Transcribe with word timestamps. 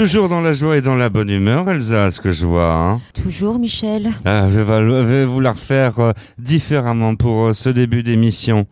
Toujours 0.00 0.30
dans 0.30 0.40
la 0.40 0.52
joie 0.52 0.78
et 0.78 0.80
dans 0.80 0.94
la 0.94 1.10
bonne 1.10 1.28
humeur, 1.28 1.68
Elsa, 1.68 2.10
ce 2.10 2.22
que 2.22 2.32
je 2.32 2.46
vois. 2.46 2.72
Hein. 2.72 3.02
Toujours, 3.12 3.58
Michel. 3.58 4.10
Ah, 4.24 4.48
je, 4.50 4.58
vais, 4.58 4.78
je 4.78 5.02
vais 5.04 5.26
vous 5.26 5.40
la 5.40 5.50
refaire 5.50 5.98
euh, 5.98 6.12
différemment 6.38 7.16
pour 7.16 7.48
euh, 7.48 7.52
ce 7.52 7.68
début 7.68 8.02
d'émission. 8.02 8.64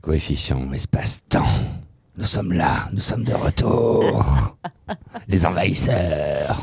Coefficient 0.00 0.72
espace-temps. 0.72 1.46
Nous 2.18 2.24
sommes 2.24 2.52
là, 2.52 2.88
nous 2.92 2.98
sommes 2.98 3.22
de 3.22 3.32
retour. 3.34 4.56
Les 5.28 5.46
envahisseurs. 5.46 6.60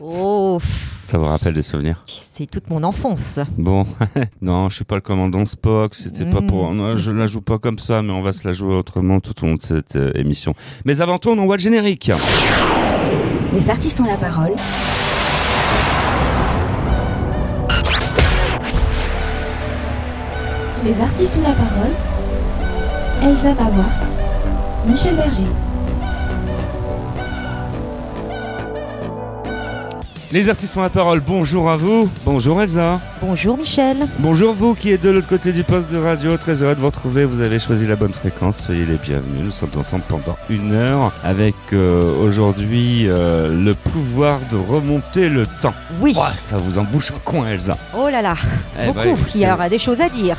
Oh, 0.00 0.58
Ça 1.04 1.18
vous 1.18 1.26
rappelle 1.26 1.52
des 1.52 1.60
souvenirs? 1.60 2.02
C'est 2.06 2.50
toute 2.50 2.70
mon 2.70 2.82
enfance. 2.82 3.40
Bon, 3.58 3.86
non, 4.40 4.70
je 4.70 4.76
suis 4.76 4.84
pas 4.86 4.94
le 4.94 5.02
commandant 5.02 5.44
Spock, 5.44 5.94
c'était 5.96 6.24
pas 6.24 6.40
Mm. 6.40 6.46
pour... 6.46 6.72
non, 6.72 6.96
je 6.96 7.10
la 7.10 7.26
joue 7.26 7.42
pas 7.42 7.58
comme 7.58 7.78
ça, 7.78 8.00
mais 8.00 8.10
on 8.10 8.22
va 8.22 8.32
se 8.32 8.48
la 8.48 8.54
jouer 8.54 8.74
autrement 8.74 9.20
tout 9.20 9.34
au 9.44 9.48
long 9.48 9.56
de 9.56 9.62
cette 9.62 9.96
euh, 9.96 10.12
émission. 10.14 10.54
Mais 10.86 11.02
avant 11.02 11.18
tout, 11.18 11.28
on 11.28 11.36
envoie 11.38 11.56
le 11.58 11.62
générique. 11.62 12.10
Les 13.52 13.68
artistes 13.68 14.00
ont 14.00 14.04
la 14.04 14.16
parole. 14.16 14.54
Les 20.82 21.00
artistes 21.02 21.38
ont 21.38 21.42
la 21.42 21.52
parole. 21.52 21.92
Elsa 23.22 23.54
Pavart, 23.54 24.08
Michel 24.86 25.16
Berger. 25.16 25.71
Les 30.32 30.48
artistes 30.48 30.74
ont 30.78 30.80
la 30.80 30.88
parole, 30.88 31.20
bonjour 31.20 31.68
à 31.68 31.76
vous, 31.76 32.08
bonjour 32.24 32.62
Elsa. 32.62 32.98
Bonjour, 33.20 33.58
Michel. 33.58 33.98
Bonjour 34.18 34.54
vous 34.54 34.74
qui 34.74 34.90
êtes 34.90 35.02
de 35.02 35.10
l'autre 35.10 35.28
côté 35.28 35.52
du 35.52 35.62
poste 35.62 35.92
de 35.92 35.98
radio, 35.98 36.38
très 36.38 36.62
heureux 36.62 36.74
de 36.74 36.80
vous 36.80 36.86
retrouver, 36.86 37.26
vous 37.26 37.42
avez 37.42 37.58
choisi 37.58 37.86
la 37.86 37.96
bonne 37.96 38.14
fréquence, 38.14 38.64
soyez 38.64 38.86
les 38.86 38.96
bienvenus, 38.96 39.44
nous 39.44 39.50
sommes 39.50 39.68
ensemble 39.78 40.04
pendant 40.08 40.38
une 40.48 40.72
heure 40.72 41.12
avec 41.22 41.54
euh, 41.74 42.18
aujourd'hui 42.24 43.08
euh, 43.10 43.62
le 43.62 43.74
pouvoir 43.74 44.38
de 44.50 44.56
remonter 44.56 45.28
le 45.28 45.44
temps. 45.60 45.74
Oui. 46.00 46.14
Ça 46.46 46.56
vous 46.56 46.78
embouche 46.78 47.10
un 47.10 47.20
coin 47.22 47.48
Elsa. 47.48 47.76
Oh 47.94 48.08
là 48.08 48.22
là. 48.22 48.34
Eh 48.82 48.86
Beaucoup. 48.86 49.00
ben, 49.00 49.16
Il 49.34 49.40
y 49.42 49.46
aura 49.50 49.68
des 49.68 49.78
choses 49.78 50.00
à 50.00 50.08
dire. 50.08 50.38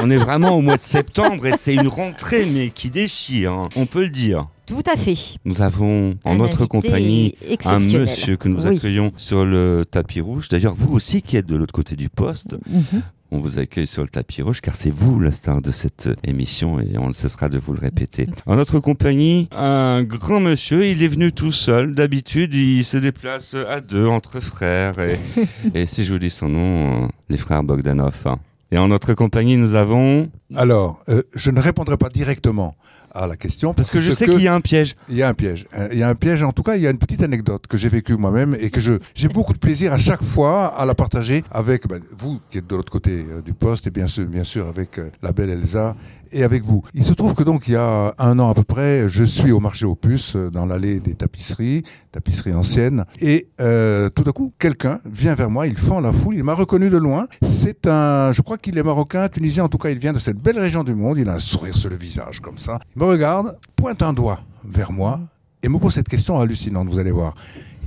on, 0.00 0.06
on 0.06 0.10
est 0.10 0.16
vraiment 0.16 0.56
au 0.56 0.62
mois 0.62 0.78
de 0.78 0.82
septembre 0.82 1.46
et 1.46 1.52
c'est 1.60 1.74
une 1.74 1.88
rentrée 1.88 2.46
mais 2.50 2.70
qui 2.70 2.88
déchire, 2.88 3.52
hein, 3.52 3.68
on 3.76 3.84
peut 3.84 4.04
le 4.04 4.08
dire. 4.08 4.46
Tout 4.66 4.82
à 4.90 4.96
fait. 4.96 5.14
Nous 5.44 5.60
avons 5.62 6.14
en 6.24 6.32
Un 6.32 6.36
notre 6.38 6.64
compagnie 6.66 7.34
un 7.66 7.78
monsieur 7.78 8.36
que 8.36 8.48
nous 8.48 8.66
Oui. 8.66 8.76
accueillons 8.76 9.12
sur 9.16 9.44
le 9.44 9.84
tapis 9.90 10.20
rouge. 10.20 10.48
D'ailleurs, 10.48 10.74
vous 10.74 10.94
aussi 10.94 11.20
qui 11.22 11.36
êtes 11.36 11.46
de 11.46 11.56
l'autre 11.56 11.74
côté 11.74 11.96
du 11.96 12.08
poste, 12.08 12.56
Mhm. 12.66 13.02
on 13.30 13.38
vous 13.40 13.58
accueille 13.58 13.86
sur 13.86 14.02
le 14.02 14.08
tapis 14.08 14.40
rouge 14.40 14.60
car 14.62 14.74
c'est 14.74 14.90
vous 14.90 15.20
la 15.20 15.32
star 15.32 15.60
de 15.60 15.70
cette 15.70 16.08
émission 16.26 16.80
et 16.80 16.96
on 16.96 17.08
ne 17.08 17.12
cessera 17.12 17.50
de 17.50 17.58
vous 17.58 17.74
le 17.74 17.80
répéter. 17.80 18.26
En 18.46 18.56
notre 18.56 18.78
compagnie, 18.80 19.48
un 19.52 20.02
grand 20.02 20.40
monsieur, 20.40 20.86
il 20.86 21.02
est 21.02 21.08
venu 21.08 21.30
tout 21.32 21.52
seul. 21.52 21.92
D'habitude, 21.94 22.54
il 22.54 22.84
se 22.84 22.96
déplace 22.96 23.54
à 23.68 23.80
deux 23.82 24.06
entre 24.06 24.40
frères 24.40 24.98
et, 24.98 25.18
et 25.74 25.84
si 25.84 26.04
je 26.04 26.12
vous 26.14 26.18
dis 26.18 26.30
son 26.30 26.48
nom, 26.48 27.04
euh, 27.04 27.08
les 27.28 27.36
frères 27.38 27.62
Bogdanov. 27.62 28.16
hein. 28.24 28.38
Et 28.72 28.78
en 28.78 28.88
notre 28.88 29.14
compagnie, 29.14 29.56
nous 29.56 29.74
avons... 29.76 30.30
Alors, 30.56 30.98
euh, 31.08 31.22
je 31.34 31.50
ne 31.52 31.60
répondrai 31.60 31.96
pas 31.96 32.08
directement 32.08 32.74
à 33.14 33.26
la 33.26 33.36
question 33.36 33.72
Parce 33.74 33.90
que 33.90 34.00
je 34.00 34.12
sais 34.12 34.26
qu'il 34.26 34.42
y 34.42 34.48
a 34.48 34.54
un 34.54 34.60
piège. 34.60 34.96
il 35.08 35.16
y 35.16 35.22
a 35.22 35.28
un 35.28 35.34
piège. 35.34 35.66
Il 35.92 35.98
y 35.98 36.02
a 36.02 36.08
un 36.08 36.14
piège. 36.14 36.42
En 36.42 36.52
tout 36.52 36.62
cas, 36.62 36.76
il 36.76 36.82
y 36.82 36.86
a 36.86 36.90
une 36.90 36.98
petite 36.98 37.22
anecdote 37.22 37.66
que 37.66 37.76
j'ai 37.76 37.88
vécue 37.88 38.16
moi-même 38.16 38.56
et 38.58 38.70
que 38.70 38.80
je 38.80 38.94
j'ai 39.14 39.28
beaucoup 39.28 39.52
de 39.52 39.58
plaisir 39.58 39.92
à 39.92 39.98
chaque 39.98 40.22
fois 40.22 40.66
à 40.66 40.84
la 40.84 40.94
partager 40.94 41.44
avec 41.50 41.86
ben, 41.86 42.00
vous 42.16 42.40
qui 42.50 42.58
êtes 42.58 42.66
de 42.66 42.74
l'autre 42.74 42.92
côté 42.92 43.24
euh, 43.28 43.40
du 43.40 43.54
poste 43.54 43.86
et 43.86 43.90
bien 43.90 44.06
sûr, 44.06 44.26
bien 44.26 44.44
sûr 44.44 44.66
avec 44.66 44.98
euh, 44.98 45.10
la 45.22 45.32
belle 45.32 45.50
Elsa 45.50 45.94
et 46.32 46.44
avec 46.44 46.64
vous. 46.64 46.82
Il 46.94 47.04
se 47.04 47.12
trouve 47.12 47.34
que 47.34 47.42
donc 47.42 47.68
il 47.68 47.74
y 47.74 47.76
a 47.76 48.14
un 48.18 48.38
an 48.38 48.50
à 48.50 48.54
peu 48.54 48.64
près, 48.64 49.08
je 49.08 49.24
suis 49.24 49.52
au 49.52 49.60
marché 49.60 49.84
aux 49.84 49.94
puces 49.94 50.36
euh, 50.36 50.50
dans 50.50 50.66
l'allée 50.66 51.00
des 51.00 51.14
tapisseries, 51.14 51.82
tapisseries 52.12 52.54
anciennes, 52.54 53.04
et 53.20 53.48
euh, 53.60 54.08
tout 54.10 54.24
à 54.26 54.32
coup, 54.32 54.52
quelqu'un 54.58 55.00
vient 55.04 55.34
vers 55.34 55.50
moi, 55.50 55.66
il 55.66 55.76
fend 55.76 56.00
la 56.00 56.12
foule, 56.12 56.36
il 56.36 56.44
m'a 56.44 56.54
reconnu 56.54 56.90
de 56.90 56.96
loin. 56.96 57.26
C'est 57.42 57.86
un, 57.86 58.32
je 58.32 58.42
crois 58.42 58.58
qu'il 58.58 58.78
est 58.78 58.82
marocain, 58.82 59.28
tunisien, 59.28 59.64
en 59.64 59.68
tout 59.68 59.78
cas, 59.78 59.90
il 59.90 59.98
vient 59.98 60.12
de 60.12 60.18
cette 60.18 60.38
belle 60.38 60.58
région 60.58 60.84
du 60.84 60.94
monde. 60.94 61.18
Il 61.18 61.28
a 61.28 61.34
un 61.34 61.38
sourire 61.38 61.76
sur 61.76 61.90
le 61.90 61.96
visage 61.96 62.40
comme 62.40 62.58
ça. 62.58 62.78
Il 62.96 63.02
me 63.02 63.06
regarde, 63.06 63.58
pointe 63.76 64.02
un 64.02 64.12
doigt 64.12 64.40
vers 64.64 64.92
moi 64.92 65.20
et 65.62 65.68
me 65.68 65.78
pose 65.78 65.94
cette 65.94 66.08
question 66.08 66.40
hallucinante. 66.40 66.88
Vous 66.88 66.98
allez 66.98 67.10
voir. 67.10 67.34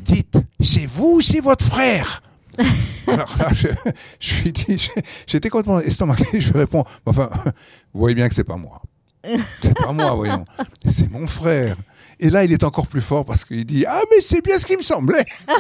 Dites, 0.04 0.38
c'est 0.62 0.86
vous 0.86 1.18
ou 1.18 1.22
c'est 1.22 1.42
votre 1.42 1.66
frère 1.66 2.22
Alors 3.08 3.36
là, 3.40 3.50
je, 3.54 3.68
je 4.20 4.50
dis, 4.50 4.78
je- 4.78 5.02
j'étais 5.28 5.50
complètement 5.50 5.80
estomaqué. 5.80 6.40
Je 6.42 6.52
lui 6.52 6.60
réponds, 6.60 6.84
enfin, 7.06 7.30
vous 7.94 8.00
voyez 8.00 8.16
bien 8.16 8.28
que 8.30 8.36
c'est 8.36 8.44
pas 8.44 8.58
moi. 8.58 8.82
C'est 9.62 9.74
pas 9.78 9.92
moi, 9.92 10.12
voyons. 10.16 10.46
C'est 10.90 11.10
mon 11.12 11.28
frère. 11.28 11.76
Et 12.20 12.30
là, 12.30 12.44
il 12.46 12.52
est 12.54 12.64
encore 12.64 12.88
plus 12.88 13.02
fort 13.02 13.26
parce 13.26 13.44
qu'il 13.46 13.66
dit, 13.66 13.86
ah, 13.86 14.02
mais 14.10 14.22
c'est 14.22 14.44
bien 14.44 14.58
ce 14.58 14.66
qui 14.66 14.78
me 14.78 14.82
semblait. 14.82 15.26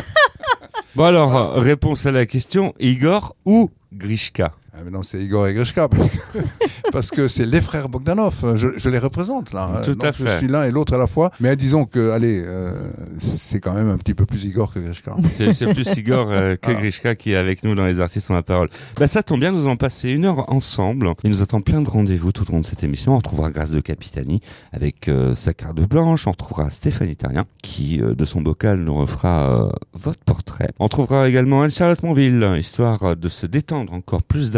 Bon 0.95 1.03
alors, 1.05 1.53
réponse 1.55 2.05
à 2.07 2.11
la 2.11 2.25
question, 2.25 2.73
Igor 2.79 3.35
ou 3.45 3.69
Grishka? 3.93 4.53
Ah, 4.77 4.81
mais 4.85 4.91
non, 4.91 5.01
c'est 5.01 5.19
Igor 5.19 5.47
et 5.47 5.53
Grishka 5.55 5.87
parce 5.87 6.09
que 6.09 6.17
parce 6.91 7.09
que 7.09 7.27
c'est 7.27 7.45
les 7.45 7.61
frères 7.61 7.89
Bogdanov. 7.89 8.55
Je, 8.55 8.67
je 8.77 8.89
les 8.89 8.99
représente 8.99 9.51
là. 9.53 9.81
Tout 9.83 9.91
à 9.91 10.11
Donc, 10.11 10.13
Je 10.19 10.23
fait. 10.23 10.37
suis 10.37 10.47
l'un 10.47 10.63
et 10.65 10.71
l'autre 10.71 10.93
à 10.93 10.97
la 10.97 11.07
fois. 11.07 11.31
Mais 11.39 11.55
disons 11.55 11.85
que, 11.85 12.11
allez, 12.11 12.43
euh, 12.45 12.71
c'est 13.19 13.59
quand 13.59 13.73
même 13.73 13.89
un 13.89 13.97
petit 13.97 14.13
peu 14.13 14.25
plus 14.25 14.45
Igor 14.45 14.71
que 14.73 14.79
Grishka. 14.79 15.15
C'est 15.53 15.73
plus 15.73 15.87
Igor 15.97 16.27
euh, 16.29 16.55
que 16.55 16.71
Ah. 16.71 16.73
Grishka 16.75 17.15
qui 17.15 17.31
est 17.31 17.35
avec 17.35 17.63
nous 17.63 17.73
dans 17.75 17.85
les 17.85 18.01
artistes 18.01 18.29
ont 18.29 18.33
la 18.35 18.43
parole. 18.43 18.69
Bah 18.99 19.07
ça 19.07 19.23
tombe 19.23 19.39
bien, 19.39 19.51
nous 19.51 19.61
allons 19.65 19.77
passer 19.77 20.09
une 20.11 20.25
heure 20.25 20.51
ensemble. 20.51 21.11
Il 21.23 21.31
nous 21.31 21.41
attend 21.41 21.61
plein 21.61 21.81
de 21.81 21.89
rendez-vous 21.89 22.31
tout 22.31 22.47
au 22.49 22.53
long 22.53 22.59
de 22.61 22.65
cette 22.65 22.83
émission. 22.83 23.13
On 23.13 23.17
retrouvera 23.17 23.49
Grâce 23.51 23.71
de 23.71 23.79
Capitani 23.79 24.41
avec 24.73 25.07
euh, 25.07 25.33
sa 25.35 25.53
carte 25.53 25.77
blanche. 25.79 26.27
On 26.27 26.31
retrouvera 26.31 26.69
Stéphanie 26.69 27.15
Terrien 27.15 27.45
qui, 27.63 28.01
euh, 28.01 28.13
de 28.13 28.25
son 28.25 28.41
bocal, 28.41 28.79
nous 28.79 28.95
refera 28.95 29.65
euh, 29.65 29.69
votre 29.93 30.19
portrait. 30.19 30.69
On 30.79 30.83
retrouvera 30.85 31.27
également 31.27 31.63
Anne-Charlotte 31.63 32.03
Monville, 32.03 32.53
histoire 32.59 33.01
euh, 33.03 33.15
de 33.15 33.29
se 33.29 33.45
détendre 33.47 33.93
encore 33.93 34.21
plus 34.23 34.51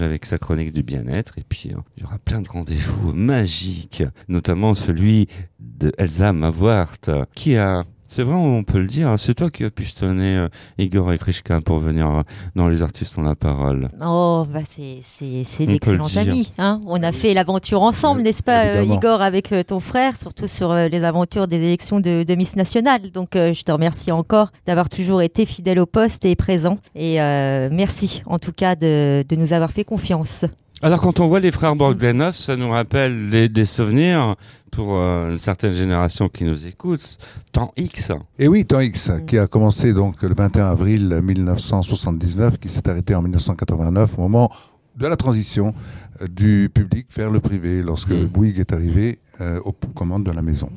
avec 0.00 0.26
sa 0.26 0.38
chronique 0.38 0.72
du 0.72 0.82
bien-être. 0.82 1.38
Et 1.38 1.44
puis, 1.48 1.70
euh, 1.72 1.78
il 1.96 2.02
y 2.02 2.06
aura 2.06 2.18
plein 2.18 2.40
de 2.40 2.48
rendez-vous 2.48 3.12
magiques, 3.12 4.02
notamment 4.28 4.74
celui 4.74 5.28
de 5.60 5.92
Elsa 5.98 6.32
Mavart, 6.32 6.98
qui 7.34 7.56
a... 7.56 7.84
C'est 8.16 8.22
vrai, 8.22 8.36
on 8.36 8.62
peut 8.62 8.78
le 8.78 8.86
dire. 8.86 9.12
C'est 9.18 9.34
toi 9.34 9.50
qui 9.50 9.64
as 9.64 9.70
pistonné 9.70 10.36
euh, 10.36 10.48
Igor 10.78 11.12
et 11.12 11.18
Krishka 11.18 11.60
pour 11.60 11.78
venir 11.80 12.08
euh, 12.08 12.22
dans 12.54 12.68
Les 12.68 12.84
Artistes 12.84 13.18
ont 13.18 13.22
la 13.22 13.34
parole. 13.34 13.88
Oh, 14.00 14.46
bah 14.48 14.60
c'est 14.64 15.00
c'est 15.02 15.66
d'excellents 15.66 16.16
amis. 16.16 16.52
Hein 16.58 16.80
On 16.86 17.02
a 17.02 17.10
fait 17.10 17.34
l'aventure 17.34 17.82
ensemble, 17.82 18.22
n'est-ce 18.22 18.44
pas, 18.44 18.66
euh. 18.66 18.84
Igor, 18.84 19.20
avec 19.20 19.50
euh, 19.50 19.64
ton 19.64 19.80
frère, 19.80 20.16
surtout 20.16 20.46
sur 20.46 20.70
euh, 20.70 20.86
les 20.86 21.02
aventures 21.02 21.48
des 21.48 21.56
élections 21.56 21.98
de, 21.98 22.22
de 22.22 22.34
Miss 22.36 22.54
Nationale. 22.54 23.10
Donc, 23.10 23.34
euh, 23.34 23.52
je 23.52 23.64
te 23.64 23.72
remercie 23.72 24.12
encore 24.12 24.52
d'avoir 24.64 24.88
toujours 24.88 25.20
été 25.20 25.44
fidèle 25.44 25.80
au 25.80 25.86
poste 25.86 26.24
et 26.24 26.36
présent. 26.36 26.78
Et 26.94 27.20
euh, 27.20 27.68
merci, 27.72 28.22
en 28.26 28.38
tout 28.38 28.52
cas, 28.52 28.76
de, 28.76 29.24
de 29.28 29.34
nous 29.34 29.52
avoir 29.52 29.72
fait 29.72 29.82
confiance. 29.82 30.44
Alors, 30.82 31.00
quand 31.00 31.20
on 31.20 31.28
voit 31.28 31.40
les 31.40 31.50
frères 31.50 31.76
Bogdanov, 31.76 32.34
ça 32.34 32.56
nous 32.56 32.68
rappelle 32.70 33.30
des, 33.30 33.48
des 33.48 33.64
souvenirs 33.64 34.36
pour 34.70 34.96
euh, 34.96 35.30
une 35.30 35.38
certaine 35.38 35.72
génération 35.72 36.28
qui 36.28 36.44
nous 36.44 36.66
écoute. 36.66 37.16
Temps 37.52 37.72
X. 37.76 38.10
Et 38.38 38.48
oui, 38.48 38.64
Temps 38.66 38.80
X, 38.80 39.10
qui 39.26 39.38
a 39.38 39.46
commencé 39.46 39.92
donc 39.94 40.20
le 40.22 40.34
21 40.36 40.66
avril 40.66 41.20
1979, 41.22 42.58
qui 42.58 42.68
s'est 42.68 42.86
arrêté 42.88 43.14
en 43.14 43.22
1989, 43.22 44.18
au 44.18 44.22
moment 44.22 44.50
de 44.96 45.06
la 45.06 45.16
transition 45.16 45.74
euh, 46.20 46.26
du 46.28 46.70
public 46.72 47.06
vers 47.16 47.30
le 47.30 47.40
privé, 47.40 47.82
lorsque 47.82 48.10
Mm. 48.10 48.26
Bouygues 48.26 48.58
est 48.58 48.72
arrivé 48.72 49.20
euh, 49.40 49.60
aux 49.64 49.72
commandes 49.72 50.24
de 50.24 50.32
la 50.32 50.42
maison. 50.42 50.68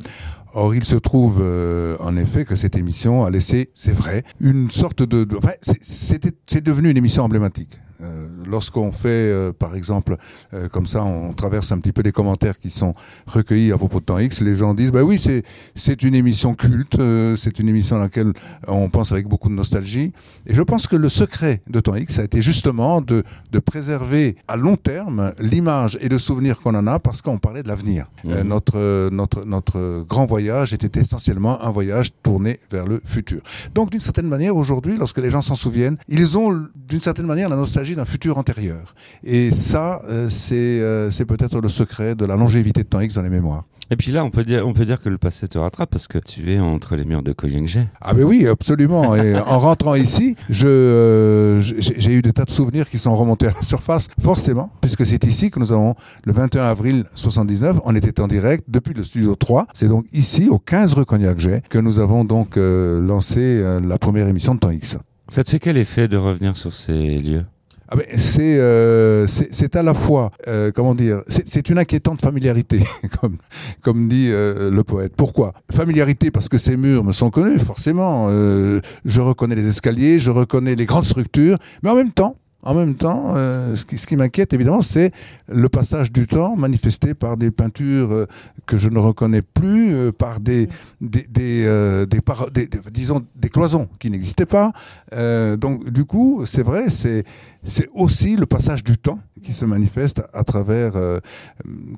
Or, 0.54 0.74
il 0.74 0.84
se 0.86 0.96
trouve 0.96 1.40
euh, 1.42 1.98
en 2.00 2.16
effet 2.18 2.46
que 2.46 2.56
cette 2.56 2.76
émission 2.78 3.26
a 3.26 3.30
laissé, 3.30 3.72
c'est 3.76 3.92
vrai, 3.92 4.24
une 4.40 4.72
sorte 4.72 5.04
de... 5.04 5.24
de- 5.24 5.38
enfin, 5.38 5.52
c'est 5.82 6.64
devenu 6.64 6.90
une 6.92 6.98
émission 6.98 7.24
emblématique. 7.24 7.78
Euh, 8.02 8.28
Lorsqu'on 8.46 8.92
fait, 8.92 9.08
euh, 9.08 9.52
par 9.52 9.76
exemple, 9.76 10.16
euh, 10.54 10.70
comme 10.70 10.86
ça, 10.86 11.04
on 11.04 11.34
traverse 11.34 11.72
un 11.72 11.80
petit 11.80 11.92
peu 11.92 12.02
les 12.02 12.12
commentaires 12.12 12.60
qui 12.60 12.70
sont 12.70 12.94
recueillis 13.26 13.72
à 13.72 13.78
propos 13.78 14.00
de 14.00 14.06
Temps 14.06 14.20
X, 14.20 14.42
les 14.42 14.56
gens 14.56 14.74
disent, 14.74 14.92
bah 14.92 15.04
oui, 15.04 15.20
c'est 15.20 16.04
une 16.04 16.16
émission 16.16 16.56
culte, 16.56 16.98
c'est 17.36 17.60
une 17.60 17.70
émission 17.70 17.98
à 17.98 18.00
laquelle 18.00 18.34
on 18.68 18.90
pense 18.90 19.12
avec 19.12 19.28
beaucoup 19.28 19.50
de 19.50 19.54
nostalgie. 19.54 20.14
Et 20.46 20.54
je 20.54 20.62
pense 20.62 20.88
que 20.88 20.96
le 20.96 21.10
secret 21.10 21.62
de 21.68 21.80
Temps 21.80 21.96
X 21.96 22.20
a 22.20 22.24
été 22.24 22.42
justement 22.42 23.02
de, 23.02 23.24
de 23.52 23.60
préserver 23.60 24.36
à 24.48 24.56
long 24.56 24.78
terme 24.78 25.32
l'image 25.40 25.98
et 26.02 26.08
le 26.08 26.20
souvenir 26.20 26.62
qu'on 26.62 26.76
en 26.76 26.88
a 26.88 27.00
parce 27.00 27.22
qu'on 27.22 27.38
parlait 27.38 27.64
de 27.64 27.68
l'avenir. 27.68 28.08
Notre, 28.24 29.10
notre, 29.10 29.46
notre 29.46 30.06
grand 30.08 30.26
voyage 30.26 30.74
était 30.74 31.00
essentiellement 31.00 31.62
un 31.62 31.72
voyage 31.72 32.12
tourné 32.24 32.60
vers 32.72 32.86
le 32.86 33.02
futur. 33.06 33.42
Donc 33.74 33.90
d'une 33.90 34.00
certaine 34.00 34.28
manière, 34.28 34.56
aujourd'hui, 34.56 34.98
lorsque 34.98 35.20
les 35.20 35.30
gens 35.30 35.42
s'en 35.42 35.56
souviennent, 35.56 35.98
ils 36.08 36.38
ont 36.38 36.68
d'une 36.76 37.00
certaine 37.00 37.26
manière 37.26 37.50
la 37.50 37.56
nostalgie 37.56 37.87
d'un 37.96 38.06
futur 38.06 38.18
culture 38.18 38.38
antérieure. 38.40 38.96
Et 39.24 39.52
ça, 39.52 40.02
euh, 40.10 40.28
c'est 40.30 40.56
euh, 40.56 41.12
c'est 41.12 41.26
peut-être 41.26 41.62
le 41.62 41.70
secret 41.70 42.16
de 42.16 42.26
la 42.26 42.36
longévité 42.36 42.82
de 42.82 42.88
temps 42.88 43.00
X 43.00 43.14
dans 43.14 43.22
les 43.22 43.30
mémoires. 43.30 43.66
Et 43.90 43.96
puis 43.96 44.12
là, 44.12 44.26
on 44.26 44.30
peut 44.30 44.44
dire, 44.44 44.68
on 44.68 44.74
peut 44.74 44.86
dire 44.86 45.00
que 45.00 45.08
le 45.08 45.18
passé 45.18 45.48
te 45.48 45.58
rattrape 45.58 45.90
parce 45.90 46.08
que 46.08 46.18
tu 46.18 46.52
es 46.52 46.60
entre 46.60 46.96
les 46.96 47.06
murs 47.06 47.24
de 47.24 47.32
Koyingé. 47.32 47.88
Ah 48.02 48.14
ben 48.14 48.24
oui, 48.24 48.46
absolument. 48.46 49.16
Et 49.16 49.36
en 49.38 49.60
rentrant 49.60 49.96
ici, 49.96 50.36
je 50.50 50.68
euh, 50.68 51.62
j'ai 51.62 52.12
eu 52.12 52.22
des 52.22 52.34
tas 52.34 52.44
de 52.44 52.50
souvenirs 52.50 52.90
qui 52.90 52.98
sont 52.98 53.16
remontés 53.16 53.48
à 53.48 53.54
la 53.54 53.62
surface, 53.62 54.08
forcément, 54.22 54.72
puisque 54.82 55.06
c'est 55.06 55.24
ici 55.24 55.52
que 55.52 55.60
nous 55.60 55.72
avons, 55.72 55.96
le 56.26 56.34
21 56.34 56.64
avril 56.66 57.06
79, 57.16 57.80
on 57.86 57.96
était 57.96 58.20
en 58.20 58.28
direct 58.28 58.66
depuis 58.68 58.94
le 58.94 59.04
studio 59.04 59.36
3. 59.36 59.68
C'est 59.74 59.88
donc 59.88 60.06
ici, 60.12 60.50
au 60.50 60.60
15 60.60 60.94
rue 60.94 61.06
Cognac-Jet, 61.06 61.64
que 61.70 61.78
nous 61.78 62.00
avons 62.00 62.26
donc 62.26 62.58
euh, 62.58 63.00
lancé 63.00 63.40
euh, 63.40 63.80
la 63.80 63.98
première 63.98 64.28
émission 64.28 64.54
de 64.54 64.60
Temps 64.60 64.72
X. 64.72 64.98
Ça 65.30 65.44
te 65.44 65.50
fait 65.50 65.60
quel 65.60 65.78
effet 65.78 66.08
de 66.08 66.18
revenir 66.18 66.58
sur 66.58 66.74
ces 66.74 67.20
lieux? 67.20 67.46
Ah 67.90 67.96
ben, 67.96 68.06
c'est 68.18 68.60
euh, 68.60 69.28
c'est 69.28 69.48
c'est 69.54 69.76
à 69.78 69.84
la 69.84 69.94
fois 69.94 70.32
euh, 70.48 70.72
comment 70.76 70.94
dire 70.94 71.22
c'est 71.28 71.48
c'est 71.48 71.70
une 71.70 71.78
inquiétante 71.80 72.20
familiarité 72.22 72.84
comme 73.22 73.38
comme 73.82 74.08
dit 74.10 74.28
euh, 74.30 74.70
le 74.70 74.84
poète. 74.84 75.14
Pourquoi? 75.16 75.54
Familiarité 75.72 76.30
parce 76.30 76.50
que 76.50 76.58
ces 76.58 76.76
murs 76.76 77.04
me 77.06 77.14
sont 77.14 77.30
connus 77.30 77.60
forcément. 77.60 78.28
Euh, 78.30 78.82
je 79.06 79.22
reconnais 79.22 79.56
les 79.56 79.68
escaliers, 79.68 80.20
je 80.20 80.32
reconnais 80.32 80.76
les 80.76 80.86
grandes 80.86 81.06
structures, 81.06 81.58
mais 81.82 81.90
en 81.90 81.96
même 81.96 82.12
temps 82.12 82.36
en 82.64 82.74
même 82.74 82.96
temps, 82.96 83.36
euh, 83.38 83.78
ce 83.78 83.86
qui, 83.86 83.98
ce 83.98 84.06
qui 84.06 84.18
m'inquiète 84.18 84.52
évidemment, 84.52 84.82
c'est 84.82 85.12
le 85.48 85.70
passage 85.70 86.12
du 86.12 86.28
temps 86.28 86.58
manifesté 86.58 87.14
par 87.14 87.38
des 87.38 87.50
peintures 87.50 88.12
euh, 88.12 88.26
que 88.66 88.76
je 88.76 88.90
ne 88.90 89.00
reconnais 89.00 89.42
plus, 89.44 89.94
euh, 89.94 90.12
par 90.12 90.42
des, 90.42 90.68
des, 91.00 91.26
des, 91.30 91.64
euh, 91.66 92.06
des, 92.06 92.20
par- 92.20 92.52
des- 92.52 92.68
des- 92.68 92.80
disons 92.92 93.24
des 93.38 93.50
cloisons 93.50 93.88
qui 94.00 94.10
n'existaient 94.10 94.48
pas. 94.48 94.74
Euh, 95.14 95.56
donc 95.56 95.90
du 95.92 96.04
coup, 96.04 96.44
c'est 96.46 96.64
vrai, 96.64 96.90
c'est 96.90 97.24
c'est 97.68 97.90
aussi 97.94 98.36
le 98.36 98.46
passage 98.46 98.84
du 98.84 98.98
temps 98.98 99.20
qui 99.44 99.54
se 99.54 99.66
manifeste 99.66 100.22
à 100.34 100.44
travers, 100.44 100.96
euh, 100.96 101.20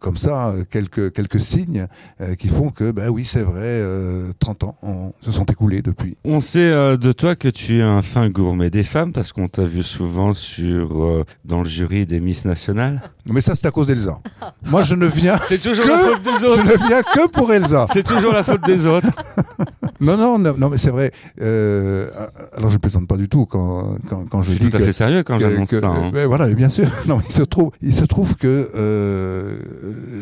comme 0.02 0.18
ça, 0.18 0.50
euh, 0.50 0.64
quelques, 0.70 1.12
quelques 1.14 1.40
signes 1.40 1.88
euh, 2.22 2.36
qui 2.36 2.48
font 2.48 2.70
que, 2.70 2.92
ben 2.92 3.10
oui, 3.10 3.24
c'est 3.26 3.42
vrai, 3.42 3.62
euh, 3.64 4.32
30 4.40 4.64
ans 4.66 4.76
se 5.22 5.32
sont 5.32 5.46
écoulés 5.46 5.82
depuis. 5.82 6.18
On 6.26 6.42
sait 6.42 6.60
euh, 6.60 6.98
de 6.98 7.12
toi 7.12 7.36
que 7.36 7.48
tu 7.48 7.80
es 7.80 7.82
un 7.82 8.02
fin 8.02 8.30
gourmet 8.30 8.70
des 8.70 8.84
femmes 8.84 9.14
parce 9.14 9.32
qu'on 9.32 9.48
t'a 9.48 9.64
vu 9.64 9.84
souvent 9.84 10.34
sur 10.34 11.04
euh, 11.04 11.24
dans 11.46 11.62
le 11.64 11.70
jury 11.70 12.06
des 12.06 12.20
Miss 12.20 12.46
Nationales. 12.46 13.02
Mais 13.32 13.42
ça, 13.42 13.56
c'est 13.56 13.68
à 13.68 13.72
cause 13.72 13.88
d'Elsa. 13.88 14.20
Moi, 14.66 14.84
je 14.84 14.96
ne 14.96 15.08
viens, 15.08 15.40
C'est 15.48 15.60
toujours 15.62 15.86
Que 15.86 15.90
la 15.90 15.98
faute 16.00 16.24
des 16.24 16.40
je 16.42 16.46
autres. 16.46 16.64
ne 16.66 16.88
viens 16.88 17.02
que 17.04 17.28
pour 17.30 17.52
Elsa. 17.54 17.86
C'est 17.94 18.04
toujours 18.06 18.34
la 18.34 18.44
faute 18.44 18.66
des 18.66 18.86
autres. 18.86 19.08
Non, 20.02 20.18
non, 20.18 20.40
non, 20.40 20.56
non 20.58 20.70
mais 20.70 20.78
c'est 20.78 20.92
vrai. 20.92 21.12
Euh, 21.42 22.10
alors, 22.56 22.70
je 22.70 22.76
ne 22.76 22.80
plaisante 22.80 23.08
pas 23.08 23.18
du 23.18 23.28
tout 23.30 23.46
quand, 23.46 23.96
quand, 24.10 24.26
quand 24.30 24.42
je 24.42 24.52
Je 24.52 24.56
suis 24.56 24.66
dis 24.66 24.70
tout 24.72 24.78
à 24.78 24.80
que, 24.80 24.86
fait 24.86 24.94
sérieux 24.94 25.24
quand 25.24 25.38
j'annonce 25.38 25.70
que- 25.70 25.80
ça. 25.80 25.88
hein. 25.88 26.12
euh, 26.16 26.26
voilà, 26.28 26.48
mais 26.48 26.56
bien 26.56 26.70
sûr. 26.70 26.88
Non, 27.08 27.18
mais 27.18 27.24
il 27.28 27.34
se 27.34 27.44
trouve, 27.44 27.72
il 27.82 27.94
se 27.94 28.06
trouve 28.06 28.36
que 28.36 28.70
euh, 28.76 29.58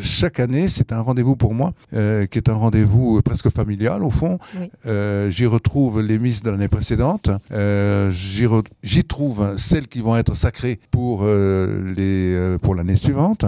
chaque 0.02 0.40
année, 0.40 0.68
c'est 0.68 0.92
un 0.92 1.00
rendez-vous 1.00 1.36
pour 1.36 1.54
moi, 1.54 1.72
euh, 1.94 2.26
qui 2.26 2.38
est 2.38 2.48
un 2.48 2.54
rendez-vous 2.54 3.20
presque 3.22 3.50
familial 3.50 4.02
au 4.04 4.10
fond. 4.10 4.38
Oui. 4.58 4.70
Euh, 4.86 5.30
j'y 5.30 5.46
retrouve 5.46 6.00
les 6.00 6.18
Miss 6.18 6.42
de 6.42 6.50
l'année 6.50 6.68
précédente. 6.68 7.30
Euh, 7.52 8.10
j'y, 8.10 8.46
re- 8.46 8.64
j'y 8.82 9.04
trouve 9.04 9.54
celles 9.56 9.88
qui 9.88 10.00
vont 10.00 10.16
être 10.16 10.34
sacrées 10.36 10.80
pour 10.90 11.20
euh, 11.22 11.92
les 11.96 12.56
pour 12.62 12.74
l'année 12.74 12.96
suivante. 12.96 13.44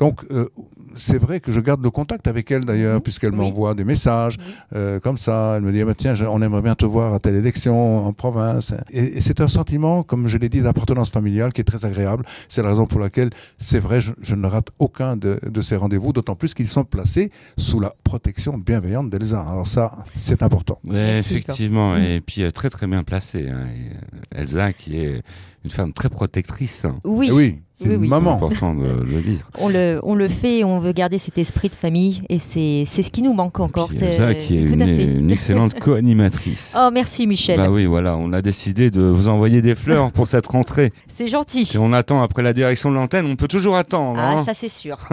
Donc 0.00 0.24
euh, 0.32 0.48
c'est 0.96 1.18
vrai 1.18 1.38
que 1.38 1.52
je 1.52 1.60
garde 1.60 1.84
le 1.84 1.90
contact 1.90 2.26
avec 2.26 2.50
elle 2.50 2.64
d'ailleurs, 2.64 2.96
Mhm. 2.96 3.00
puisqu'elle 3.02 3.30
Oui. 3.30 3.36
m'envoie 3.36 3.74
des 3.74 3.84
messages 3.84 4.36
Oui. 4.38 4.44
euh, 4.74 4.98
comme 4.98 5.18
ça. 5.18 5.54
Elle 5.56 5.62
me 5.62 5.70
dit, 5.72 5.82
Ah, 5.82 5.84
bah, 5.84 5.94
tiens, 5.96 6.14
on 6.28 6.42
aimerait 6.42 6.62
bien 6.62 6.74
te 6.74 6.84
voir 6.84 7.14
à 7.14 7.20
telle 7.20 7.36
élection 7.36 8.06
en 8.06 8.12
province. 8.12 8.74
Et, 8.90 9.18
et 9.18 9.20
c'est 9.20 9.40
un 9.40 9.46
sentiment, 9.48 10.02
comme 10.02 10.26
je 10.26 10.36
l'ai 10.38 10.48
dit, 10.48 10.62
d'appartenance 10.62 11.10
familiale 11.10 11.52
qui 11.52 11.60
est 11.60 11.64
très 11.64 11.84
agréable. 11.84 12.24
C'est 12.48 12.62
la 12.62 12.70
raison 12.70 12.86
pour 12.86 12.98
laquelle, 12.98 13.30
c'est 13.58 13.78
vrai, 13.78 14.00
je, 14.00 14.12
je 14.20 14.34
ne 14.34 14.46
rate 14.48 14.68
aucun 14.80 15.16
de, 15.16 15.38
de 15.46 15.60
ces 15.60 15.76
rendez-vous, 15.76 16.12
d'autant 16.12 16.34
plus 16.34 16.54
qu'ils 16.54 16.68
sont 16.68 16.84
placés 16.84 17.30
sous 17.56 17.78
la 17.78 17.92
protection 18.02 18.58
bienveillante 18.58 19.10
d'Elsa. 19.10 19.40
Alors 19.42 19.66
ça, 19.68 20.04
c'est 20.16 20.42
important. 20.42 20.78
Ouais, 20.84 21.18
effectivement, 21.18 21.94
Igor. 21.96 22.08
et 22.10 22.20
puis 22.20 22.52
très 22.52 22.70
très 22.70 22.86
bien 22.88 23.04
placée. 23.04 23.48
hein. 23.48 23.66
Euh, 23.68 24.40
Elsa, 24.42 24.72
qui 24.72 24.96
est 24.98 25.22
une 25.64 25.70
femme 25.70 25.92
très 25.92 26.08
protectrice. 26.08 26.86
Oui, 27.04 27.26
Eh 27.30 27.32
oui, 27.32 27.58
c'est 27.78 27.88
Oui, 27.88 27.96
oui. 27.96 28.08
Maman. 28.08 28.34
important 28.36 28.74
de 28.74 28.86
le 29.04 29.20
dire. 29.22 29.40
on 29.58 29.68
le, 29.68 30.00
on 30.02 30.14
le 30.14 30.28
fait 30.28 30.58
et 30.58 30.64
on 30.64 30.80
veut 30.80 30.92
garder 30.92 31.18
cet 31.18 31.36
esprit 31.38 31.68
de 31.68 31.74
famille 31.74 32.22
et 32.28 32.38
c'est 32.38 32.84
c'est 32.86 33.02
ce 33.02 33.10
qui 33.10 33.20
nous 33.22 33.32
manque 33.34 33.60
encore. 33.60 33.88
Puis 33.88 33.98
c'est- 33.98 34.06
Elsa, 34.06 34.34
qui 34.34 34.56
est 34.58 34.62
une, 34.62 35.30
excellente 35.30 35.74
co-animatrice. 35.80 36.74
Oh, 36.78 36.88
merci 36.92 37.26
Michel. 37.26 37.56
Bah 37.58 37.70
oui, 37.70 37.84
voilà, 37.86 38.16
on 38.16 38.32
a 38.32 38.40
décidé 38.42 38.90
de 38.90 39.02
vous 39.02 39.28
envoyer 39.28 39.60
des 39.62 39.74
fleurs 39.74 40.12
pour 40.12 40.26
cette 40.26 40.46
rentrée. 40.46 40.92
C'est 41.08 41.28
gentil. 41.28 41.64
Si 41.66 41.78
on 41.78 41.92
attend 41.92 42.22
après 42.22 42.42
la 42.42 42.52
direction 42.52 42.90
de 42.90 42.94
l'antenne, 42.96 43.26
on 43.26 43.36
peut 43.36 43.48
toujours 43.48 43.76
attendre. 43.76 44.18
Ah, 44.22 44.38
hein. 44.38 44.44
ça 44.44 44.54
c'est 44.54 44.68
sûr. 44.70 44.96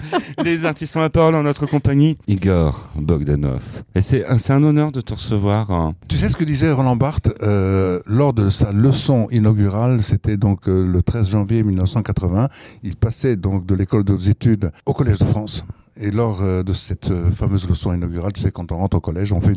Les 0.44 0.64
artistes 0.64 0.96
ont 0.96 1.00
la 1.00 1.10
parole 1.10 1.34
en 1.34 1.42
notre 1.42 1.66
compagnie. 1.66 2.18
Igor 2.28 2.88
Bogdanov. 2.96 3.62
Et 3.94 4.00
c'est 4.02 4.26
un, 4.26 4.38
c'est 4.38 4.52
un 4.52 4.62
honneur 4.62 4.92
de 4.92 5.00
te 5.00 5.14
recevoir. 5.14 5.70
hein. 5.70 5.94
Tu 6.08 6.16
sais 6.16 6.28
ce 6.28 6.36
que 6.36 6.44
disait 6.44 6.70
Roland 6.72 6.96
Barthes 6.96 7.30
euh, 7.42 8.00
lors 8.06 8.32
de 8.32 8.50
sa 8.50 8.72
leçon 8.72 9.26
inaugurale, 9.30 9.69
c'était 10.00 10.36
donc 10.36 10.68
euh, 10.68 10.84
le 10.84 11.02
13 11.02 11.28
janvier 11.28 11.62
1980. 11.62 12.48
Il 12.82 12.96
passait 12.96 13.36
donc 13.36 13.66
de 13.66 13.74
l'école 13.74 14.04
de 14.04 14.12
hautes 14.12 14.26
études 14.26 14.70
au 14.86 14.92
Collège 14.92 15.18
de 15.18 15.24
France. 15.24 15.64
Et 15.96 16.10
lors 16.10 16.42
euh, 16.42 16.62
de 16.62 16.72
cette 16.72 17.10
euh, 17.10 17.30
fameuse 17.30 17.68
leçon 17.68 17.92
inaugurale, 17.92 18.32
tu 18.32 18.40
sais, 18.40 18.50
quand 18.50 18.72
on 18.72 18.78
rentre 18.78 18.96
au 18.96 19.00
collège, 19.00 19.32
on 19.32 19.40
fait 19.40 19.54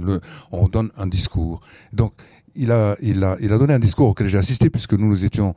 on 0.51 0.68
donne 0.68 0.89
un 0.98 1.07
discours. 1.07 1.62
Donc, 1.94 2.13
il 2.56 2.71
a, 2.71 2.95
il 3.01 3.24
a, 3.24 3.38
il 3.39 3.51
a 3.51 3.57
donné 3.57 3.74
un 3.74 3.80
discours 3.80 4.10
auquel 4.10 4.27
j'ai 4.27 4.38
assisté 4.38 4.69
puisque 4.69 4.94
nous, 4.94 5.07
nous 5.07 5.25
étions 5.25 5.56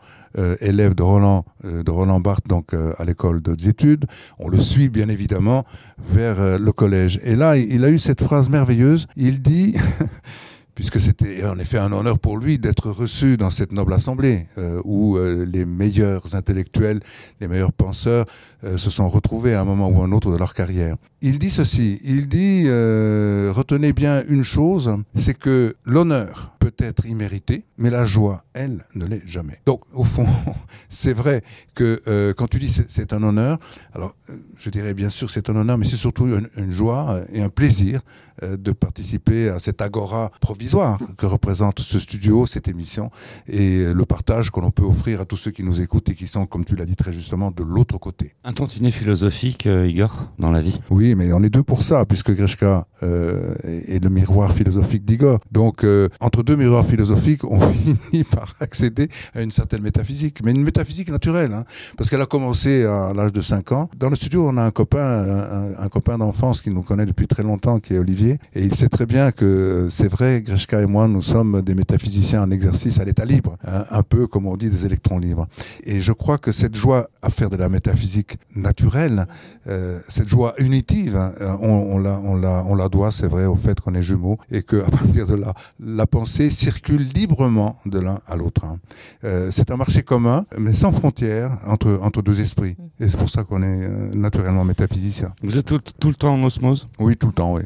élèves 0.60 0.94
de 0.94 1.02
Roland, 1.02 1.44
de 1.62 1.90
Roland 1.90 2.20
Barthes, 2.20 2.48
donc 2.48 2.72
à 2.72 3.04
l'école 3.04 3.42
de 3.42 3.50
hautes 3.50 3.66
études. 3.66 4.06
On 4.38 4.48
le 4.48 4.58
suit 4.60 4.88
bien 4.88 5.10
évidemment 5.10 5.66
vers 5.98 6.58
le 6.58 6.72
collège. 6.72 7.20
Et 7.22 7.36
là, 7.36 7.58
il 7.58 7.84
a 7.84 7.90
eu 7.90 7.98
cette 7.98 8.24
phrase 8.24 8.48
merveilleuse. 8.48 9.08
Il 9.14 9.42
dit, 9.42 9.76
puisque 10.76 11.00
c'était 11.00 11.42
en 11.44 11.58
effet 11.58 11.78
un 11.78 11.90
honneur 11.90 12.18
pour 12.20 12.36
lui 12.36 12.58
d'être 12.58 12.90
reçu 12.90 13.36
dans 13.36 13.50
cette 13.50 13.72
noble 13.72 13.94
assemblée 13.94 14.46
euh, 14.58 14.80
où 14.84 15.16
euh, 15.16 15.44
les 15.44 15.64
meilleurs 15.64 16.34
intellectuels, 16.34 17.00
les 17.40 17.48
meilleurs 17.48 17.72
penseurs 17.72 18.26
euh, 18.62 18.76
se 18.76 18.90
sont 18.90 19.08
retrouvés 19.08 19.54
à 19.54 19.62
un 19.62 19.64
moment 19.64 19.88
ou 19.88 20.02
un 20.02 20.12
autre 20.12 20.30
de 20.30 20.36
leur 20.36 20.52
carrière. 20.52 20.96
Il 21.22 21.38
dit 21.38 21.50
ceci, 21.50 21.98
il 22.04 22.28
dit 22.28 22.64
retenez 22.68 23.92
bien 23.94 24.22
une 24.28 24.44
chose, 24.44 24.94
c'est 25.14 25.36
que 25.36 25.74
l'honneur 25.84 26.55
peut 26.66 26.84
être 26.84 27.06
immérité, 27.06 27.64
mais 27.78 27.90
la 27.90 28.04
joie, 28.04 28.44
elle, 28.52 28.84
ne 28.94 29.06
l'est 29.06 29.22
jamais. 29.26 29.60
Donc 29.66 29.82
au 29.92 30.04
fond, 30.04 30.26
c'est 30.88 31.12
vrai 31.12 31.42
que 31.74 32.02
euh, 32.08 32.32
quand 32.36 32.48
tu 32.48 32.58
dis 32.58 32.68
c'est- 32.68 33.12
un 33.12 33.22
honneur, 33.22 33.58
alors 33.94 34.16
euh, 34.30 34.36
je 34.58 34.68
dirais 34.68 34.92
bien 34.92 35.10
sûr 35.10 35.30
c'est 35.30 35.48
un 35.48 35.54
honneur, 35.54 35.78
mais 35.78 35.84
c'est 35.86 35.96
surtout 35.96 36.26
une, 36.26 36.48
une 36.56 36.72
joie 36.72 37.10
euh, 37.10 37.24
et 37.32 37.40
un 37.40 37.48
plaisir 37.48 38.00
euh, 38.42 38.56
de 38.56 38.72
participer 38.72 39.48
à 39.48 39.60
cette 39.60 39.80
agora 39.80 40.32
provisoire 40.40 40.98
que 41.16 41.24
représente 41.26 41.78
ce 41.80 42.00
studio, 42.00 42.46
cette 42.46 42.66
émission, 42.66 43.10
et 43.46 43.84
le 43.92 44.04
partage 44.04 44.50
que 44.50 44.58
l'on 44.58 44.72
peut 44.72 44.82
offrir 44.82 45.20
à 45.20 45.24
tous 45.24 45.36
ceux 45.36 45.52
qui 45.52 45.62
nous 45.62 45.80
écoutent 45.80 46.08
et 46.08 46.14
qui 46.14 46.26
sont, 46.26 46.46
comme 46.46 46.64
tu 46.64 46.74
l'as 46.74 46.84
dit 46.84 46.96
très 46.96 47.12
justement, 47.12 47.52
de 47.52 47.62
l'autre 47.62 47.98
côté. 47.98 48.34
Un 48.42 48.52
tantinet 48.52 48.90
philosophique, 48.90 49.66
euh, 49.66 49.86
Igor, 49.86 50.32
dans 50.40 50.50
la 50.50 50.62
vie? 50.62 50.80
Oui, 50.90 51.14
mais 51.14 51.32
on 51.32 51.42
est 51.44 51.50
deux 51.50 51.62
pour 51.62 51.84
ça, 51.84 52.04
puisque 52.04 52.32
Grishka 52.32 52.86
est 53.02 54.02
le 54.02 54.10
miroir 54.10 54.52
philosophique 54.52 55.04
d'Igor. 55.04 55.38
Donc, 55.52 55.86
entre 56.20 56.42
deux 56.42 56.55
miroirs 56.56 56.86
philosophiques, 56.86 57.44
on 57.44 57.60
finit 58.10 58.24
par 58.24 58.54
accéder 58.60 59.08
à 59.34 59.42
une 59.42 59.50
certaine 59.50 59.82
métaphysique, 59.82 60.38
mais 60.44 60.50
une 60.50 60.62
métaphysique 60.62 61.10
naturelle, 61.10 61.52
hein, 61.52 61.64
parce 61.96 62.10
qu'elle 62.10 62.20
a 62.20 62.26
commencé 62.26 62.84
à 62.84 63.12
l'âge 63.14 63.32
de 63.32 63.40
5 63.40 63.72
ans. 63.72 63.90
Dans 63.96 64.10
le 64.10 64.16
studio, 64.16 64.48
on 64.48 64.56
a 64.56 64.62
un 64.62 64.70
copain, 64.70 65.74
un, 65.78 65.88
copain 65.88 66.18
d'enfance 66.18 66.60
qui 66.60 66.70
nous 66.70 66.82
connaît 66.82 67.06
depuis 67.06 67.26
très 67.26 67.42
longtemps, 67.42 67.78
qui 67.78 67.94
est 67.94 67.98
Olivier, 67.98 68.38
et 68.54 68.64
il 68.64 68.74
sait 68.74 68.88
très 68.88 69.06
bien 69.06 69.32
que 69.32 69.88
c'est 69.90 70.08
vrai, 70.08 70.42
Grishka 70.42 70.80
et 70.80 70.86
moi, 70.86 71.08
nous 71.08 71.22
sommes 71.22 71.62
des 71.62 71.74
métaphysiciens 71.74 72.42
en 72.42 72.50
exercice 72.50 73.00
à 73.00 73.04
l'état 73.04 73.24
libre, 73.24 73.56
hein, 73.66 73.84
un 73.90 74.02
peu 74.02 74.26
comme 74.26 74.46
on 74.46 74.56
dit 74.56 74.70
des 74.70 74.86
électrons 74.86 75.18
libres. 75.18 75.46
Et 75.84 76.00
je 76.00 76.12
crois 76.12 76.38
que 76.38 76.52
cette 76.52 76.74
joie 76.74 77.08
à 77.22 77.30
faire 77.30 77.50
de 77.50 77.56
la 77.56 77.68
métaphysique 77.68 78.38
naturelle, 78.54 79.26
euh, 79.68 80.00
cette 80.08 80.28
joie 80.28 80.54
unitive, 80.58 81.16
hein, 81.16 81.32
on, 81.60 81.68
on 81.68 81.98
la, 81.98 82.18
on 82.18 82.36
la, 82.36 82.64
on 82.64 82.74
la 82.74 82.88
doit, 82.88 83.10
c'est 83.10 83.26
vrai, 83.26 83.46
au 83.46 83.56
fait 83.56 83.80
qu'on 83.80 83.94
est 83.94 84.02
jumeaux 84.02 84.38
et 84.50 84.62
que 84.62 84.76
à 84.76 84.90
partir 84.90 85.26
de 85.26 85.34
là, 85.34 85.54
la 85.80 86.06
pensée 86.06 86.45
circule 86.50 87.02
librement 87.14 87.76
de 87.86 87.98
l'un 87.98 88.20
à 88.26 88.36
l'autre. 88.36 88.64
hein. 88.64 88.78
Euh, 89.24 89.50
c'est 89.50 89.70
un 89.70 89.76
marché 89.76 90.02
commun, 90.02 90.44
mais 90.58 90.72
sans 90.74 90.92
frontières 90.92 91.50
entre 91.66 91.98
entre 92.02 92.22
deux 92.22 92.40
esprits. 92.40 92.76
Et 93.00 93.08
c'est 93.08 93.16
pour 93.18 93.30
ça 93.30 93.44
qu'on 93.44 93.62
est 93.62 93.84
euh, 93.84 94.10
naturellement 94.14 94.64
métaphysicien. 94.64 95.32
Vous 95.42 95.58
êtes 95.58 95.66
tout, 95.66 95.80
tout 96.00 96.08
le 96.08 96.14
temps 96.14 96.34
en 96.34 96.42
osmose? 96.44 96.88
Oui, 96.98 97.16
tout 97.16 97.26
le 97.28 97.32
temps, 97.32 97.54
oui, 97.54 97.62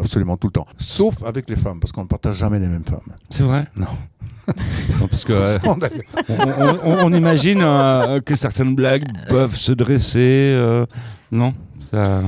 absolument 0.00 0.36
tout 0.36 0.48
le 0.48 0.52
temps. 0.52 0.66
Sauf 0.78 1.22
avec 1.24 1.48
les 1.50 1.56
femmes, 1.56 1.80
parce 1.80 1.92
qu'on 1.92 2.02
ne 2.02 2.08
partage 2.08 2.36
jamais 2.36 2.58
les 2.58 2.68
mêmes 2.68 2.84
femmes. 2.84 3.00
C'est 3.30 3.42
vrai? 3.44 3.66
Non. 3.76 3.86
Non, 5.00 5.06
parce 5.06 5.24
que 5.24 5.32
euh, 5.32 5.58
on, 5.64 5.76
on- 6.38 6.78
on- 6.84 7.04
on 7.06 7.12
imagine 7.12 7.60
euh, 7.62 8.20
que 8.20 8.34
certaines 8.34 8.74
blagues 8.74 9.04
peuvent 9.28 9.54
se 9.54 9.70
dresser. 9.72 10.54
euh, 10.56 10.86
non? 11.30 11.54
Ça... 11.78 12.20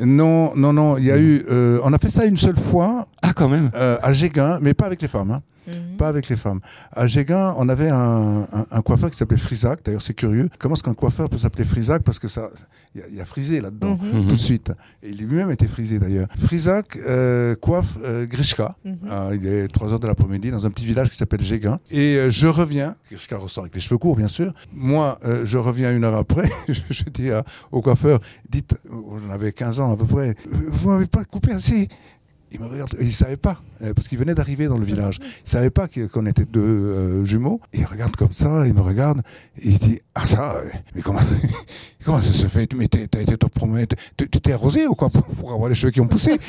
Non, 0.00 0.52
non, 0.56 0.72
non. 0.72 0.96
Il 0.98 1.04
y 1.04 1.10
a 1.10 1.18
eu. 1.18 1.44
euh, 1.50 1.80
on 1.84 1.92
a 1.92 1.98
fait 1.98 2.08
ça 2.08 2.24
une 2.24 2.36
seule 2.36 2.58
fois 2.58 3.06
Ah, 3.22 3.32
quand 3.34 3.48
même 3.48 3.70
euh, 3.74 3.98
à 4.02 4.12
Géguin, 4.12 4.58
mais 4.62 4.74
pas 4.74 4.86
avec 4.86 5.02
les 5.02 5.08
femmes. 5.08 5.30
hein. 5.30 5.42
Mhm. 5.66 5.96
pas 5.96 6.08
avec 6.08 6.28
les 6.28 6.36
femmes. 6.36 6.60
À 6.92 7.06
Géguin, 7.06 7.54
on 7.58 7.68
avait 7.68 7.88
un, 7.90 8.46
un- 8.52 8.66
un 8.70 8.82
coiffeur 8.82 9.10
qui 9.10 9.16
s'appelait 9.16 9.36
Frisac. 9.38 9.80
D'ailleurs, 9.84 10.02
c'est 10.02 10.14
curieux. 10.14 10.48
Comment 10.58 10.74
est-ce 10.74 10.82
qu'un 10.82 10.94
coiffeur 10.94 11.28
peut 11.30 11.38
s'appeler 11.38 11.64
Frisac? 11.64 12.02
Parce 12.02 12.18
que 12.18 12.28
ça, 12.28 12.48
il 12.94 13.00
y, 13.00 13.04
a- 13.04 13.08
il 13.08 13.14
y 13.16 13.20
a 13.20 13.24
frisé 13.24 13.60
là-dedans. 13.60 13.98
Mhm. 14.02 14.20
Mhm. 14.22 14.28
Tout 14.28 14.34
de 14.34 14.40
suite. 14.40 14.72
Et 15.02 15.10
il 15.10 15.18
lui-même 15.18 15.50
était 15.50 15.68
frisé 15.68 15.98
d'ailleurs. 15.98 16.28
Frisac 16.38 16.96
euh, 16.96 17.54
coiffe 17.54 17.96
euh, 18.02 18.26
Grishka. 18.26 18.74
Ah, 19.08 19.30
il 19.34 19.46
est 19.46 19.68
3 19.68 19.92
heures 19.92 20.00
de 20.00 20.06
l'après-midi 20.06 20.50
dans 20.50 20.66
un 20.66 20.70
petit 20.70 20.84
village 20.86 21.10
qui 21.10 21.16
s'appelle 21.16 21.40
Géguin. 21.42 21.78
Et 21.90 22.16
euh, 22.16 22.30
je 22.30 22.46
reviens, 22.46 22.96
Grishka 23.10 23.36
ressort 23.36 23.64
avec 23.64 23.74
les 23.74 23.80
cheveux 23.80 23.98
courts 23.98 24.16
bien 24.16 24.28
sûr. 24.28 24.52
Moi, 24.72 25.18
euh, 25.24 25.42
je 25.44 25.58
reviens 25.58 25.94
une 25.94 26.04
heure 26.04 26.16
après. 26.16 26.48
je 26.68 27.04
dis 27.12 27.30
à- 27.30 27.44
au 27.70 27.80
coiffeur, 27.82 28.20
dites, 28.48 28.74
oh, 28.92 29.16
j'en 29.22 29.30
avais 29.30 29.52
15 29.52 29.80
ans 29.80 29.92
à 29.92 29.96
peu 29.96 30.04
près, 30.06 30.34
vous 30.50 30.90
m'avez 30.90 31.06
pas 31.06 31.24
coupé 31.24 31.52
assez? 31.52 31.88
Il 32.52 32.60
me 32.60 32.66
regarde, 32.66 32.94
il 33.00 33.12
savait 33.12 33.36
pas, 33.36 33.62
euh, 33.82 33.94
parce 33.94 34.08
qu'il 34.08 34.18
venait 34.18 34.34
d'arriver 34.34 34.66
dans 34.68 34.76
le 34.76 34.84
village. 34.84 35.18
Il 35.44 35.50
savait 35.50 35.70
pas 35.70 35.88
qu'on 35.88 36.26
était 36.26 36.44
deux 36.44 36.60
euh, 36.60 37.24
jumeaux. 37.24 37.60
Il 37.72 37.84
regarde 37.84 38.14
comme 38.16 38.32
ça, 38.32 38.66
il 38.66 38.74
me 38.74 38.80
regarde, 38.80 39.22
et 39.58 39.68
il 39.68 39.78
dit 39.78 40.00
Ah, 40.14 40.26
ça, 40.26 40.56
euh, 40.56 40.68
mais 40.94 41.02
comment, 41.02 41.20
comment 42.04 42.20
ça 42.20 42.32
se 42.32 42.46
fait? 42.46 42.72
Mais 42.74 42.88
t'as 42.88 43.20
été 43.20 43.36
te 43.36 43.46
promener, 43.46 43.86
tu 44.16 44.28
t'es 44.28 44.52
arrosé 44.52 44.86
ou 44.86 44.94
quoi 44.94 45.08
pour, 45.08 45.24
pour 45.24 45.52
avoir 45.52 45.68
les 45.68 45.74
cheveux 45.74 45.92
qui 45.92 46.00
ont 46.00 46.08
poussé 46.08 46.38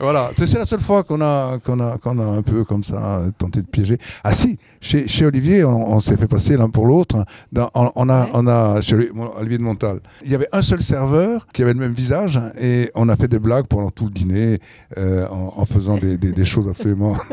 Voilà, 0.00 0.30
c'est 0.36 0.54
la 0.58 0.64
seule 0.64 0.80
fois 0.80 1.02
qu'on 1.02 1.20
a, 1.20 1.58
qu'on 1.58 1.80
a, 1.80 1.98
qu'on 1.98 2.18
a 2.20 2.24
un 2.24 2.42
peu 2.42 2.64
comme 2.64 2.84
ça 2.84 3.22
tenté 3.36 3.60
de 3.62 3.66
piéger. 3.66 3.98
Ah 4.22 4.32
si, 4.32 4.56
chez, 4.80 5.08
chez 5.08 5.26
Olivier, 5.26 5.64
on, 5.64 5.92
on 5.94 6.00
s'est 6.00 6.16
fait 6.16 6.28
passer 6.28 6.56
l'un 6.56 6.70
pour 6.70 6.86
l'autre. 6.86 7.24
Dans- 7.52 7.68
On, 7.74 7.90
on 7.96 8.08
a, 8.08 8.28
on 8.32 8.46
a 8.46 8.80
chez 8.80 8.94
Olivier 9.36 9.58
de 9.58 9.62
Montal. 9.62 10.00
Il 10.24 10.30
y 10.30 10.34
avait 10.34 10.48
un 10.52 10.62
seul 10.62 10.82
serveur 10.82 11.46
qui 11.52 11.62
avait 11.62 11.72
le 11.74 11.80
même 11.80 11.92
visage 11.94 12.40
et 12.60 12.90
on 12.94 13.08
a 13.08 13.16
fait 13.16 13.28
des 13.28 13.38
blagues 13.40 13.66
pendant 13.66 13.90
tout 13.90 14.04
le 14.04 14.10
dîner 14.12 14.58
euh, 14.98 15.26
en, 15.28 15.54
en 15.56 15.64
faisant 15.64 15.96
des, 15.98 16.16
des, 16.16 16.32
des 16.32 16.44
choses 16.44 16.68
absolument 16.68 17.16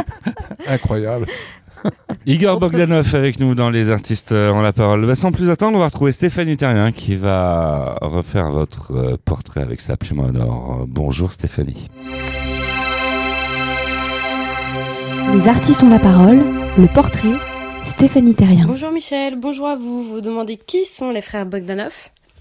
incroyables. 0.66 1.26
Igor 2.26 2.58
Bogdanov 2.58 3.14
avec 3.14 3.40
nous 3.40 3.54
dans 3.54 3.70
Les 3.70 3.90
Artistes 3.90 4.32
euh, 4.32 4.52
ont 4.52 4.62
la 4.62 4.72
parole. 4.72 5.06
Bah, 5.06 5.14
sans 5.14 5.32
plus 5.32 5.50
attendre, 5.50 5.76
on 5.76 5.80
va 5.80 5.86
retrouver 5.86 6.12
Stéphanie 6.12 6.56
Terrien 6.56 6.92
qui 6.92 7.16
va 7.16 7.96
refaire 8.02 8.50
votre 8.50 8.92
euh, 8.92 9.16
portrait 9.24 9.62
avec 9.62 9.80
sa 9.80 9.96
plume 9.96 10.20
en 10.20 10.34
or. 10.34 10.80
Euh, 10.82 10.84
Bonjour 10.86 11.32
Stéphanie. 11.32 11.88
Les 15.34 15.48
artistes 15.48 15.82
ont 15.82 15.90
la 15.90 15.98
parole, 15.98 16.42
le 16.76 16.86
portrait, 16.86 17.32
Stéphanie 17.84 18.34
Terrien. 18.34 18.66
Bonjour 18.66 18.90
Michel, 18.90 19.36
bonjour 19.36 19.68
à 19.68 19.76
vous. 19.76 20.02
Vous 20.02 20.14
vous 20.14 20.20
demandez 20.20 20.56
qui 20.56 20.84
sont 20.84 21.10
les 21.10 21.22
frères 21.22 21.46
Bogdanov? 21.46 21.92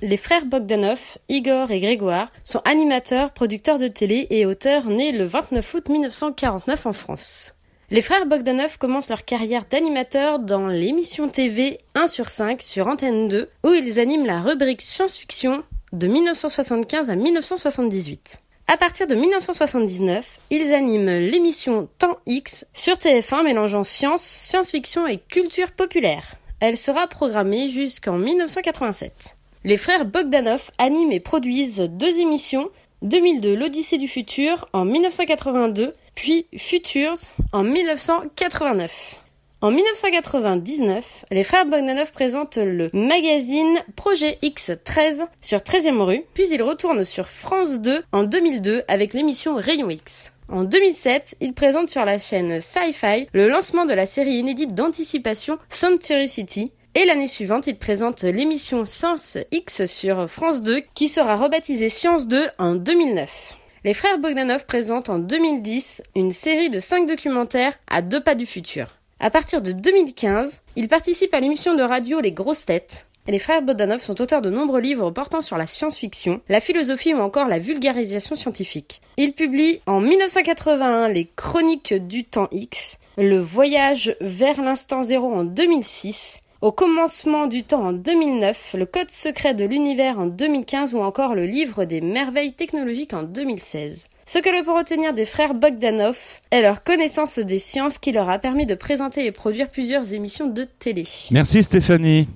Les 0.01 0.17
frères 0.17 0.45
Bogdanov, 0.45 1.17
Igor 1.27 1.71
et 1.71 1.79
Grégoire, 1.79 2.31
sont 2.43 2.61
animateurs, 2.65 3.31
producteurs 3.31 3.77
de 3.77 3.87
télé 3.87 4.27
et 4.29 4.45
auteurs 4.45 4.87
nés 4.87 5.11
le 5.11 5.25
29 5.25 5.73
août 5.73 5.89
1949 5.89 6.85
en 6.85 6.93
France. 6.93 7.53
Les 7.91 8.03
frères 8.03 8.27
Bogdanov 8.27 8.77
commencent 8.77 9.09
leur 9.09 9.25
carrière 9.25 9.65
d'animateurs 9.67 10.37
dans 10.37 10.67
l'émission 10.67 11.27
TV 11.27 11.79
1 11.95 12.05
sur 12.05 12.29
5 12.29 12.61
sur 12.61 12.87
Antenne 12.87 13.27
2, 13.27 13.49
où 13.63 13.69
ils 13.73 13.99
animent 13.99 14.27
la 14.27 14.41
rubrique 14.41 14.83
science-fiction 14.83 15.63
de 15.91 16.05
1975 16.05 17.09
à 17.09 17.15
1978. 17.15 18.37
À 18.67 18.77
partir 18.77 19.07
de 19.07 19.15
1979, 19.15 20.39
ils 20.51 20.71
animent 20.71 21.17
l'émission 21.17 21.89
Temps 21.97 22.19
X 22.27 22.67
sur 22.75 22.93
TF1 22.93 23.43
mélangeant 23.43 23.83
science, 23.83 24.21
science-fiction 24.21 25.07
et 25.07 25.17
culture 25.17 25.71
populaire. 25.71 26.35
Elle 26.59 26.77
sera 26.77 27.07
programmée 27.07 27.69
jusqu'en 27.69 28.19
1987. 28.19 29.35
Les 29.63 29.77
frères 29.77 30.05
Bogdanov 30.05 30.69
animent 30.77 31.11
et 31.11 31.19
produisent 31.19 31.89
deux 31.91 32.19
émissions 32.19 32.69
2002 33.01 33.55
L'Odyssée 33.55 33.97
du 33.97 34.07
futur 34.07 34.67
en 34.73 34.83
1982, 34.83 35.95
puis 36.19 36.47
Futures 36.57 37.13
en 37.53 37.63
1989. 37.63 39.19
En 39.61 39.71
1999, 39.71 41.25
les 41.31 41.45
frères 41.45 41.65
Bogdanov 41.65 42.11
présentent 42.11 42.57
le 42.57 42.89
magazine 42.91 43.77
Projet 43.95 44.37
X13 44.43 45.25
sur 45.41 45.59
13e 45.59 46.01
rue, 46.01 46.25
puis 46.33 46.49
ils 46.51 46.61
retournent 46.61 47.05
sur 47.05 47.29
France 47.29 47.79
2 47.79 48.03
en 48.11 48.23
2002 48.23 48.83
avec 48.89 49.13
l'émission 49.13 49.55
Rayon 49.55 49.89
X. 49.89 50.33
En 50.49 50.65
2007, 50.65 51.37
ils 51.39 51.53
présentent 51.53 51.87
sur 51.87 52.03
la 52.03 52.17
chaîne 52.17 52.59
Sci-Fi 52.59 53.29
le 53.31 53.47
lancement 53.47 53.85
de 53.85 53.93
la 53.93 54.05
série 54.05 54.35
inédite 54.35 54.75
d'anticipation 54.75 55.57
Century 55.69 56.27
City, 56.27 56.73
et 56.95 57.05
l'année 57.05 57.27
suivante, 57.27 57.67
ils 57.67 57.77
présentent 57.77 58.23
l'émission 58.23 58.83
Science 58.83 59.37
X 59.51 59.85
sur 59.85 60.29
France 60.29 60.63
2 60.63 60.81
qui 60.95 61.07
sera 61.07 61.37
rebaptisée 61.37 61.87
Science 61.87 62.27
2 62.27 62.47
en 62.57 62.75
2009. 62.75 63.58
Les 63.85 63.93
frères 63.93 64.19
Bogdanov 64.19 64.65
présentent 64.65 65.09
en 65.09 65.19
2010 65.19 66.03
une 66.17 66.31
série 66.31 66.69
de 66.69 66.81
5 66.81 67.07
documentaires 67.07 67.79
à 67.87 68.01
deux 68.01 68.21
pas 68.21 68.35
du 68.35 68.45
futur. 68.45 68.97
À 69.21 69.29
partir 69.29 69.61
de 69.61 69.71
2015, 69.71 70.63
ils 70.75 70.89
participent 70.89 71.33
à 71.33 71.39
l'émission 71.39 71.75
de 71.75 71.83
radio 71.83 72.19
Les 72.19 72.33
Grosses 72.33 72.65
Têtes. 72.65 73.07
Les 73.27 73.39
frères 73.39 73.61
Bogdanov 73.61 74.01
sont 74.01 74.21
auteurs 74.21 74.41
de 74.41 74.49
nombreux 74.49 74.81
livres 74.81 75.11
portant 75.11 75.41
sur 75.41 75.57
la 75.57 75.65
science-fiction, 75.65 76.41
la 76.49 76.59
philosophie 76.59 77.13
ou 77.13 77.19
encore 77.19 77.47
la 77.47 77.59
vulgarisation 77.59 78.35
scientifique. 78.35 79.01
Ils 79.15 79.31
publient 79.31 79.79
en 79.85 80.01
1981 80.01 81.07
les 81.07 81.29
Chroniques 81.37 81.93
du 81.93 82.25
temps 82.25 82.49
X, 82.51 82.97
Le 83.17 83.39
voyage 83.39 84.13
vers 84.19 84.61
l'instant 84.61 85.03
zéro 85.03 85.33
en 85.33 85.45
2006, 85.45 86.41
Au 86.61 86.73
commencement 86.73 87.47
du 87.47 87.63
temps 87.63 87.85
en 87.85 87.93
2009, 87.93 88.75
Le 88.77 88.85
Code 88.85 89.09
secret 89.11 89.53
de 89.53 89.63
l'univers 89.63 90.19
en 90.19 90.25
2015 90.25 90.93
ou 90.93 90.99
encore 90.99 91.33
Le 91.33 91.45
livre 91.45 91.85
des 91.85 92.01
merveilles 92.01 92.51
technologiques 92.51 93.13
en 93.13 93.23
2016. 93.23 94.07
Ce 94.25 94.39
que 94.39 94.49
l'on 94.49 94.65
peut 94.65 94.77
retenir 94.77 95.13
des 95.13 95.23
frères 95.23 95.53
Bogdanov 95.53 96.17
est 96.51 96.61
leur 96.61 96.83
connaissance 96.83 97.39
des 97.39 97.59
sciences 97.59 97.97
qui 97.97 98.11
leur 98.11 98.29
a 98.29 98.39
permis 98.39 98.65
de 98.65 98.75
présenter 98.75 99.25
et 99.25 99.31
produire 99.31 99.69
plusieurs 99.69 100.13
émissions 100.13 100.47
de 100.49 100.67
télé. 100.79 101.03
Merci 101.31 101.63
Stéphanie. 101.63 102.27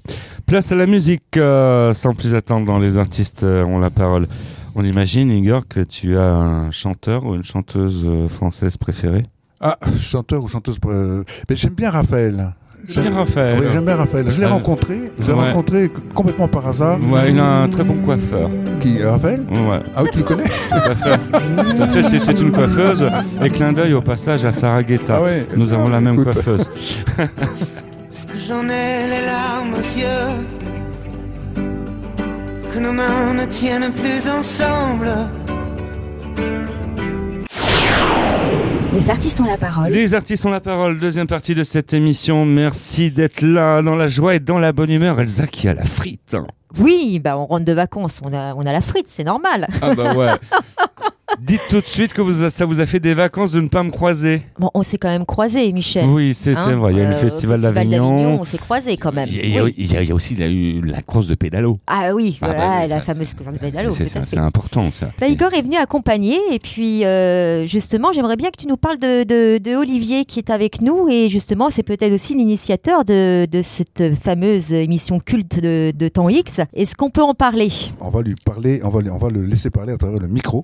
Place 0.48 0.72
à 0.72 0.76
la 0.76 0.88
musique, 0.88 1.36
euh, 1.36 1.94
sans 1.94 2.14
plus 2.16 2.34
attendre 2.34 2.66
dans 2.66 2.80
les 2.80 2.98
artistes 2.98 3.44
euh, 3.44 3.66
ont 3.66 3.78
la 3.80 3.90
parole. 3.90 4.30
On 4.76 4.86
imagine, 4.86 5.32
Igor, 5.32 5.68
que 5.68 5.82
tu 5.82 6.18
as 6.18 6.32
un 6.34 6.72
chanteur 6.72 7.26
ou 7.26 7.36
une 7.36 7.44
chanteuse 7.44 8.04
euh, 8.06 8.30
française 8.30 8.78
préférée? 8.78 9.24
Ah, 9.60 9.78
chanteur 10.00 10.44
ou 10.44 10.48
chanteuse. 10.48 10.78
euh, 10.86 11.26
Mais 11.50 11.58
j'aime 11.58 11.74
bien 11.74 11.90
Raphaël. 11.92 12.54
J'aime 12.90 13.04
bien 13.06 13.16
Raphaël. 13.16 13.58
Oui, 13.60 13.66
j'aime 13.74 13.86
bien 13.86 13.96
Raphaël. 13.96 14.26
Je 14.30 14.40
l'ai 14.40 14.46
Euh, 14.46 14.50
rencontré. 14.50 15.00
Je 15.20 15.28
l'ai 15.28 15.34
ouais. 15.34 15.48
rencontré 15.52 15.90
complètement 16.14 16.48
par 16.48 16.68
hasard. 16.68 16.98
Ouais, 17.10 17.32
il 17.32 17.40
a 17.40 17.62
un 17.64 17.68
très 17.70 17.84
bon 17.84 17.96
coiffeur. 17.96 18.50
Qui 18.82 19.02
euh, 19.02 19.12
Raphaël? 19.12 19.42
Ouais, 19.50 19.80
Ah 19.96 20.04
oui, 20.04 20.10
tu 20.12 20.18
le 20.20 20.24
connais? 20.26 20.44
Tout 20.44 20.76
à 20.76 20.96
fait. 20.96 21.18
tout 21.76 21.82
à 21.82 21.88
fait, 21.88 22.04
c'est- 22.04 22.20
c'est 22.20 22.40
une 22.42 22.52
coiffeuse. 22.52 23.10
Et 23.42 23.50
clin 23.50 23.72
d'œil 23.74 23.94
au 23.94 24.02
passage 24.02 24.44
à 24.46 24.52
Sarah 24.52 24.84
Guetta. 24.84 25.16
Ah 25.18 25.24
ouais. 25.24 25.48
Nous 25.56 25.72
avons 25.74 25.88
la 25.90 26.02
même 26.02 26.16
Écoute. 26.16 26.34
coiffeuse. 26.34 26.70
Est-ce 27.18 28.28
que 28.28 28.38
j'en 28.48 28.64
ai 28.64 29.08
les 29.10 29.26
larmes 29.26 29.74
aux 29.74 30.00
yeux? 30.00 30.34
Que 32.74 32.80
nos 32.80 32.92
mains 32.92 33.34
ne 33.40 33.46
tiennent 33.46 33.92
plus 33.92 34.28
ensemble? 34.30 35.08
Les 38.94 39.10
artistes 39.10 39.42
ont 39.42 39.46
la 39.46 39.58
parole. 39.58 39.90
Les 39.92 40.14
artistes 40.14 40.46
ont 40.46 40.52
la 40.52 40.60
parole, 40.60 41.00
deuxième 41.00 41.26
partie 41.26 41.56
de 41.56 41.64
cette 41.64 41.94
émission. 41.94 42.46
Merci 42.46 43.10
d'être 43.10 43.42
là, 43.42 43.82
dans 43.82 43.96
la 43.96 44.08
joie 44.08 44.36
et 44.36 44.40
dans 44.40 44.60
la 44.60 44.72
bonne 44.72 44.92
humeur. 44.92 45.20
Elsa 45.20 45.48
qui 45.48 45.68
a 45.68 45.74
la 45.74 45.84
frite. 45.84 46.38
Oui, 46.78 47.20
bah 47.20 47.38
on 47.38 47.46
rentre 47.46 47.66
de 47.66 47.74
vacances, 47.74 48.22
on 48.24 48.34
a, 48.34 48.54
on 48.56 48.62
a 48.62 48.72
la 48.72 48.82
frite, 48.82 49.08
c'est 49.08 49.24
normal. 49.24 49.68
Ah 49.82 49.96
bah 49.96 50.14
ouais. 50.16 50.32
Dites 51.46 51.62
tout 51.70 51.82
de 51.82 51.86
suite 51.86 52.14
que 52.14 52.22
vous, 52.22 52.50
ça 52.50 52.66
vous 52.66 52.80
a 52.80 52.86
fait 52.86 53.02
des 53.02 53.14
vacances 53.14 53.52
de 53.52 53.60
ne 53.60 53.68
pas 53.68 53.84
me 53.84 53.92
croiser. 53.92 54.44
Bon, 54.58 54.70
on 54.74 54.82
s'est 54.82 54.98
quand 54.98 55.10
même 55.10 55.26
croisés, 55.26 55.74
Michel. 55.74 56.06
Oui, 56.08 56.34
c'est 56.34 56.56
Hein, 56.58 56.76
vrai. 56.78 56.94
Il 56.94 56.98
y 56.98 57.02
a 57.02 57.04
eu 57.04 57.08
le 57.08 57.14
euh, 57.16 57.20
festival 57.20 57.60
d'Avignon. 57.60 58.40
On 58.40 58.46
s'est 58.46 58.58
croisés 58.58 58.96
quand 58.96 59.12
même. 59.12 59.28
Il 59.30 59.50
y, 59.50 59.58
a- 59.60 59.64
Oui. 59.66 59.74
il 59.78 59.92
y 59.92 59.98
a- 59.98 60.02
il 60.04 60.08
y 60.08 60.12
a 60.12 60.16
aussi 60.16 60.36
il 60.36 60.40
y 60.40 60.44
a 60.44 60.48
eu 60.48 60.80
la 60.82 61.02
course 61.02 61.28
de 61.28 61.36
pédalo. 61.36 61.80
Ah 61.86 62.12
oui, 62.16 62.38
Ah 62.42 62.48
bah 62.48 62.88
la 62.88 63.00
ça, 63.00 63.02
fameuse 63.02 63.34
course 63.34 63.52
de 63.52 63.58
pédalo, 63.58 63.92
C'est 63.92 64.38
important 64.38 64.90
ça. 64.98 65.12
Bah, 65.20 65.28
Igor 65.28 65.54
est 65.54 65.64
venu 65.64 65.76
accompagner 65.76 66.38
et 66.54 66.60
puis 66.60 67.04
euh, 67.04 67.66
justement 67.66 68.14
j'aimerais 68.14 68.38
bien 68.38 68.50
que 68.50 68.58
tu 68.62 68.68
nous 68.68 68.78
parles 68.78 69.00
de, 69.00 69.24
de, 69.24 69.58
de 69.58 69.76
Olivier 69.76 70.24
qui 70.24 70.40
est 70.40 70.50
avec 70.50 70.82
nous 70.82 71.10
et 71.10 71.28
justement 71.28 71.70
c'est 71.70 71.84
peut-être 71.84 72.14
aussi 72.14 72.36
l'initiateur 72.36 73.04
de, 73.04 73.46
de 73.52 73.62
cette 73.62 74.16
fameuse 74.16 74.72
émission 74.72 75.20
culte 75.20 75.60
de, 75.60 75.92
de 75.94 76.08
temps 76.08 76.30
X. 76.30 76.62
Est-ce 76.74 76.96
qu'on 76.96 77.10
peut 77.10 77.22
en 77.24 77.34
parler? 77.34 77.70
On 78.00 78.10
va 78.12 78.22
lui 78.22 78.36
parler, 78.46 78.80
on 78.84 78.90
va, 78.90 79.02
on 79.12 79.18
va 79.18 79.30
le 79.30 79.44
laisser 79.44 79.70
parler 79.70 79.92
à 79.92 79.98
travers 79.98 80.20
le 80.20 80.28
micro. 80.30 80.64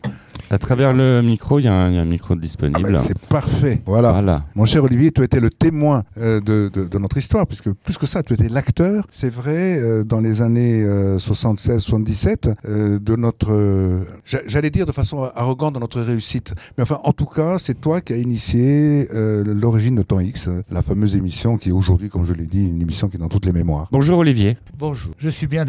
À 0.51 0.57
travers 0.69 0.93
le 0.93 1.21
micro, 1.23 1.57
il 1.59 1.65
y, 1.65 1.67
a 1.67 1.73
un 1.73 1.89
il 1.89 1.95
y 1.95 1.97
a 1.97 2.01
un 2.01 2.05
micro 2.05 2.33
Ah 2.37 2.41
disponible. 2.41 2.91
ben, 2.93 2.97
c'est 2.99 3.17
parfait. 3.27 3.81
Voilà. 3.85 4.11
voilà. 4.11 4.45
Mon 4.55 4.65
cher 4.65 4.83
Olivier, 4.83 5.11
tu 5.11 5.23
étais 5.23 5.39
le 5.39 5.49
témoin 5.49 6.03
euh, 6.17 6.39
de, 6.41 6.69
de- 6.71 6.85
de 6.85 6.97
notre 6.99 7.17
histoire, 7.17 7.47
puisque 7.47 7.71
plus 7.71 7.97
que 7.97 8.05
ça, 8.05 8.21
tu 8.21 8.33
étais 8.33 8.49
l'acteur, 8.49 9.03
c'est 9.09 9.31
vrai, 9.33 9.79
euh, 9.79 10.03
dans 10.03 10.19
les 10.19 10.41
années 10.43 10.83
76-77, 11.17 12.99
de 12.99 13.15
notre, 13.15 13.51
euh, 13.51 14.03
j'a- 14.25 14.41
j'allais 14.47 14.69
dire 14.69 14.85
de 14.85 14.91
façon 14.91 15.29
arrogante, 15.35 15.73
de 15.75 15.79
notre 15.79 16.01
réussite. 16.01 16.53
Mais 16.77 16.83
enfin, 16.83 16.99
en 17.03 17.13
tout 17.13 17.25
cas, 17.25 17.57
c'est 17.59 17.79
toi 17.79 18.01
qui 18.01 18.13
as 18.13 18.17
initié 18.17 19.07
euh, 19.13 19.43
l'origine 19.43 19.95
de 19.95 20.03
Temps 20.03 20.19
X, 20.19 20.47
euh, 20.47 20.61
la 20.71 20.81
fameuse 20.81 21.15
émission 21.15 21.57
qui 21.57 21.69
est 21.69 21.73
aujourd'hui, 21.73 22.09
comme 22.09 22.25
je 22.25 22.33
l'ai 22.33 22.45
dit, 22.45 22.65
une 22.67 22.81
émission 22.81 23.09
qui 23.09 23.17
est 23.17 23.19
dans 23.19 23.27
toutes 23.29 23.45
les 23.45 23.53
mémoires. 23.53 23.87
Bonjour 23.91 24.19
Olivier. 24.19 24.57
Bonjour. 24.77 25.13
Je 25.17 25.29
suis 25.29 25.47
bien 25.47 25.65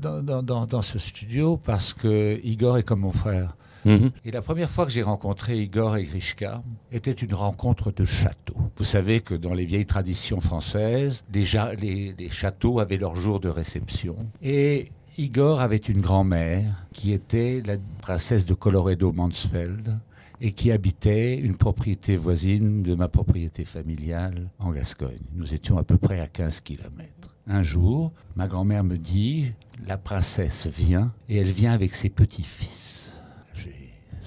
dans 0.00 0.82
ce 0.82 0.98
studio 0.98 1.58
parce 1.62 1.92
que 1.92 2.38
Igor 2.44 2.78
est 2.78 2.82
comme 2.84 3.00
mon 3.00 3.12
frère. 3.12 3.54
Mhm. 3.84 4.10
Et 4.24 4.30
la 4.30 4.42
première 4.42 4.70
fois 4.70 4.84
que 4.86 4.92
j'ai 4.92 5.02
rencontré 5.02 5.58
Igor 5.58 5.96
et 5.96 6.04
Grishka 6.04 6.62
était 6.92 7.12
une 7.12 7.34
rencontre 7.34 7.90
de 7.92 8.04
château. 8.04 8.54
Vous 8.76 8.84
savez 8.84 9.20
que 9.20 9.34
dans 9.34 9.54
les 9.54 9.64
vieilles 9.64 9.86
traditions 9.86 10.40
françaises, 10.40 11.24
les, 11.32 12.14
les- 12.18 12.28
châteaux 12.30 12.78
avaient 12.80 12.96
leur 12.98 13.16
jour 13.16 13.40
de 13.40 13.48
réception. 13.48 14.16
Et 14.42 14.90
Igor 15.18 15.60
avait 15.60 15.76
une 15.76 16.00
grand-mère 16.00 16.86
qui 16.92 17.12
était 17.12 17.62
la 17.64 17.76
princesse 18.00 18.46
de 18.46 18.54
Colloredo-Mansfeld 18.54 19.98
et 20.42 20.52
qui 20.52 20.70
habitait 20.72 21.38
une 21.38 21.56
propriété 21.56 22.16
voisine 22.16 22.82
de 22.82 22.94
ma 22.94 23.08
propriété 23.08 23.64
familiale 23.64 24.48
en 24.58 24.70
Gascogne. 24.72 25.18
Nous 25.34 25.52
étions 25.52 25.76
à 25.78 25.84
peu 25.84 25.98
près 25.98 26.20
à 26.20 26.26
15 26.26 26.60
kilomètres. 26.60 27.34
Un 27.46 27.62
jour, 27.62 28.12
ma 28.36 28.46
grand-mère 28.46 28.84
me 28.84 28.96
dit, 28.96 29.52
la 29.86 29.96
princesse 29.98 30.66
vient 30.66 31.12
et 31.28 31.36
elle 31.38 31.50
vient 31.50 31.72
avec 31.72 31.94
ses 31.94 32.08
petits-fils. 32.08 32.89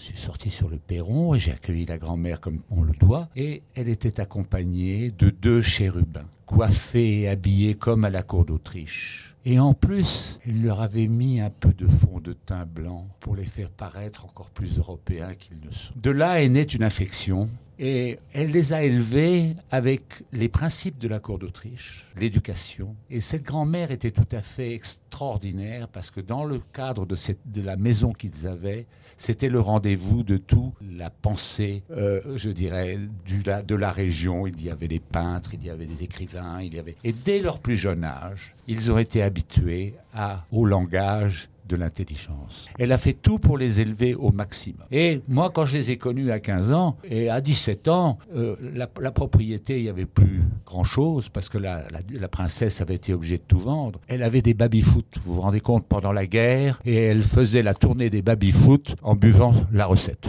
Suis 0.03 0.17
sorti 0.17 0.49
sur 0.49 0.67
le 0.67 0.79
perron 0.79 1.33
et 1.33 1.39
j'ai 1.39 1.53
accueilli 1.53 1.85
la 1.85 1.97
grand-mère 1.97 2.41
comme 2.41 2.59
on 2.69 2.81
le 2.81 2.91
doit. 2.91 3.29
Et 3.37 3.63
elle 3.73 3.87
était 3.87 4.19
accompagnée 4.19 5.11
de 5.11 5.29
deux 5.29 5.61
chérubins, 5.61 6.27
coiffés 6.45 7.21
et 7.21 7.29
habillés 7.29 7.75
comme 7.75 8.03
à 8.03 8.09
la 8.09 8.21
cour 8.21 8.43
d'Autriche. 8.43 9.33
Et 9.45 9.59
en 9.59 9.73
plus, 9.73 10.39
elle 10.45 10.61
leur 10.61 10.81
avait 10.81 11.07
mis 11.07 11.39
un 11.39 11.49
peu 11.49 11.71
de 11.71 11.87
fond 11.87 12.19
de 12.19 12.33
teint 12.33 12.65
blanc 12.65 13.07
pour 13.21 13.37
les 13.37 13.45
faire 13.45 13.69
paraître 13.69 14.25
encore 14.25 14.49
plus 14.49 14.77
européens 14.77 15.35
qu'ils 15.35 15.61
ne 15.65 15.71
sont. 15.71 15.93
De 15.95 16.11
là 16.11 16.43
est 16.43 16.49
née 16.49 16.63
une 16.63 16.83
affection 16.83 17.47
et 17.79 18.19
elle 18.33 18.51
les 18.51 18.73
a 18.73 18.83
élevés 18.83 19.55
avec 19.71 20.23
les 20.31 20.49
principes 20.49 20.99
de 20.99 21.07
la 21.07 21.19
cour 21.19 21.39
d'Autriche, 21.39 22.05
l'éducation. 22.15 22.95
Et 23.09 23.19
cette 23.19 23.43
grand-mère 23.43 23.91
était 23.91 24.11
tout 24.11 24.27
à 24.31 24.41
fait 24.41 24.73
extraordinaire 24.73 25.87
parce 25.87 26.11
que 26.11 26.21
dans 26.21 26.45
le 26.45 26.59
cadre 26.73 27.05
de, 27.05 27.61
la 27.61 27.75
maison 27.75 28.13
qu'ils 28.13 28.47
avaient, 28.47 28.85
c'était 29.17 29.49
le 29.49 29.59
rendez-vous 29.59 30.23
de 30.23 30.37
toute 30.37 30.73
la 30.81 31.09
pensée, 31.09 31.83
euh, 31.91 32.21
je 32.35 32.49
dirais, 32.49 32.99
du, 33.25 33.41
la, 33.43 33.61
de 33.61 33.75
la 33.75 33.91
région. 33.91 34.47
Il 34.47 34.63
y 34.63 34.69
avait 34.69 34.87
des 34.87 34.99
peintres, 34.99 35.53
il 35.53 35.63
y 35.63 35.69
avait 35.69 35.85
des 35.85 36.03
écrivains, 36.03 36.61
il 36.61 36.73
y 36.73 36.79
avait... 36.79 36.95
Et 37.03 37.13
dès 37.13 37.39
leur 37.39 37.59
plus 37.59 37.77
jeune 37.77 38.03
âge, 38.03 38.55
ils 38.67 38.91
ont 38.91 38.97
été 38.97 39.21
habitués 39.21 39.95
à, 40.13 40.45
au 40.51 40.65
langage 40.65 41.49
de 41.67 41.75
l'intelligence. 41.75 42.67
Elle 42.79 42.91
a 42.91 42.97
fait 42.97 43.13
tout 43.13 43.39
pour 43.39 43.57
les 43.57 43.79
élever 43.79 44.15
au 44.15 44.31
maximum. 44.31 44.85
Et 44.91 45.21
moi, 45.27 45.51
quand 45.53 45.65
je 45.65 45.77
les 45.77 45.91
ai 45.91 45.97
connus 45.97 46.31
à 46.31 46.39
15 46.39 46.71
ans, 46.73 46.97
et 47.03 47.29
à 47.29 47.41
17 47.41 47.87
ans, 47.87 48.17
euh, 48.35 48.55
la, 48.73 48.89
la 48.99 49.11
propriété, 49.11 49.77
il 49.77 49.83
n'y 49.83 49.89
avait 49.89 50.05
plus 50.05 50.41
grand-chose, 50.65 51.29
parce 51.29 51.49
que 51.49 51.57
la, 51.57 51.87
la, 51.89 51.99
la 52.09 52.27
princesse 52.27 52.81
avait 52.81 52.95
été 52.95 53.13
obligée 53.13 53.37
de 53.37 53.43
tout 53.47 53.59
vendre. 53.59 53.99
Elle 54.07 54.23
avait 54.23 54.41
des 54.41 54.53
baby-foot, 54.53 55.05
vous 55.23 55.35
vous 55.35 55.41
rendez 55.41 55.59
compte, 55.61 55.85
pendant 55.87 56.11
la 56.11 56.25
guerre, 56.25 56.79
et 56.85 56.95
elle 56.95 57.23
faisait 57.23 57.63
la 57.63 57.73
tournée 57.73 58.09
des 58.09 58.21
baby-foot 58.21 58.95
en 59.01 59.15
buvant 59.15 59.53
la 59.71 59.85
recette. 59.85 60.27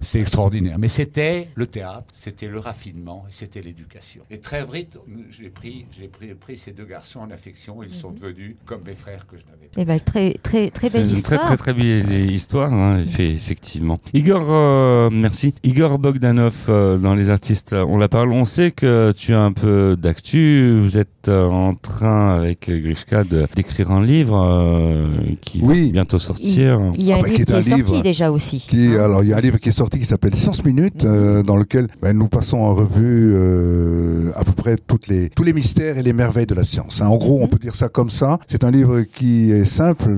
C'est 0.00 0.20
extraordinaire. 0.20 0.78
Mais 0.78 0.88
c'était 0.88 1.48
le 1.54 1.66
théâtre, 1.66 2.06
c'était 2.12 2.48
le 2.48 2.58
raffinement, 2.58 3.24
c'était 3.30 3.62
l'éducation. 3.62 4.22
Et 4.30 4.38
très 4.38 4.64
vite, 4.64 4.98
j'ai 5.30 5.50
pris, 5.50 5.86
j'ai 5.98 6.08
pris, 6.08 6.34
pris 6.34 6.56
ces 6.58 6.72
deux 6.72 6.84
garçons 6.84 7.20
en 7.20 7.30
affection, 7.30 7.82
ils 7.82 7.94
sont 7.94 8.10
devenus 8.10 8.56
comme 8.64 8.82
mes 8.84 8.94
frères 8.94 9.26
que 9.26 9.36
je 9.36 9.44
n'avais 9.44 9.66
pas. 9.66 9.80
Eh 9.80 9.84
ben, 9.84 10.00
très, 10.00 10.34
très, 10.34 10.70
très 10.74 10.88
C'est 10.90 10.98
belle 10.98 11.06
une 11.06 11.22
très 11.22 11.36
histoire. 11.36 11.40
très 11.46 11.56
très 11.56 11.72
belle 11.72 12.30
histoire, 12.30 12.72
hein, 12.72 12.98
effe- 13.02 13.20
effectivement. 13.34 13.96
Igor, 14.12 14.46
euh, 14.50 15.08
merci. 15.12 15.54
Igor 15.64 15.98
Bogdanov, 15.98 16.54
euh, 16.68 16.98
dans 16.98 17.14
les 17.14 17.30
artistes, 17.30 17.72
euh, 17.72 17.84
on 17.88 17.96
la 17.96 18.08
parle. 18.08 18.32
On 18.32 18.44
sait 18.44 18.70
que 18.70 19.12
tu 19.16 19.32
as 19.34 19.40
un 19.40 19.52
peu 19.52 19.96
d'actu. 19.98 20.78
Vous 20.82 20.98
êtes 20.98 21.08
euh, 21.28 21.46
en 21.46 21.74
train 21.74 22.36
avec 22.36 22.68
Grishka 22.70 23.24
d'écrire 23.56 23.90
un 23.90 24.02
livre 24.04 24.36
euh, 24.36 25.06
qui 25.40 25.60
Oui. 25.62 25.86
va 25.86 25.92
bientôt 25.92 26.18
sortir. 26.18 26.80
Il 26.98 27.04
y 27.04 27.12
a 27.12 27.16
Ah 27.16 27.18
un 27.18 27.22
bah, 27.22 27.28
livre 27.28 27.38
qui 27.38 27.44
qui 27.46 27.52
est 27.52 27.54
un 27.56 27.62
sorti 27.62 28.02
déjà 28.02 28.30
aussi. 28.30 28.66
Qui, 28.68 28.88
hein. 28.98 29.04
alors, 29.04 29.22
il 29.22 29.30
y 29.30 29.32
a 29.32 29.36
un 29.36 29.40
livre 29.40 29.58
qui 29.58 29.70
est 29.70 29.72
sorti 29.72 29.98
qui 29.98 30.04
s'appelle 30.04 30.34
Science 30.34 30.64
Minutes, 30.64 31.04
euh, 31.04 31.42
dans 31.42 31.56
lequel 31.56 31.86
ben, 32.02 32.16
nous 32.16 32.28
passons 32.28 32.58
en 32.58 32.74
revue 32.74 33.32
euh, 33.34 34.32
à 34.36 34.44
peu 34.44 34.52
près 34.52 34.76
toutes 34.76 35.08
les, 35.08 35.30
tous 35.30 35.42
les 35.44 35.52
mystères 35.52 35.96
et 35.98 36.02
les 36.02 36.12
merveilles 36.12 36.46
de 36.46 36.54
la 36.54 36.64
science. 36.64 37.00
hein. 37.00 37.06
En 37.06 37.16
gros, 37.16 37.38
on 37.38 37.44
Mhm. 37.44 37.48
peut 37.48 37.58
dire 37.58 37.74
ça 37.74 37.88
comme 37.88 38.10
ça. 38.10 38.38
C'est 38.46 38.64
un 38.64 38.70
livre 38.70 39.02
qui 39.02 39.50
est 39.52 39.64
simple 39.64 40.10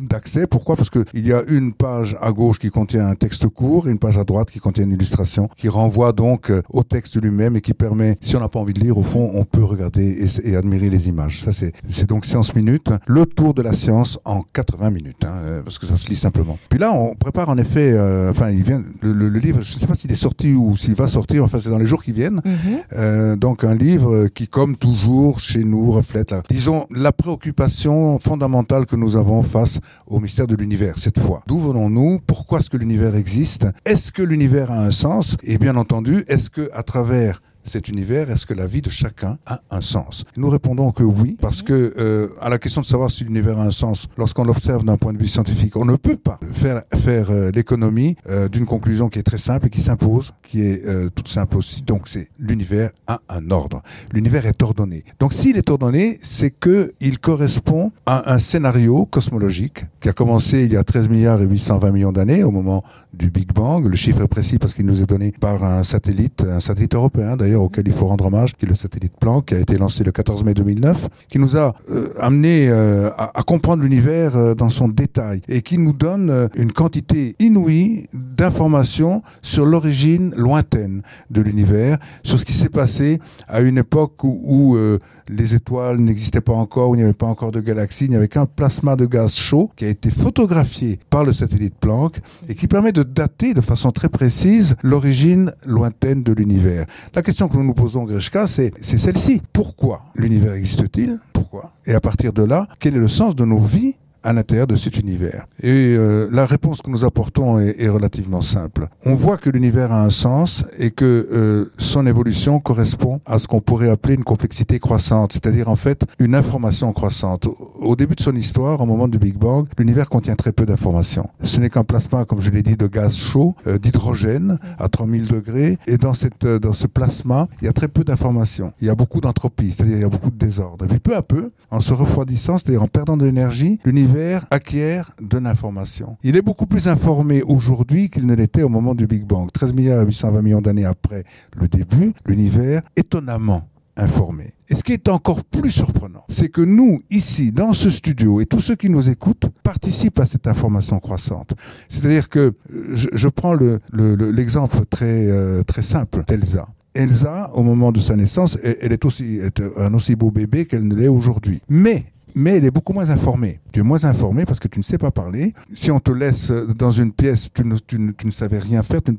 d'accès. 0.00 0.46
Pourquoi? 0.46 0.76
Parce 0.76 0.90
qu'il 0.90 1.26
y 1.26 1.32
a 1.32 1.42
une 1.48 1.72
page 1.72 2.16
à 2.20 2.32
gauche 2.32 2.58
qui 2.58 2.70
contient 2.70 3.06
un 3.06 3.14
texte 3.14 3.46
court 3.48 3.88
et 3.88 3.90
une 3.90 3.98
page 3.98 4.18
à 4.18 4.24
droite 4.24 4.50
qui 4.50 4.58
contient 4.58 4.84
une 4.84 4.92
illustration 4.92 5.48
qui 5.56 5.68
renvoie 5.68 6.12
donc 6.12 6.50
euh, 6.50 6.62
au 6.70 6.82
texte 6.82 7.20
lui-même 7.20 7.56
et 7.56 7.60
qui 7.60 7.74
permet, 7.74 8.16
si 8.20 8.36
on 8.36 8.40
n'a 8.40 8.48
pas 8.48 8.58
envie 8.60 8.72
de 8.74 8.80
lire, 8.80 8.98
au 8.98 9.02
fond, 9.02 9.30
on 9.34 9.44
peut 9.44 9.64
regarder 9.64 10.26
et, 10.44 10.50
et 10.50 10.56
admirer 10.56 10.90
les 10.90 11.08
images. 11.08 11.42
Ça, 11.42 11.52
c'est 11.52 11.72
c'est 11.90 12.08
donc 12.08 12.24
Science 12.26 12.54
Minutes, 12.54 12.90
le 13.06 13.26
tour 13.26 13.54
de 13.54 13.62
la 13.62 13.72
science 13.72 14.18
en 14.24 14.42
80 14.52 14.90
minutes, 14.90 15.24
hein, 15.24 15.34
euh, 15.44 15.62
parce 15.62 15.78
que 15.78 15.86
ça 15.86 15.96
se 15.96 16.08
lit 16.08 16.16
simplement. 16.16 16.58
Puis 16.68 16.78
là, 16.78 16.92
on 16.92 17.14
prépare 17.14 17.48
en 17.48 17.58
effet, 17.58 17.92
euh, 17.92 18.30
enfin, 18.30 18.50
il 18.50 18.62
vient, 18.62 18.82
le, 19.00 19.12
le- 19.12 19.28
le 19.28 19.38
livre, 19.38 19.62
je 19.62 19.74
ne 19.74 19.78
sais 19.80 19.86
pas 19.86 19.94
s'il 19.94 20.10
est 20.12 20.16
sorti 20.16 20.52
ou 20.52 20.76
s'il 20.76 20.94
va 20.94 21.08
sortir, 21.08 21.44
enfin, 21.44 21.58
c'est 21.60 21.70
dans 21.70 21.78
les 21.78 21.86
jours 21.86 22.02
qui 22.02 22.12
viennent. 22.12 22.40
Mhm. 22.44 22.52
Euh, 22.94 23.36
donc 23.36 23.64
un 23.64 23.74
livre 23.74 24.28
qui, 24.28 24.48
comme 24.48 24.76
toujours 24.76 25.40
chez 25.40 25.64
nous, 25.64 25.90
reflète, 25.90 26.30
la, 26.32 26.42
disons, 26.48 26.86
la 26.90 27.12
préoccupation 27.12 28.18
fondamentale 28.18 28.86
que 28.86 28.96
nous 28.96 29.16
avons 29.16 29.42
face 29.42 29.80
au 30.06 30.20
mystère 30.20 30.46
de 30.46 30.54
l'univers 30.54 30.98
cette 30.98 31.18
fois. 31.18 31.42
D'où 31.46 31.58
venons-nous? 31.58 32.20
Pourquoi 32.26 32.60
est-ce 32.60 32.70
que 32.70 32.76
l'univers 32.76 33.14
existe? 33.14 33.66
Est-ce 33.84 34.12
que 34.12 34.22
l'univers 34.22 34.70
a 34.70 34.84
un 34.84 34.90
sens? 34.90 35.36
Et 35.42 35.58
bien 35.58 35.76
entendu, 35.76 36.24
est-ce 36.28 36.50
que 36.50 36.70
à 36.72 36.82
travers 36.82 37.40
cet 37.64 37.88
univers, 37.88 38.30
est-ce 38.30 38.46
que 38.46 38.54
la 38.54 38.66
vie 38.66 38.82
de 38.82 38.90
chacun 38.90 39.38
a 39.46 39.60
un 39.70 39.80
sens? 39.80 40.24
Nous 40.36 40.48
répondons 40.48 40.90
que 40.92 41.02
oui, 41.02 41.36
parce 41.40 41.62
que 41.62 41.94
euh, 41.96 42.28
à 42.40 42.48
la 42.48 42.58
question 42.58 42.80
de 42.80 42.86
savoir 42.86 43.10
si 43.10 43.24
l'univers 43.24 43.58
a 43.58 43.64
un 43.64 43.70
sens, 43.70 44.08
lorsqu'on 44.16 44.44
l'observe 44.44 44.84
d'un 44.84 44.96
point 44.96 45.12
de 45.12 45.18
vue 45.18 45.28
scientifique, 45.28 45.76
on 45.76 45.84
ne 45.84 45.96
peut 45.96 46.16
pas 46.16 46.38
faire 46.52 46.82
faire 46.96 47.30
euh, 47.30 47.50
l'économie 47.54 48.16
euh, 48.28 48.48
d'une 48.48 48.66
conclusion 48.66 49.08
qui 49.08 49.18
est 49.18 49.22
très 49.22 49.38
simple 49.38 49.66
et 49.66 49.70
qui 49.70 49.82
s'impose, 49.82 50.32
qui 50.42 50.62
est 50.62 50.84
euh, 50.86 51.10
toute 51.14 51.28
simple 51.28 51.56
aussi. 51.56 51.82
Donc 51.82 52.08
c'est 52.08 52.28
l'univers 52.38 52.90
a 53.06 53.20
un 53.28 53.50
ordre. 53.50 53.82
L'univers 54.12 54.46
est 54.46 54.62
ordonné. 54.62 55.04
Donc 55.20 55.32
s'il 55.32 55.56
est 55.56 55.70
ordonné, 55.70 56.18
c'est 56.22 56.50
que 56.50 56.92
il 57.00 57.18
correspond 57.18 57.92
à 58.06 58.32
un 58.32 58.38
scénario 58.38 59.06
cosmologique 59.06 59.86
qui 60.00 60.08
a 60.08 60.12
commencé 60.12 60.64
il 60.64 60.72
y 60.72 60.76
a 60.76 60.84
13 60.84 61.08
milliards 61.08 61.40
et 61.42 61.46
820 61.46 61.90
millions 61.90 62.12
d'années 62.12 62.44
au 62.44 62.50
moment 62.50 62.82
du 63.14 63.30
Big 63.30 63.52
Bang. 63.52 63.86
Le 63.86 63.96
chiffre 63.96 64.22
est 64.22 64.28
précis 64.28 64.58
parce 64.58 64.74
qu'il 64.74 64.86
nous 64.86 65.02
est 65.02 65.06
donné 65.06 65.32
par 65.40 65.64
un 65.64 65.84
satellite, 65.84 66.44
un 66.44 66.60
satellite 66.60 66.94
européen 66.94 67.36
d'ailleurs 67.36 67.51
auquel 67.60 67.86
il 67.86 67.92
faut 67.92 68.06
rendre 68.06 68.26
hommage, 68.26 68.54
qui 68.56 68.66
est 68.66 68.68
le 68.68 68.74
satellite 68.74 69.14
Planck, 69.18 69.46
qui 69.46 69.54
a 69.54 69.58
été 69.58 69.76
lancé 69.76 70.04
le 70.04 70.12
14 70.12 70.44
mai 70.44 70.54
2009, 70.54 71.08
qui 71.28 71.38
nous 71.38 71.56
a 71.56 71.74
euh, 71.90 72.12
amené 72.18 72.68
euh, 72.68 73.10
à, 73.18 73.42
comprendre 73.42 73.82
l'univers 73.82 74.36
euh, 74.36 74.54
dans 74.54 74.70
son 74.70 74.88
détail 74.88 75.42
et 75.48 75.62
qui 75.62 75.78
nous 75.78 75.92
donne 75.92 76.30
euh, 76.30 76.48
une 76.54 76.72
quantité 76.72 77.36
inouïe 77.38 78.08
d'informations 78.12 79.22
sur 79.42 79.66
l'origine 79.66 80.32
lointaine 80.36 81.02
de 81.30 81.40
l'univers, 81.40 81.98
sur 82.22 82.38
ce 82.38 82.44
qui 82.44 82.52
s'est 82.52 82.68
passé 82.68 83.20
à 83.48 83.60
une 83.60 83.78
époque 83.78 84.24
où, 84.24 84.40
où, 84.44 84.98
les 85.28 85.54
étoiles 85.54 85.98
n'existaient 85.98 86.40
pas 86.40 86.52
encore, 86.52 86.90
où 86.90 86.94
il 86.94 86.98
n'y 86.98 87.04
avait 87.04 87.12
pas 87.12 87.26
encore 87.26 87.52
de 87.52 87.60
galaxies, 87.60 88.04
il 88.04 88.10
n'y 88.10 88.16
avait 88.16 88.28
qu'un 88.28 88.46
plasma 88.46 88.96
de 88.96 89.06
gaz 89.06 89.34
chaud 89.34 89.70
qui 89.76 89.84
a 89.84 89.88
été 89.88 90.10
photographié 90.10 90.98
par 91.10 91.24
le 91.24 91.32
satellite 91.32 91.74
Planck 91.80 92.20
et 92.48 92.54
qui 92.54 92.66
permet 92.66 92.92
de 92.92 93.02
dater 93.02 93.54
de 93.54 93.60
façon 93.60 93.92
très 93.92 94.08
précise 94.08 94.76
l'origine 94.82 95.52
lointaine 95.64 96.22
de 96.22 96.32
l'univers. 96.32 96.86
La 97.14 97.22
question 97.22 97.41
que 97.48 97.56
nous 97.56 97.64
nous 97.64 97.74
posons, 97.74 98.04
Grishka, 98.04 98.46
c'est 98.46 98.72
c'est 98.80 98.98
celle-ci. 98.98 99.42
Pourquoi 99.52 100.02
l'univers 100.14 100.54
existe-t-il? 100.54 101.18
Pourquoi? 101.32 101.72
Et 101.86 101.94
à 101.94 102.00
partir 102.00 102.32
de 102.32 102.42
là, 102.42 102.66
quel 102.78 102.96
est 102.96 103.00
le 103.00 103.08
sens 103.08 103.34
de 103.36 103.44
nos 103.44 103.58
vies 103.58 103.96
à 104.22 104.32
l'intérieur 104.32 104.66
de 104.66 104.76
cet 104.76 104.96
univers. 104.98 105.46
Et 105.62 105.94
euh, 105.96 106.28
la 106.32 106.46
réponse 106.46 106.82
que 106.82 106.90
nous 106.90 107.04
apportons 107.04 107.58
est, 107.58 107.76
est 107.78 107.88
relativement 107.88 108.42
simple. 108.42 108.88
On 109.04 109.14
voit 109.14 109.36
que 109.36 109.50
l'univers 109.50 109.92
a 109.92 110.02
un 110.02 110.10
sens 110.10 110.64
et 110.78 110.90
que 110.90 111.28
euh, 111.32 111.70
son 111.78 112.06
évolution 112.06 112.60
correspond 112.60 113.20
à 113.26 113.38
ce 113.38 113.46
qu'on 113.46 113.60
pourrait 113.60 113.90
appeler 113.90 114.14
une 114.14 114.24
complexité 114.24 114.78
croissante, 114.78 115.32
c'est-à-dire 115.32 115.68
en 115.68 115.76
fait 115.76 116.04
une 116.18 116.34
information 116.34 116.92
croissante. 116.92 117.48
Au, 117.78 117.96
début 117.96 118.14
de 118.14 118.20
son 118.20 118.34
histoire, 118.34 118.80
au 118.80 118.86
moment 118.86 119.08
du 119.08 119.18
Big 119.18 119.36
Bang, 119.36 119.66
l'univers 119.78 120.08
contient 120.08 120.34
très 120.34 120.52
peu 120.52 120.66
d'informations. 120.66 121.28
Ce 121.42 121.60
n'est 121.60 121.70
qu'un 121.70 121.84
plasma, 121.84 122.24
comme 122.24 122.40
je 122.40 122.50
l'ai 122.50 122.62
dit, 122.62 122.76
de 122.76 122.86
gaz 122.86 123.16
chaud, 123.16 123.54
euh, 123.66 123.78
d'hydrogène 123.78 124.58
à 124.78 124.88
3000 124.88 125.28
degrés, 125.28 125.78
et 125.86 125.96
dans, 125.96 126.14
cette, 126.14 126.44
euh, 126.44 126.58
dans 126.58 126.72
ce 126.72 126.86
plasma, 126.86 127.48
il 127.60 127.66
y 127.66 127.68
a 127.68 127.72
très 127.72 127.88
peu 127.88 128.04
d'informations. 128.04 128.72
Il 128.80 128.86
y 128.86 128.90
a 128.90 128.94
beaucoup 128.94 129.20
d'entropie, 129.20 129.72
c'est-à-dire 129.72 129.96
il 129.96 130.02
y 130.02 130.04
a 130.04 130.08
beaucoup 130.08 130.30
de 130.30 130.38
désordre. 130.38 130.84
Et 130.84 130.88
puis 130.88 131.00
peu 131.00 131.16
à 131.16 131.22
peu, 131.22 131.50
en 131.70 131.80
se 131.80 131.92
refroidissant, 131.92 132.58
c'est-à-dire 132.58 132.82
en 132.82 132.88
perdant 132.88 133.16
de 133.16 133.24
l'énergie, 133.24 133.78
l'univers 133.84 134.11
acquiert 134.50 135.10
de 135.20 135.38
l'information. 135.38 136.16
Il 136.22 136.36
est 136.36 136.42
beaucoup 136.42 136.66
plus 136.66 136.88
informé 136.88 137.42
aujourd'hui 137.42 138.10
qu'il 138.10 138.26
ne 138.26 138.34
l'était 138.34 138.62
au 138.62 138.68
moment 138.68 138.94
du 138.94 139.06
Big 139.06 139.24
Bang. 139.24 139.50
13 139.52 139.72
milliards 139.72 140.02
et 140.02 140.06
820 140.06 140.42
millions 140.42 140.60
d'années 140.60 140.84
après 140.84 141.24
le 141.56 141.68
début, 141.68 142.12
l'univers 142.26 142.82
étonnamment 142.96 143.68
informé. 143.96 144.54
Et 144.70 144.74
ce 144.74 144.82
qui 144.82 144.92
est 144.92 145.08
encore 145.08 145.44
plus 145.44 145.70
surprenant, 145.70 146.24
c'est 146.30 146.48
que 146.48 146.62
nous, 146.62 147.00
ici, 147.10 147.52
dans 147.52 147.74
ce 147.74 147.90
studio, 147.90 148.40
et 148.40 148.46
tous 148.46 148.60
ceux 148.60 148.74
qui 148.74 148.88
nous 148.88 149.10
écoutent, 149.10 149.46
participent 149.62 150.18
à 150.18 150.26
cette 150.26 150.46
information 150.46 150.98
croissante. 150.98 151.52
C'est-à-dire 151.90 152.28
que 152.30 152.54
euh, 152.72 152.94
je, 152.94 153.28
prends 153.28 153.52
le- 153.52 153.80
le- 153.92 154.14
le- 154.14 154.30
l'exemple 154.30 154.84
très, 154.88 155.26
euh, 155.26 155.62
très 155.62 155.82
simple 155.82 156.24
d'Elsa. 156.26 156.66
Elsa, 156.94 157.50
au 157.54 157.62
moment 157.62 157.92
de 157.92 158.00
sa 158.00 158.16
naissance, 158.16 158.58
elle 158.62 158.92
est 158.92 159.04
aussi 159.06 159.40
un 159.78 159.94
aussi 159.94 160.14
beau 160.14 160.30
bébé 160.30 160.66
qu'elle 160.66 160.86
ne 160.86 160.94
l'est 160.94 161.08
aujourd'hui. 161.08 161.60
Mais 161.70 162.04
mais 162.34 162.56
elle 162.56 162.64
est 162.64 162.70
beaucoup 162.70 162.92
moins 162.92 163.10
informée. 163.10 163.60
Tu 163.72 163.80
es 163.80 163.82
moins 163.82 164.04
informé 164.04 164.44
parce 164.44 164.60
que 164.60 164.68
tu 164.68 164.78
ne 164.78 164.84
sais 164.84 164.98
pas 164.98 165.10
parler. 165.10 165.54
Si 165.74 165.90
on 165.90 166.00
te 166.00 166.10
laisse 166.10 166.50
dans 166.50 166.90
une 166.90 167.12
pièce, 167.12 167.48
tu 167.52 167.64
ne, 167.64 168.30
savais 168.30 168.58
rien 168.58 168.82
faire, 168.82 169.02
tu 169.02 169.12
ne 169.12 169.16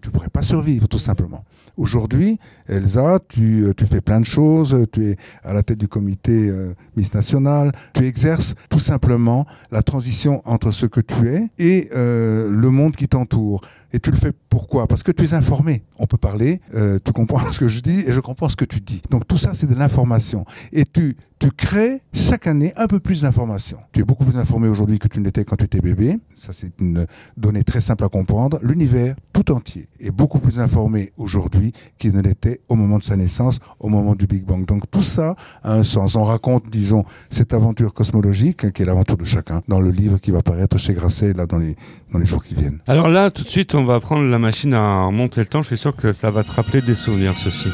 tu 0.00 0.10
pourrais 0.10 0.28
pas 0.28 0.42
survivre, 0.42 0.88
tout 0.88 0.98
simplement. 0.98 1.44
Aujourd'hui, 1.76 2.38
Elsa, 2.68 3.18
tu, 3.28 3.64
euh, 3.64 3.74
tu 3.74 3.84
fais 3.84 4.00
plein 4.00 4.20
de 4.20 4.24
choses, 4.24 4.86
tu 4.92 5.10
es 5.10 5.16
à 5.44 5.52
la 5.52 5.62
tête 5.62 5.78
du 5.78 5.88
comité 5.88 6.48
euh, 6.48 6.74
Miss 6.96 7.12
National, 7.12 7.72
tu 7.92 8.06
exerces 8.06 8.54
tout 8.70 8.78
simplement 8.78 9.46
la 9.70 9.82
transition 9.82 10.40
entre 10.46 10.70
ce 10.70 10.86
que 10.86 11.00
tu 11.00 11.28
es 11.28 11.48
et 11.58 11.90
euh, 11.94 12.48
le 12.50 12.70
monde 12.70 12.96
qui 12.96 13.08
t'entoure. 13.08 13.60
Et 13.92 14.00
tu 14.00 14.10
le 14.10 14.16
fais 14.16 14.32
pourquoi? 14.48 14.86
Parce 14.86 15.02
que 15.02 15.12
tu 15.12 15.24
es 15.24 15.34
informé. 15.34 15.82
On 15.98 16.06
peut 16.06 16.16
parler, 16.16 16.60
euh, 16.74 16.98
tu 17.04 17.12
comprends 17.12 17.50
ce 17.52 17.58
que 17.58 17.68
je 17.68 17.80
dis 17.80 18.00
et 18.06 18.12
je 18.12 18.20
comprends 18.20 18.48
ce 18.48 18.56
que 18.56 18.64
tu 18.64 18.80
dis. 18.80 19.02
Donc 19.10 19.26
tout 19.28 19.38
ça, 19.38 19.54
c'est 19.54 19.66
de 19.66 19.74
l'information. 19.74 20.44
Et 20.72 20.84
tu, 20.84 21.16
tu 21.38 21.50
crées 21.50 22.02
chaque 22.12 22.46
année 22.46 22.72
un 22.76 22.86
peu 22.86 23.00
plus 23.00 23.22
d'informations. 23.22 23.78
Tu 23.92 24.00
es 24.00 24.04
beaucoup 24.04 24.24
plus 24.24 24.38
informé 24.38 24.68
aujourd'hui 24.68 24.98
que 24.98 25.08
tu 25.08 25.20
ne 25.20 25.24
l'étais 25.24 25.44
quand 25.44 25.56
tu 25.56 25.64
étais 25.64 25.80
bébé. 25.80 26.16
Ça, 26.34 26.52
c'est 26.52 26.72
une 26.80 27.06
donnée 27.36 27.64
très 27.64 27.80
simple 27.80 28.04
à 28.04 28.08
comprendre. 28.08 28.58
L'univers 28.62 29.14
tout 29.32 29.50
entier 29.52 29.88
est 30.00 30.10
beaucoup 30.10 30.38
plus 30.38 30.58
informé 30.60 31.12
aujourd'hui 31.16 31.65
qu'il 31.98 32.12
ne 32.12 32.20
l'était 32.20 32.60
au 32.68 32.74
moment 32.74 32.98
de 32.98 33.02
sa 33.02 33.16
naissance, 33.16 33.58
au 33.80 33.88
moment 33.88 34.14
du 34.14 34.26
Big 34.26 34.44
Bang. 34.44 34.64
Donc 34.66 34.82
tout 34.90 35.02
ça 35.02 35.34
a 35.62 35.72
un 35.74 35.82
sens. 35.82 36.16
On 36.16 36.24
raconte, 36.24 36.64
disons, 36.70 37.04
cette 37.30 37.52
aventure 37.52 37.94
cosmologique, 37.94 38.64
hein, 38.64 38.70
qui 38.70 38.82
est 38.82 38.84
l'aventure 38.84 39.16
de 39.16 39.24
chacun, 39.24 39.62
dans 39.68 39.80
le 39.80 39.90
livre 39.90 40.18
qui 40.18 40.30
va 40.30 40.42
paraître 40.42 40.78
chez 40.78 40.94
Grasset, 40.94 41.32
là, 41.32 41.46
dans 41.46 41.58
les, 41.58 41.76
dans 42.12 42.18
les 42.18 42.26
jours 42.26 42.42
qui 42.44 42.54
viennent. 42.54 42.78
Alors 42.86 43.08
là, 43.08 43.30
tout 43.30 43.44
de 43.44 43.48
suite, 43.50 43.74
on 43.74 43.84
va 43.84 44.00
prendre 44.00 44.24
la 44.28 44.38
machine 44.38 44.74
à 44.74 45.04
remonter 45.04 45.40
le 45.40 45.46
temps. 45.46 45.62
Je 45.62 45.68
suis 45.68 45.78
sûr 45.78 45.94
que 45.94 46.12
ça 46.12 46.30
va 46.30 46.42
te 46.44 46.50
rappeler 46.50 46.80
des 46.82 46.94
souvenirs, 46.94 47.32
ceci. 47.34 47.68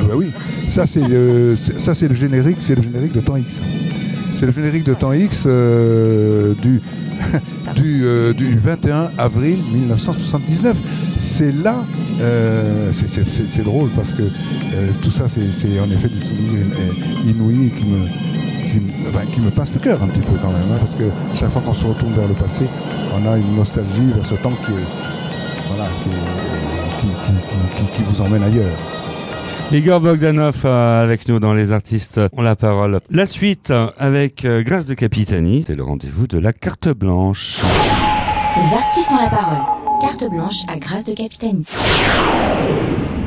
Ah 0.00 0.04
bah 0.04 0.14
oui, 0.16 0.30
ça 0.68 0.86
c'est 0.86 1.06
le, 1.06 1.56
c'est- 1.56 1.80
ça 1.80 1.94
c'est 1.94 2.08
le 2.08 2.14
générique, 2.14 2.58
c'est 2.60 2.76
le 2.76 2.82
générique 2.82 3.12
de 3.14 3.20
temps 3.20 3.36
X. 3.36 3.60
C'est 4.34 4.46
le 4.46 4.52
générique 4.52 4.84
de 4.84 4.94
temps 4.94 5.12
X 5.12 5.44
euh, 5.46 6.54
du 6.62 6.80
du, 7.76 8.04
euh, 8.04 8.32
du 8.32 8.56
21 8.58 9.10
avril 9.18 9.58
1979. 9.74 10.76
C'est 11.18 11.52
là, 11.62 11.74
euh, 12.20 12.90
c'est- 12.92 13.62
drôle 13.64 13.88
parce 13.96 14.12
que 14.12 14.22
euh, 14.22 14.90
tout 15.02 15.10
ça 15.10 15.24
c'est 15.28 15.40
en 15.80 15.84
effet 15.90 16.08
des 16.08 16.20
souvenirs 16.20 16.66
euh, 16.78 17.28
inouïs 17.30 17.70
qui 17.76 17.84
me 17.86 17.98
qui, 18.70 18.80
me- 18.80 19.08
enfin, 19.08 19.20
qui 19.32 19.40
me 19.40 19.50
pince 19.50 19.72
le 19.74 19.80
cœur 19.80 20.02
un 20.02 20.06
petit 20.06 20.20
peu 20.20 20.36
quand 20.42 20.48
même, 20.50 20.60
hein, 20.72 20.76
parce 20.78 20.94
que 20.94 21.04
chaque 21.36 21.50
fois 21.50 21.62
qu'on 21.64 21.74
se 21.74 21.86
retourne 21.86 22.12
vers 22.12 22.28
le 22.28 22.34
passé, 22.34 22.64
on 23.14 23.26
a 23.30 23.36
une 23.38 23.56
nostalgie 23.56 24.10
vers 24.14 24.24
ce 24.26 24.34
temps 24.34 24.52
qui 24.64 24.72
est, 24.72 25.68
voilà, 25.68 25.88
qui, 26.02 26.08
est- 26.10 27.00
qui, 27.00 27.06
qui- 27.06 27.32
qui- 27.32 27.84
qui- 27.84 27.96
qui 27.96 28.02
vous 28.12 28.20
emmène 28.22 28.42
ailleurs. 28.42 28.76
Igor 29.72 30.00
Bogdanov 30.00 30.64
avec 30.66 31.28
nous 31.28 31.40
dans 31.40 31.52
Les 31.54 31.72
Artistes 31.72 32.20
ont 32.36 32.42
la 32.42 32.56
parole. 32.56 33.00
La 33.10 33.26
suite 33.26 33.72
avec 33.98 34.46
Grâce 34.46 34.86
de 34.86 34.94
Capitani. 34.94 35.64
C'est 35.66 35.74
le 35.74 35.82
rendez-vous 35.84 36.26
de 36.26 36.38
la 36.38 36.52
carte 36.54 36.88
blanche. 36.88 37.58
Les 38.56 38.72
artistes 38.76 39.10
ont 39.12 39.16
la 39.22 39.28
parole. 39.30 39.77
Carte 40.00 40.30
blanche 40.30 40.62
à 40.68 40.78
grâce 40.78 41.04
de 41.04 41.12
Capitanie. 41.12 41.64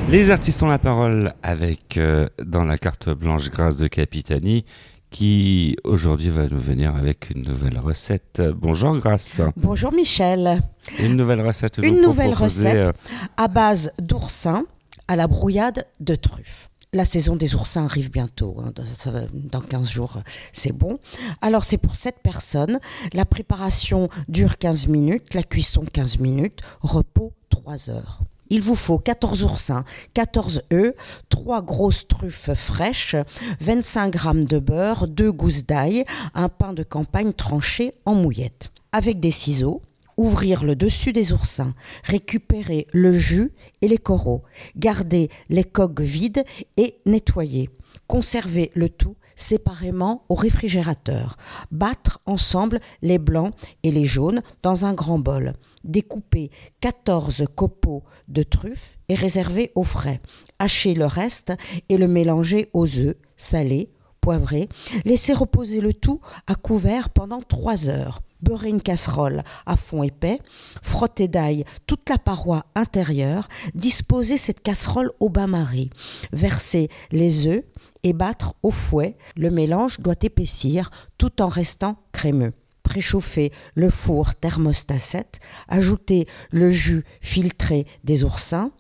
Les 0.10 0.32
artistes 0.32 0.64
ont 0.64 0.68
la 0.68 0.80
parole 0.80 1.34
avec 1.44 1.98
euh, 1.98 2.28
dans 2.44 2.64
la 2.64 2.78
carte 2.78 3.10
blanche 3.10 3.50
Grâce 3.50 3.78
de 3.78 3.88
Capitani 3.88 4.66
qui 5.10 5.76
aujourd'hui 5.84 6.30
va 6.30 6.48
nous 6.48 6.60
venir 6.60 6.96
avec 6.96 7.30
une 7.30 7.44
nouvelle 7.44 7.78
recette. 7.78 8.42
Bonjour 8.56 8.98
Grâce. 8.98 9.42
Bonjour 9.58 9.92
Michel. 9.92 10.62
Une 11.00 11.18
nouvelle 11.18 11.42
recette. 11.42 11.80
Une 11.80 12.02
nouvelle 12.02 12.32
proposer, 12.32 12.70
recette 12.70 12.88
euh, 12.88 12.92
à 13.38 13.48
base 13.48 13.92
d'oursins 14.02 14.64
à 15.08 15.16
la 15.16 15.28
brouillade 15.28 15.86
de 16.00 16.16
truffes. 16.16 16.71
La 16.94 17.06
saison 17.06 17.38
des 17.38 17.56
oursins 17.56 17.86
arrive 17.86 18.12
bientôt, 18.12 18.58
hein, 18.60 18.74
dans, 18.76 18.86
ça 18.86 19.12
va- 19.12 19.22
dans 19.34 19.62
15 19.62 19.90
jours, 19.90 20.18
c'est 20.52 20.74
bon. 20.74 21.00
Alors 21.40 21.64
c'est 21.64 21.78
pour 21.78 21.96
cette 21.96 22.20
personne, 22.22 22.82
la 23.14 23.24
préparation 23.24 24.10
dure 24.28 24.58
15 24.58 24.88
minutes, 24.88 25.34
la 25.34 25.44
cuisson 25.44 25.86
15 25.94 26.20
minutes, 26.20 26.60
repos 26.82 27.32
3 27.50 27.90
heures. 27.90 28.20
Il 28.50 28.62
vous 28.62 28.76
faut 28.76 28.98
14 29.00 29.42
oursins, 29.44 29.86
14 30.14 30.64
œufs, 30.74 30.94
3 31.30 31.62
grosses 31.62 32.06
truffes 32.10 32.54
fraîches, 32.56 33.16
25 33.62 34.12
grammes 34.12 34.44
de 34.44 34.60
beurre, 34.60 35.08
2 35.08 35.32
gousses 35.32 35.66
d'ail, 35.66 36.04
un 36.34 36.50
pain 36.50 36.74
de 36.74 36.84
campagne 36.84 37.32
tranché 37.32 37.94
en 38.04 38.16
mouillette. 38.16 38.70
Avec 38.92 39.22
des 39.22 39.32
ciseaux, 39.32 39.82
ouvrir 40.22 40.64
le 40.64 40.76
dessus 40.76 41.14
des 41.14 41.34
oursins, 41.34 41.74
récupérer 42.04 42.86
le 42.94 43.18
jus 43.18 43.52
et 43.82 43.88
les 43.88 43.98
coraux, 43.98 44.44
garder 44.76 45.30
les 45.50 45.64
coques 45.64 46.02
vides 46.02 46.44
et 46.78 47.00
nettoyer. 47.08 47.70
Conserver 48.08 48.72
le 48.76 48.90
tout 48.90 49.16
séparément 49.36 50.26
au 50.30 50.36
réfrigérateur. 50.36 51.38
Battre 51.72 52.22
ensemble 52.28 52.80
les 53.02 53.18
blancs 53.18 53.54
et 53.82 53.90
les 53.90 54.06
jaunes 54.06 54.44
dans 54.62 54.86
un 54.86 54.94
grand 54.94 55.18
bol. 55.18 55.54
Découper 55.84 56.52
14 56.82 57.46
copeaux 57.56 58.04
de 58.28 58.44
truffes 58.44 59.00
et 59.10 59.16
réserver 59.16 59.72
au 59.74 59.84
frais. 59.84 60.22
Hacher 60.60 60.94
le 60.94 61.08
reste 61.08 61.54
et 61.90 61.98
le 61.98 62.08
mélanger 62.08 62.70
aux 62.74 63.00
œufs 63.00 63.16
salés, 63.38 63.90
poivrés. 64.20 64.70
Laisser 65.04 65.34
reposer 65.34 65.82
le 65.82 65.96
tout 65.96 66.22
à 66.46 66.54
couvert 66.54 67.10
pendant 67.10 67.42
3 67.42 67.90
heures. 67.90 68.22
Beurrer 68.42 68.70
une 68.70 68.82
casserole 68.82 69.44
à 69.66 69.78
fond 69.78 70.04
épais, 70.04 70.40
frotter 70.82 71.28
d'ail 71.28 71.64
toute 71.88 72.10
la 72.10 72.18
paroi 72.18 72.66
intérieure, 72.76 73.48
disposer 73.76 74.38
cette 74.38 74.62
casserole 74.62 75.12
au 75.20 75.30
bain-marie, 75.30 75.90
verser 76.32 76.90
les 77.12 77.48
œufs 77.48 77.64
et 78.04 78.14
battre 78.14 78.56
au 78.64 78.72
fouet. 78.72 79.18
Le 79.36 79.52
mélange 79.52 80.00
doit 80.00 80.16
épaissir 80.22 80.90
tout 81.18 81.42
en 81.42 81.48
restant 81.48 81.98
crémeux. 82.12 82.54
Préchauffer 82.84 83.52
le 83.76 83.90
four 83.90 84.36
thermostat 84.36 85.00
7, 85.00 85.40
ajouter 85.68 86.28
le 86.52 86.72
jus 86.72 87.06
filtré 87.22 87.86
des 88.04 88.24
oursins 88.24 88.72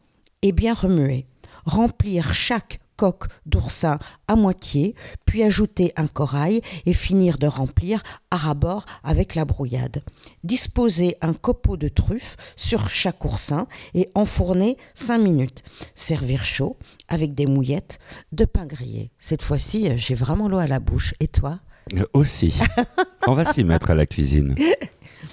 et 0.41 0.51
bien 0.51 0.73
remuer. 0.73 1.27
Remplir 1.65 2.33
chaque 2.33 2.79
coque 3.01 3.25
d'oursin 3.47 3.97
à 4.27 4.35
moitié, 4.35 4.93
puis 5.25 5.41
ajouter 5.41 5.91
un 5.95 6.05
corail 6.05 6.61
et 6.85 6.93
finir 6.93 7.39
de 7.39 7.47
remplir 7.47 8.03
à 8.29 8.37
rabord 8.37 8.85
avec 9.03 9.33
la 9.33 9.43
brouillade. 9.43 10.03
Disposer 10.43 11.15
un 11.21 11.33
copeau 11.33 11.77
de 11.77 11.87
truffe 11.87 12.37
sur 12.55 12.91
chaque 12.91 13.25
oursin 13.25 13.65
et 13.95 14.07
enfourner 14.13 14.77
5 14.93 15.17
minutes. 15.17 15.63
Servir 15.95 16.45
chaud 16.45 16.77
avec 17.07 17.33
des 17.33 17.47
mouillettes 17.47 17.97
de 18.33 18.45
pain 18.45 18.67
grillé. 18.67 19.09
Cette 19.19 19.41
fois-ci, 19.41 19.89
j'ai 19.97 20.13
vraiment 20.13 20.47
l'eau 20.47 20.59
à 20.59 20.67
la 20.67 20.79
bouche. 20.79 21.15
Et 21.19 21.27
toi? 21.27 21.57
Euh, 21.95 22.05
Aussi. 22.13 22.53
On 23.27 23.33
va 23.33 23.45
s'y 23.45 23.63
mettre 23.63 23.89
à 23.89 23.95
la 23.95 24.05
cuisine. 24.05 24.53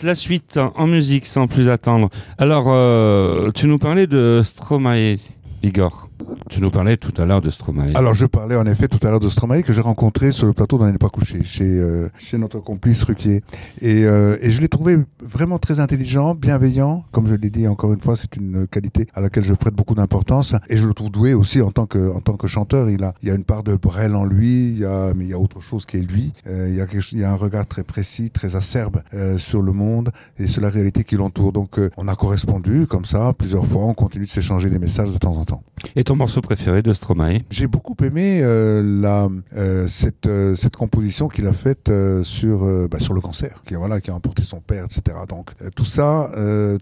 La 0.02 0.14
suite 0.14 0.57
hein, 0.57 0.72
en 0.74 0.87
musique 0.87 1.26
sans 1.26 1.48
plus 1.48 1.68
attendre. 1.68 2.09
Alors, 2.38 2.68
euh, 2.68 3.50
tu 3.54 3.66
nous 3.66 3.78
parlais 3.78 4.07
de 4.07 4.40
Stromae, 4.42 5.16
Igor. 5.62 6.08
Tu 6.48 6.61
nous 6.61 6.70
parlais 6.70 6.96
tout 6.96 7.12
à 7.20 7.26
l'heure 7.26 7.40
de 7.40 7.50
Stromae. 7.50 7.92
Alors 7.94 8.14
je 8.14 8.26
parlais 8.26 8.57
en 8.57 8.66
effet 8.66 8.88
tout 8.88 9.04
à 9.07 9.11
l'heure 9.11 9.20
de 9.20 9.28
Stromae 9.28 9.62
que 9.62 9.72
j'ai 9.72 9.81
rencontré 9.81 10.33
sur 10.33 10.46
le 10.46 10.52
plateau 10.52 10.78
dans 10.78 10.87
n'est 10.87 10.98
pas 10.98 11.09
couché 11.09 11.44
chez 11.44 11.64
euh, 11.64 12.09
chez 12.18 12.38
notre 12.38 12.61
complice 12.61 13.02
Ruquier 13.04 13.42
et, 13.81 14.04
euh, 14.04 14.38
et 14.40 14.50
je 14.50 14.61
l'ai 14.61 14.68
trouvé 14.68 14.96
vraiment 15.22 15.59
très 15.59 15.81
intelligent, 15.81 16.35
bienveillant, 16.35 17.04
comme 17.12 17.26
je 17.26 17.35
l'ai 17.35 17.50
dit 17.50 17.66
encore 17.66 17.92
une 17.92 18.00
fois, 18.00 18.16
c'est 18.16 18.37
une 18.37 18.66
qualité 18.66 19.07
à 19.14 19.20
laquelle 19.20 19.44
je 19.44 19.54
prête 19.54 19.74
beaucoup 19.74 19.94
d'importance 19.94 20.54
et 20.68 20.76
je 20.76 20.87
le 20.87 20.94
trouve 20.94 21.11
doué 21.11 21.35
aussi 21.35 21.61
en 21.61 21.70
tant 21.70 21.87
que 21.87 22.12
en 22.12 22.20
tant 22.20 22.37
que 22.37 22.46
chanteur, 22.46 22.88
il 22.90 23.04
a 23.04 23.14
il 23.22 23.28
y 23.28 23.31
a 23.31 23.35
une 23.35 23.44
part 23.44 23.62
de 23.62 23.74
Brel 23.76 24.14
en 24.14 24.24
lui, 24.24 24.70
il 24.70 24.78
y 24.78 24.85
a 24.85 25.12
mais 25.14 25.24
il 25.24 25.31
y 25.31 25.35
a 25.35 25.38
autre 25.38 25.61
chose 25.61 25.85
qui 25.87 25.98
est 25.98 26.00
lui, 26.00 26.33
Euh, 26.46 26.68
il 26.68 26.76
y 26.76 26.81
a 26.81 26.87
quelque, 26.87 27.12
il 27.12 27.18
y 27.18 27.24
a 27.24 27.31
un 27.31 27.37
regard 27.37 27.66
très 27.66 27.83
précis, 27.85 28.31
très 28.31 28.57
acerbe 28.57 29.02
euh, 29.14 29.38
sur 29.38 29.62
le 29.62 29.72
monde 29.72 30.11
et 30.38 30.46
sur 30.46 30.62
la 30.62 30.68
réalité 30.68 31.04
qui 31.04 31.16
l'entoure. 31.16 31.52
Donc 31.52 31.78
euh, 31.78 31.90
on 31.96 32.09
a 32.09 32.16
correspondu 32.16 32.87
comme 32.87 33.04
ça 33.04 33.33
plusieurs 33.37 33.66
fois, 33.66 33.85
on 33.85 33.94
continue 33.94 34.24
de 34.24 34.31
s'échanger 34.31 34.70
des 34.70 34.78
messages 34.78 35.12
de 35.12 35.18
temps 35.18 35.37
en 35.37 35.44
temps. 35.44 35.62
Et 35.96 36.04
ton 36.09 36.16
morceau 36.16 36.40
préféré 36.40 36.81
de 36.81 36.94
Stromae? 36.94 37.40
J'ai 37.51 37.66
beaucoup 37.66 37.94
aimé 38.03 38.40
euh, 38.42 38.83
la, 38.83 39.29
euh, 39.55 39.87
cette, 39.88 40.25
euh, 40.25 40.57
cette 40.57 40.75
composition 40.75 41.29
qu'il 41.29 41.47
a 41.47 41.53
faite 41.53 41.92
sur, 42.23 42.88
bah, 42.88 42.99
sur 42.99 43.12
le 43.12 43.21
cancer, 43.21 43.62
qui, 43.66 43.75
voilà, 43.75 44.01
qui 44.01 44.11
a 44.11 44.14
emporté 44.14 44.42
son 44.42 44.61
père, 44.61 44.87
etc. 44.87 45.18
Donc 45.29 45.51
tout 45.77 45.85
ça, 45.85 46.31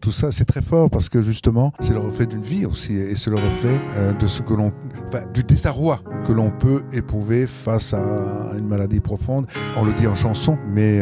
tout 0.00 0.12
ça, 0.12 0.30
c'est 0.30 0.44
très 0.44 0.62
fort 0.62 0.90
parce 0.90 1.08
que 1.08 1.22
justement, 1.22 1.72
c'est 1.80 1.92
le 1.92 1.98
reflet 1.98 2.26
d'une 2.26 2.42
vie 2.42 2.66
aussi, 2.66 2.94
et 2.94 3.16
c'est 3.16 3.30
le 3.30 3.36
reflet 3.36 3.80
de 4.18 4.26
ce 4.28 4.42
que 4.42 4.54
l'on, 4.54 4.72
du 5.34 5.42
désarroi 5.42 6.00
que 6.24 6.32
l'on 6.32 6.50
peut 6.50 6.84
éprouver 6.92 7.48
face 7.48 7.94
à 7.94 8.52
une 8.56 8.68
maladie 8.68 9.00
profonde. 9.00 9.46
On 9.76 9.84
le 9.84 9.92
dit 9.94 10.06
en 10.06 10.14
chanson, 10.14 10.56
mais, 10.68 11.00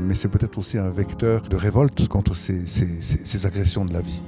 mais 0.00 0.14
c'est 0.14 0.28
peut-être 0.28 0.58
aussi 0.58 0.78
un 0.78 0.90
vecteur 0.90 1.42
de 1.42 1.56
révolte 1.56 2.06
contre 2.06 2.36
ces, 2.36 2.66
ces 2.66 3.46
agressions 3.46 3.84
de 3.84 3.92
la 3.92 4.02
vie. 4.02 4.22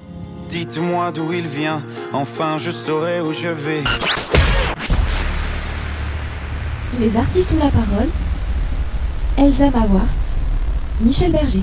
Dites-moi 0.50 1.10
d'où 1.12 1.32
il 1.32 1.46
vient, 1.46 1.82
enfin 2.12 2.56
je 2.58 2.70
saurai 2.70 3.20
où 3.20 3.32
je 3.32 3.48
vais. 3.48 3.82
Les 6.98 7.16
artistes 7.16 7.54
ont 7.54 7.64
la 7.64 7.70
parole. 7.70 8.08
Elsa 9.36 9.70
Mawart. 9.70 10.06
Michel 11.00 11.32
Berger. 11.32 11.62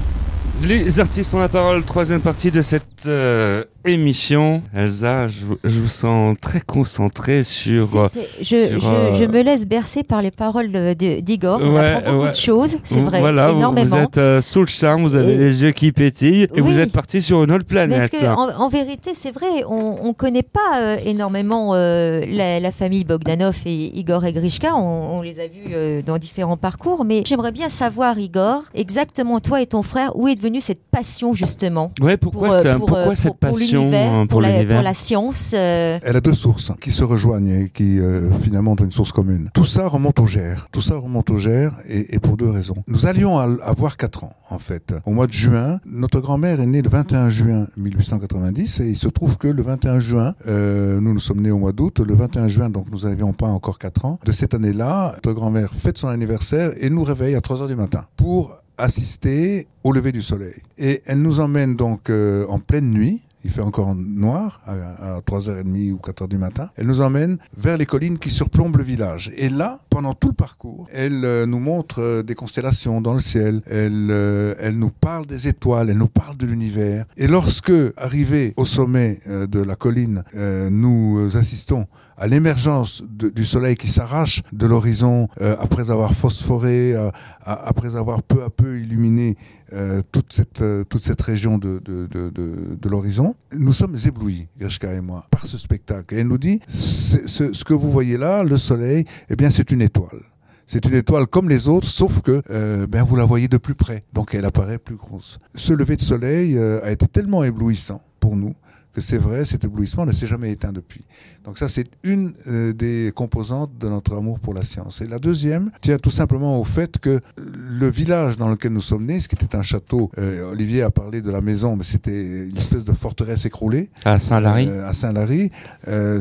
Les 0.65 0.99
artistes 1.01 1.33
ont 1.33 1.39
la 1.39 1.49
parole, 1.49 1.83
troisième 1.83 2.21
partie 2.21 2.49
de 2.49 2.61
cette 2.61 3.05
euh, 3.05 3.65
émission. 3.83 4.63
Elsa, 4.73 5.27
je, 5.27 5.43
vous- 5.45 5.57
je 5.61 5.81
vous 5.81 5.89
sens 5.89 6.37
très 6.39 6.61
concentrée 6.61 7.43
sur... 7.43 8.09
C'est- 8.13 8.27
je, 8.39 8.43
sur, 8.43 8.79
je- 8.79 8.87
euh, 8.87 9.13
je 9.13 9.25
me 9.25 9.41
laisse 9.41 9.67
bercer 9.67 10.03
par 10.03 10.21
les 10.21 10.31
paroles 10.31 10.71
d'Igor. 10.95 11.59
On 11.61 11.73
Ouais, 11.73 11.79
apprend 11.85 12.11
beaucoup 12.13 12.23
ouais. 12.25 12.31
de 12.31 12.35
choses, 12.35 12.77
c'est 12.85 13.01
vrai, 13.01 13.19
Voilà, 13.19 13.51
énormément. 13.51 13.97
vous 13.97 14.03
êtes 14.03 14.17
euh, 14.17 14.41
sous 14.41 14.61
le 14.61 14.67
charme, 14.67 15.01
vous 15.03 15.15
avez 15.17 15.33
Et- 15.33 15.37
les 15.37 15.63
yeux 15.63 15.71
qui 15.71 15.91
pétillent 15.91 16.47
et 16.55 16.61
vous 16.61 16.79
êtes 16.79 16.93
parti 16.93 17.21
sur 17.21 17.43
une 17.43 17.51
autre 17.51 17.65
Parce 17.67 17.85
planète. 17.87 18.11
que, 18.11 18.23
là. 18.23 18.37
en, 18.39 18.49
en 18.61 18.69
vérité, 18.69 19.11
c'est 19.15 19.31
vrai, 19.31 19.65
on 19.67 20.07
ne 20.07 20.13
connaît 20.13 20.43
pas 20.43 20.79
euh, 20.81 20.97
énormément 21.05 21.71
euh, 21.73 22.23
la, 22.25 22.61
la 22.61 22.71
famille 22.71 23.03
Bogdanov 23.03 23.57
et 23.65 23.99
Igor 23.99 24.23
et 24.23 24.31
Grishka. 24.31 24.75
On, 24.75 25.17
on 25.17 25.21
les 25.21 25.41
a 25.41 25.47
vus 25.47 25.73
euh, 25.73 26.01
dans 26.01 26.17
différents 26.19 26.55
parcours, 26.57 27.03
mais 27.03 27.23
j'aimerais 27.27 27.51
bien 27.51 27.67
savoir, 27.67 28.17
Igor, 28.17 28.63
exactement 28.75 29.41
toi 29.41 29.61
et 29.61 29.65
ton 29.65 29.81
frère, 29.81 30.15
où 30.15 30.29
est 30.29 30.35
cette 30.61 30.83
passion 30.83 31.33
justement 31.33 31.91
Ouais, 32.01 32.17
pourquoi, 32.17 32.47
pour, 32.47 32.53
euh, 32.57 32.63
ça- 32.63 32.75
pour, 32.77 32.85
pourquoi 32.87 33.07
euh, 33.11 33.15
cette 33.15 33.23
pour- 33.31 33.37
pour 33.37 33.49
passion 33.59 33.81
l'univers, 33.81 34.11
euh, 34.13 34.19
pour, 34.21 34.27
pour 34.27 34.41
la, 34.41 34.51
l'univers 34.51 34.77
pour 34.77 34.83
la 34.83 34.93
science 34.93 35.51
euh, 35.55 35.99
Elle 36.03 36.15
a 36.15 36.21
deux 36.21 36.33
sources 36.33 36.71
qui 36.81 36.91
se 36.91 37.03
rejoignent 37.03 37.49
et 37.65 37.69
qui 37.69 37.99
euh, 37.99 38.29
finalement 38.41 38.71
ont 38.73 38.75
une 38.75 38.91
source 38.91 39.11
commune. 39.11 39.49
Tout 39.53 39.65
ça 39.65 39.87
remonte 39.87 40.19
au 40.19 40.25
Gers. 40.27 40.67
Tout 40.71 40.81
ça 40.81 40.95
remonte 40.97 41.29
au 41.29 41.37
Gers 41.37 41.71
et, 41.87 42.15
et 42.15 42.19
pour 42.19 42.37
deux 42.37 42.49
raisons. 42.49 42.75
Nous 42.87 43.05
allions 43.05 43.37
avoir 43.39 43.97
4 43.97 44.23
ans 44.25 44.33
en 44.49 44.59
fait. 44.59 44.93
Au 45.05 45.11
mois 45.11 45.27
de 45.27 45.33
juin, 45.33 45.79
notre 45.85 46.19
grand-mère 46.19 46.59
est 46.61 46.65
née 46.65 46.81
le 46.81 46.89
21 46.89 47.29
juin 47.29 47.67
1890 47.77 48.81
et 48.81 48.89
il 48.89 48.95
se 48.95 49.07
trouve 49.07 49.37
que 49.37 49.47
le 49.47 49.61
21 49.63 49.99
juin, 49.99 50.35
euh, 50.47 50.99
nous 50.99 51.13
nous 51.13 51.19
sommes 51.19 51.41
nés 51.41 51.51
au 51.51 51.57
mois 51.57 51.71
d'août, 51.71 51.99
le 51.99 52.13
21 52.15 52.47
juin 52.47 52.69
donc 52.69 52.87
nous 52.91 53.07
n'avions 53.09 53.33
pas 53.33 53.47
encore 53.47 53.79
4 53.79 54.05
ans. 54.05 54.19
De 54.25 54.31
cette 54.31 54.53
année-là, 54.53 55.11
notre 55.15 55.33
grand-mère 55.33 55.71
fête 55.73 55.97
son 55.97 56.07
anniversaire 56.07 56.71
et 56.79 56.89
nous 56.89 57.03
réveille 57.03 57.35
à 57.35 57.41
3 57.41 57.61
heures 57.61 57.67
du 57.67 57.75
matin 57.75 58.05
pour 58.15 58.57
assister 58.77 59.67
au 59.83 59.91
lever 59.91 60.11
du 60.11 60.21
soleil. 60.21 60.55
Et 60.77 61.01
elle 61.05 61.21
nous 61.21 61.39
emmène 61.39 61.75
donc 61.75 62.09
euh, 62.09 62.45
en 62.47 62.59
pleine 62.59 62.91
nuit 62.91 63.21
il 63.43 63.51
fait 63.51 63.61
encore 63.61 63.95
noir 63.95 64.61
à, 64.65 65.15
à 65.15 65.19
3h30 65.21 65.91
ou 65.91 65.97
4h 65.97 66.27
du 66.27 66.37
matin. 66.37 66.69
Elle 66.75 66.87
nous 66.87 67.01
emmène 67.01 67.37
vers 67.57 67.77
les 67.77 67.85
collines 67.85 68.17
qui 68.17 68.29
surplombent 68.29 68.77
le 68.77 68.83
village. 68.83 69.31
Et 69.35 69.49
là, 69.49 69.79
pendant 69.89 70.13
tout 70.13 70.29
le 70.29 70.33
parcours, 70.33 70.87
elle 70.91 71.25
euh, 71.25 71.45
nous 71.45 71.59
montre 71.59 72.01
euh, 72.01 72.23
des 72.23 72.35
constellations 72.35 73.01
dans 73.01 73.13
le 73.13 73.19
ciel. 73.19 73.61
Elle, 73.69 74.09
euh, 74.09 74.55
elle 74.59 74.77
nous 74.77 74.89
parle 74.89 75.25
des 75.25 75.47
étoiles. 75.47 75.89
Elle 75.89 75.97
nous 75.97 76.07
parle 76.07 76.37
de 76.37 76.45
l'univers. 76.45 77.05
Et 77.17 77.27
lorsque, 77.27 77.71
arrivé 77.97 78.53
au 78.57 78.65
sommet 78.65 79.19
de 79.27 79.61
la 79.61 79.75
colline, 79.75 80.23
nous 80.33 81.29
assistons 81.35 81.87
à 82.17 82.27
l'émergence 82.27 83.03
du 83.03 83.45
soleil 83.45 83.75
qui 83.75 83.87
s'arrache 83.87 84.41
de 84.51 84.65
l'horizon 84.65 85.27
après 85.39 85.91
avoir 85.91 86.13
phosphoré, 86.13 86.95
après 87.43 87.95
avoir 87.95 88.21
peu 88.23 88.43
à 88.43 88.49
peu 88.49 88.79
illuminé 88.79 89.35
euh, 89.71 90.01
toute, 90.11 90.33
cette, 90.33 90.61
euh, 90.61 90.83
toute 90.83 91.03
cette 91.03 91.21
région 91.21 91.57
de, 91.57 91.81
de, 91.83 92.07
de, 92.07 92.89
l'horizon. 92.89 93.35
Nous 93.55 93.73
sommes 93.73 93.97
éblouis, 94.05 94.47
Grishka 94.59 94.93
et 94.93 95.01
moi, 95.01 95.25
par 95.31 95.45
ce 95.45 95.57
spectacle. 95.57 96.15
Elle 96.15 96.27
nous 96.27 96.37
dit, 96.37 96.59
ce 96.67 97.63
que 97.63 97.73
vous 97.73 97.91
voyez 97.91 98.17
là, 98.17 98.43
le 98.43 98.57
soleil, 98.57 99.05
eh 99.29 99.35
bien 99.35 99.49
c'est 99.49 99.71
une 99.71 99.81
étoile. 99.81 100.21
C'est 100.65 100.85
une 100.85 100.95
étoile 100.95 101.27
comme 101.27 101.49
les 101.49 101.67
autres, 101.67 101.89
sauf 101.89 102.21
que 102.21 102.41
euh, 102.49 102.87
ben, 102.87 103.03
vous 103.03 103.15
la 103.15 103.25
voyez 103.25 103.47
de 103.47 103.57
plus 103.57 103.75
près, 103.75 104.03
donc 104.13 104.33
elle 104.33 104.45
apparaît 104.45 104.77
plus 104.77 104.95
grosse. 104.95 105.39
Ce 105.55 105.73
lever 105.73 105.97
de 105.97 106.01
soleil 106.01 106.57
euh, 106.57 106.83
a 106.83 106.91
été 106.91 107.05
tellement 107.07 107.43
éblouissant 107.43 108.01
pour 108.19 108.35
nous 108.35 108.55
que 108.93 109.01
c'est 109.01 109.17
vrai, 109.17 109.43
cet 109.43 109.63
éblouissement 109.63 110.05
ne 110.05 110.11
s'est 110.11 110.27
jamais 110.27 110.51
éteint 110.51 110.71
depuis. 110.71 111.01
Donc 111.43 111.57
ça, 111.57 111.67
c'est 111.67 111.87
une 112.03 112.33
euh, 112.47 112.73
des 112.73 113.11
composantes 113.13 113.77
de 113.77 113.89
notre 113.89 114.15
amour 114.15 114.39
pour 114.39 114.53
la 114.53 114.63
science. 114.63 115.01
Et 115.01 115.07
la 115.07 115.19
deuxième 115.19 115.71
tient 115.81 115.97
tout 115.97 116.11
simplement 116.11 116.59
au 116.59 116.63
fait 116.63 116.99
que 116.99 117.19
le 117.37 117.89
village 117.89 118.37
dans 118.37 118.47
lequel 118.49 118.71
nous 118.71 118.81
sommes 118.81 119.05
nés, 119.05 119.19
ce 119.19 119.27
qui 119.27 119.35
était 119.35 119.55
un 119.55 119.61
château, 119.63 120.11
euh, 120.17 120.51
Olivier 120.51 120.83
a 120.83 120.91
parlé 120.91 121.21
de 121.21 121.31
la 121.31 121.41
maison, 121.41 121.75
mais 121.75 121.83
c'était 121.83 122.45
une 122.47 122.57
espèce 122.57 122.85
de 122.85 122.93
forteresse 122.93 123.45
écroulée. 123.45 123.89
À 124.05 124.19
Saint-Lary 124.19 124.67
Euh, 124.69 124.87
à 124.87 124.93
Saint-Lary, 124.93 125.51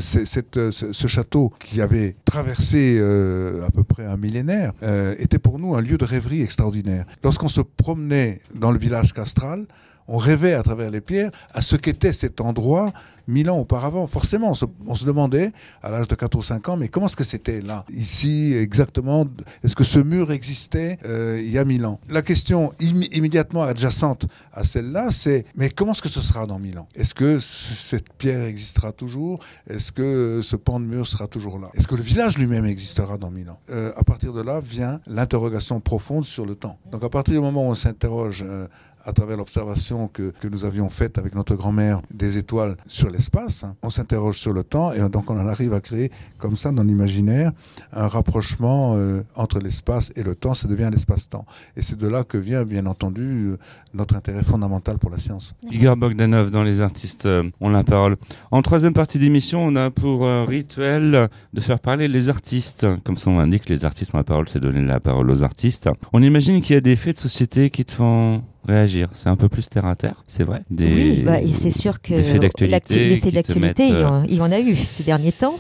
cette, 0.01 0.71
ce, 0.71 0.93
ce 0.93 1.07
château 1.07 1.53
qui 1.61 1.81
avait 1.81 2.17
traversé 2.25 2.99
à 2.99 3.71
peu 3.71 3.85
près 3.85 4.07
un 4.07 4.17
millénaire 4.17 4.73
était 5.19 5.39
pour 5.39 5.59
nous 5.59 5.75
un 5.75 5.81
lieu 5.83 5.99
de 5.99 6.05
rêverie 6.05 6.43
extraordinaire. 6.43 7.05
Lorsqu'on 7.23 7.49
se 7.49 7.61
promenait 7.61 8.41
dans 8.55 8.71
le 8.71 8.79
village 8.79 9.13
castral, 9.13 9.67
on 10.09 10.17
rêvait 10.17 10.55
à 10.55 10.63
travers 10.63 10.91
les 10.91 11.01
pierres 11.01 11.31
à 11.55 11.63
ce 11.63 11.77
qu'était 11.77 12.13
cet 12.13 12.41
endroit 12.41 12.93
mille 13.29 13.51
ans 13.51 13.59
auparavant. 13.59 14.07
Forcément, 14.07 14.53
on 14.87 14.95
se, 14.95 15.05
demandait 15.05 15.53
à 15.83 15.91
l'âge 15.91 16.09
de 16.09 16.15
4 16.15 16.35
ou 16.37 16.43
5 16.43 16.69
ans, 16.69 16.77
mais 16.77 16.89
comment 16.89 17.07
est-ce 17.07 17.17
que 17.17 17.25
c'était 17.25 17.61
là 17.61 17.85
Ici, 17.91 18.55
exactement, 18.55 19.27
est-ce 19.63 19.77
que 19.77 19.85
ce 19.85 19.99
mur 19.99 20.33
existait 20.33 20.99
euh, 21.05 21.41
il 21.43 21.51
y 21.51 21.59
a 21.59 21.65
mille 21.65 21.85
ans? 21.87 22.01
La 22.09 22.23
question 22.23 22.73
immédiatement 22.81 23.63
adjacente 23.63 24.27
à 24.53 24.65
celle-là, 24.65 25.11
c'est 25.11 25.45
mais 25.55 25.71
comment 25.71 25.93
est-ce 25.93 26.03
que 26.03 26.09
ce 26.09 26.21
sera 26.21 26.47
dans 26.47 26.59
mille 26.59 26.79
ans? 26.79 26.89
Est-ce 26.95 27.15
que 27.15 27.39
cette 27.39 28.13
pierre 28.15 28.43
existera 28.43 28.93
toujours? 28.93 29.45
Est-ce 29.69 29.93
que 29.93 30.03
euh, 30.03 30.43
ce 30.43 30.57
pan 30.57 30.81
de 30.81 30.87
mur 30.87 31.07
sera 31.07 31.27
toujours 31.27 31.59
là? 31.59 31.71
Est-ce 31.75 31.87
que 31.87 31.95
le 31.95 32.03
village 32.03 32.39
lui-même 32.39 32.67
existera 32.67 33.19
dans 33.19 33.31
mille 33.31 33.51
ans? 33.51 33.59
Euh, 33.71 33.93
À 33.97 34.05
partir 34.05 34.33
de 34.33 34.43
là 34.43 34.61
vient 34.61 35.01
l'interrogation 35.07 35.81
profonde 35.81 36.25
sur 36.25 36.47
le 36.47 36.55
temps. 36.55 36.79
Donc 36.91 37.03
à 37.03 37.09
partir 37.09 37.35
du 37.35 37.41
moment 37.41 37.67
où 37.67 37.71
on 37.71 37.75
s'interroge 37.75 38.45
à 39.05 39.13
travers 39.13 39.37
l'observation 39.37 40.09
que, 40.09 40.33
que 40.41 40.49
nous 40.49 40.65
avions 40.65 40.91
faite 40.91 41.19
avec 41.19 41.35
notre 41.35 41.55
grand-mère 41.55 42.01
des 42.13 42.39
étoiles 42.39 42.77
sur 42.87 43.11
l'espace, 43.11 43.65
hein, 43.65 43.77
on 43.83 43.91
s'interroge 43.91 44.39
sur 44.39 44.53
le 44.53 44.65
temps 44.65 44.93
et 44.93 45.01
donc 45.09 45.31
on 45.31 45.39
en 45.39 45.49
arrive 45.49 45.73
à 45.73 45.81
créer 45.81 46.11
comme 46.39 46.57
ça 46.57 46.73
dans 46.73 46.85
l'imaginaire 46.85 47.53
un 47.93 48.09
rapprochement 48.09 48.95
euh, 48.97 49.23
entre 49.35 49.59
l'espace 49.59 50.13
et 50.17 50.23
le 50.23 50.35
temps, 50.35 50.55
ça 50.55 50.69
devient 50.69 50.89
l'espace-temps. 50.91 51.45
Et 51.77 51.83
c'est 51.83 51.99
de 51.99 52.09
là 52.09 52.25
que 52.25 52.39
vient 52.39 52.65
bien 52.65 52.87
entendu 52.87 53.23
euh, 53.23 53.59
notre 53.95 54.17
intérêt 54.17 54.43
fondamental 54.43 54.99
pour 54.99 55.11
la 55.11 55.19
science. 55.19 55.55
Igor 55.71 55.97
Bogdanov 55.97 56.51
dans 56.51 56.63
Les 56.63 56.81
artistes 56.81 57.27
euh, 57.27 57.51
ont 57.61 57.71
la 57.71 57.85
parole. 57.85 58.17
En 58.51 58.63
troisième 58.63 58.95
partie 58.95 59.19
d'émission, 59.19 59.65
on 59.65 59.77
a 59.77 59.91
pour 59.91 60.25
euh, 60.25 60.45
rituel 60.45 61.29
de 61.53 61.61
faire 61.61 61.79
parler 61.79 62.09
les 62.09 62.29
artistes. 62.29 62.87
Comme 63.05 63.17
son 63.17 63.33
nom 63.33 63.39
l'indique, 63.39 63.69
les 63.69 63.85
artistes 63.85 64.15
ont 64.15 64.19
la 64.19 64.25
parole, 64.25 64.49
c'est 64.49 64.61
donner 64.61 64.83
la 64.83 65.01
parole 65.01 65.31
aux 65.31 65.43
artistes. 65.43 65.89
On 66.13 66.23
imagine 66.23 66.63
qu'il 66.63 66.75
y 66.75 66.79
a 66.79 66.81
des 66.81 66.97
faits 66.97 67.17
de 67.17 67.21
société 67.21 67.71
qui 67.71 67.85
te 67.85 67.93
font 67.93 68.43
réagir. 68.65 68.92
C'est 69.13 69.29
un 69.29 69.37
peu 69.37 69.49
plus 69.49 69.69
terre 69.69 69.87
à 69.87 69.97
terre, 69.97 70.25
c'est 70.27 70.45
vrai. 70.45 70.63
Des, 70.71 70.87
Oui, 70.87 71.23
bah, 71.25 71.41
et 71.41 71.49
c'est 71.49 71.71
sûr 71.71 72.01
que 72.01 72.17
faits 72.17 72.41
d'actualité 72.41 73.31
les 73.31 73.43
faits 73.43 73.81
euh, 73.81 74.23
il 74.29 74.37
y 74.37 74.41
en 74.41 74.53
a 74.53 74.61
eu 74.61 74.77
ces 74.77 75.03
derniers 75.03 75.33
temps. 75.33 75.59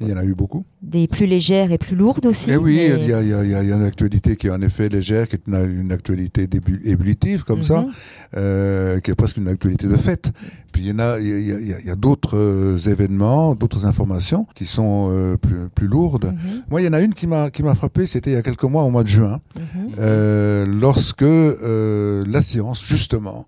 Il 0.00 0.08
y 0.08 0.12
en 0.12 0.16
a 0.16 0.24
eu 0.24 0.34
beaucoup. 0.34 0.64
Des 0.82 1.06
plus 1.08 1.26
légères 1.26 1.72
et 1.72 1.78
plus 1.78 1.96
lourdes 1.96 2.26
aussi. 2.26 2.50
Et 2.50 2.54
Eh 2.54 2.56
oui, 2.56 2.76
mais- 2.76 3.02
il 3.02 3.08
y, 3.08 3.12
a, 3.12 3.22
il 3.22 3.28
y 3.28 3.48
y 3.48 3.50
y 3.68 3.72
a 3.72 3.76
une 3.76 3.82
actualité 3.84 4.36
qui 4.36 4.46
est 4.48 4.50
en 4.50 4.60
effet 4.62 4.88
légère, 4.88 5.28
qui 5.28 5.36
est 5.36 5.42
une, 5.46 5.54
une 5.80 5.92
actualité 5.92 6.48
ébullitive 6.84 7.44
comme 7.44 7.62
ça, 7.62 7.82
Mhm. 7.82 7.88
euh, 8.36 9.00
qui 9.00 9.10
est 9.10 9.14
presque 9.14 9.36
une 9.38 9.48
actualité 9.48 9.86
de 9.86 9.96
fête. 9.96 10.30
Puis 10.72 10.82
il 10.82 10.88
y 10.88 10.92
en 10.92 10.98
a, 10.98 11.18
il 11.18 11.84
y 11.86 11.90
a, 11.90 11.96
d'autres 11.96 12.36
euh, 12.36 12.76
événements, 12.90 13.54
d'autres 13.54 13.86
informations 13.86 14.46
qui 14.54 14.64
sont 14.66 15.08
euh, 15.10 15.36
plus, 15.36 15.68
plus 15.74 15.86
lourdes. 15.86 16.26
Mhm, 16.26 16.62
Moi, 16.70 16.82
il 16.82 16.84
y 16.84 16.88
en 16.88 16.92
a 16.92 17.00
une 17.00 17.14
qui 17.14 17.26
m'a 17.26 17.50
qui 17.50 17.62
m'a 17.62 17.74
frappé, 17.74 18.06
c'était 18.06 18.30
il 18.30 18.34
y 18.34 18.36
a 18.36 18.42
quelques 18.42 18.64
mois, 18.64 18.82
au 18.84 18.90
mois 18.90 19.02
de 19.02 19.08
juin, 19.08 19.40
mhm. 19.56 19.92
euh, 19.98 20.66
lorsque 20.66 21.22
euh, 21.22 22.24
la 22.26 22.42
science, 22.42 22.84
justement, 22.84 23.46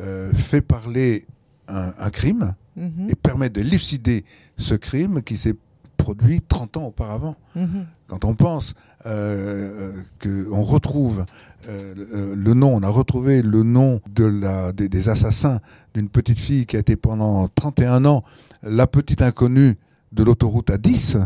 euh, 0.00 0.32
fait 0.34 0.60
parler 0.60 1.24
un, 1.68 1.92
un 1.98 2.10
crime 2.10 2.54
Mhm, 2.76 3.08
et 3.10 3.16
permet 3.16 3.50
de 3.50 3.60
l'élucider 3.60 4.24
ce 4.56 4.74
crime 4.76 5.20
qui 5.22 5.36
s'est 5.36 5.56
produit 5.98 6.40
30 6.40 6.78
ans 6.78 6.86
auparavant. 6.86 7.36
mhm. 7.54 7.84
Quand 8.08 8.24
on 8.24 8.34
pense 8.34 8.74
euh, 9.04 9.92
qu'on 10.22 10.62
retrouve 10.62 11.26
euh, 11.68 11.94
le- 12.34 12.54
nom, 12.54 12.74
on 12.74 12.82
a 12.82 12.88
retrouvé 12.88 13.42
le 13.42 13.62
nom 13.62 14.00
de 14.10 14.24
la, 14.24 14.72
des, 14.72 14.88
des 14.88 15.08
assassins 15.10 15.60
d'une 15.94 16.08
petite 16.08 16.38
fille 16.38 16.64
qui 16.64 16.76
a 16.76 16.78
été 16.78 16.96
pendant 16.96 17.48
31 17.48 18.06
ans 18.06 18.22
la 18.62 18.86
petite 18.86 19.20
inconnue 19.20 19.76
de 20.12 20.22
l'autoroute 20.24 20.70
A10 20.70 21.18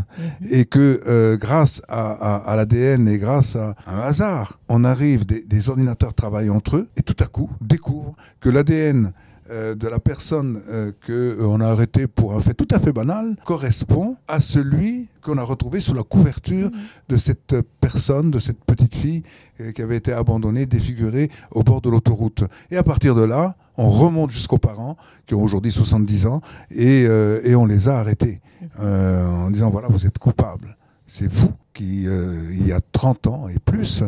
et 0.49 0.65
que 0.65 1.01
euh, 1.07 1.37
grâce 1.37 1.81
à, 1.87 2.11
à, 2.11 2.51
à 2.51 2.55
l'ADN 2.57 3.07
et 3.07 3.17
grâce 3.17 3.55
à 3.55 3.75
un 3.87 4.01
hasard, 4.01 4.59
on 4.67 4.83
arrive, 4.83 5.25
des, 5.25 5.45
des 5.45 5.69
ordinateurs 5.69 6.13
travaillent 6.13 6.49
entre 6.49 6.75
eux 6.75 6.89
et 6.97 7.01
tout 7.01 7.15
à 7.23 7.27
coup 7.27 7.49
découvrent 7.61 8.15
que 8.41 8.49
l'ADN 8.49 9.13
euh, 9.49 9.75
de 9.75 9.87
la 9.87 9.99
personne 9.99 10.61
euh, 10.69 10.91
que 11.01 11.11
euh, 11.11 11.59
a 11.59 11.69
arrêté 11.69 12.07
pour 12.07 12.33
un 12.33 12.41
fait 12.41 12.53
tout 12.53 12.67
à 12.71 12.79
fait 12.79 12.93
banal 12.93 13.35
correspond 13.45 14.17
à 14.27 14.41
celui 14.41 15.09
qu'on 15.21 15.37
a 15.37 15.43
retrouvé 15.43 15.79
sous 15.79 15.93
la 15.93 16.03
couverture 16.03 16.69
de 17.09 17.17
cette 17.17 17.55
personne, 17.81 18.31
de 18.31 18.39
cette 18.39 18.63
petite 18.63 18.95
fille 18.95 19.23
euh, 19.59 19.71
qui 19.71 19.81
avait 19.81 19.97
été 19.97 20.13
abandonnée, 20.13 20.65
défigurée 20.65 21.29
au 21.51 21.63
bord 21.63 21.81
de 21.81 21.89
l'autoroute. 21.89 22.43
Et 22.71 22.77
à 22.77 22.83
partir 22.83 23.15
de 23.15 23.23
là, 23.23 23.55
on 23.77 23.89
remonte 23.89 24.31
jusqu'aux 24.31 24.59
parents 24.59 24.97
qui 25.25 25.35
ont 25.35 25.43
aujourd'hui 25.43 25.71
70 25.71 26.27
ans 26.27 26.41
et, 26.71 27.01
et 27.01 27.55
on 27.55 27.65
les 27.65 27.89
a 27.89 27.97
arrêtés 27.97 28.39
en 28.77 29.49
disant 29.49 29.71
voilà 29.71 29.87
vous 29.89 30.05
êtes 30.05 30.19
coupable. 30.19 30.77
C'est 31.07 31.27
vous 31.27 31.51
qui, 31.73 32.03
il 32.03 32.67
y 32.67 32.71
a 32.71 32.79
30 32.91 33.27
ans 33.27 33.47
et 33.47 33.57
plus, 33.57 34.03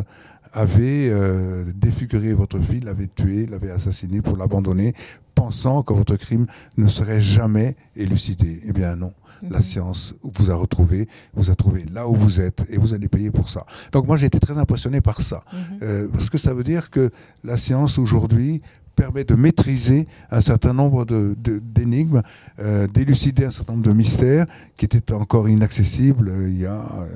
avait 0.52 1.08
euh, 1.10 1.64
défiguré 1.74 2.32
votre 2.34 2.58
fille, 2.60 2.80
l'avait 2.80 3.08
tué, 3.08 3.46
l'avait 3.46 3.70
assassiné 3.70 4.20
pour 4.22 4.36
l'abandonner, 4.36 4.92
pensant 5.34 5.82
que 5.82 5.92
votre 5.92 6.16
crime 6.16 6.46
ne 6.76 6.86
serait 6.86 7.20
jamais 7.20 7.76
élucidé. 7.94 8.60
Eh 8.66 8.72
bien 8.72 8.96
non, 8.96 9.12
la 9.42 9.58
Mhm. 9.58 9.62
science 9.62 10.14
vous 10.22 10.50
a 10.50 10.54
retrouvé, 10.54 11.06
vous 11.34 11.50
a 11.50 11.54
trouvé 11.54 11.84
là 11.92 12.08
où 12.08 12.14
vous 12.14 12.40
êtes 12.40 12.64
et 12.70 12.78
vous 12.78 12.94
allez 12.94 13.08
payer 13.08 13.30
pour 13.30 13.50
ça. 13.50 13.66
Donc 13.92 14.06
moi 14.06 14.16
j'ai 14.16 14.26
été 14.26 14.40
très 14.40 14.56
impressionné 14.58 15.00
par 15.00 15.20
ça, 15.20 15.44
Mhm. 15.52 15.58
Euh, 15.82 16.08
parce 16.12 16.30
que 16.30 16.38
ça 16.38 16.54
veut 16.54 16.64
dire 16.64 16.90
que 16.90 17.10
la 17.44 17.56
science 17.56 17.98
aujourd'hui 17.98 18.62
permet 18.96 19.24
de 19.24 19.34
maîtriser 19.34 20.08
un 20.30 20.40
certain 20.40 20.72
nombre 20.72 21.04
de- 21.04 21.36
de- 21.42 21.60
d'énigmes, 21.60 22.22
euh, 22.58 22.86
d'élucider 22.88 23.44
un 23.44 23.50
certain 23.50 23.74
nombre 23.74 23.84
de 23.84 23.92
mystères 23.92 24.46
qui 24.76 24.86
étaient 24.86 25.12
encore 25.12 25.48
inaccessibles 25.48 26.28
euh, 26.30 26.48
il 26.48 26.58
y 26.60 26.66
a 26.66 26.80
euh, 27.02 27.06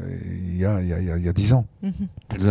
il 0.52 0.56
y 0.58 0.64
a 0.64 0.80
il 0.82 0.88
y 0.88 0.92
a, 0.92 1.00
il 1.00 1.06
y 1.06 1.10
a- 1.10 1.16
il 1.16 1.24
y 1.24 1.28
a 1.28 1.32
dix 1.32 1.52
ans. 1.52 1.64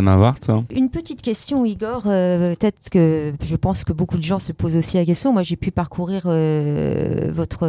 Mavart, 0.02 0.40
hein 0.50 0.66
Une 0.72 0.90
petite 0.90 1.22
question, 1.22 1.64
Igor. 1.66 2.04
euh, 2.08 2.56
Peut-être 2.56 2.90
que 2.90 3.34
je 3.42 3.56
pense 3.56 3.84
que 3.84 3.94
beaucoup 3.94 4.18
de 4.18 4.24
gens 4.24 4.40
se 4.40 4.52
posent 4.52 4.76
aussi 4.76 4.98
la 4.98 5.06
question. 5.06 5.32
Moi, 5.32 5.44
j'ai 5.44 5.56
pu 5.56 5.72
parcourir 5.72 6.24
euh, 6.26 7.32
votre 7.34 7.68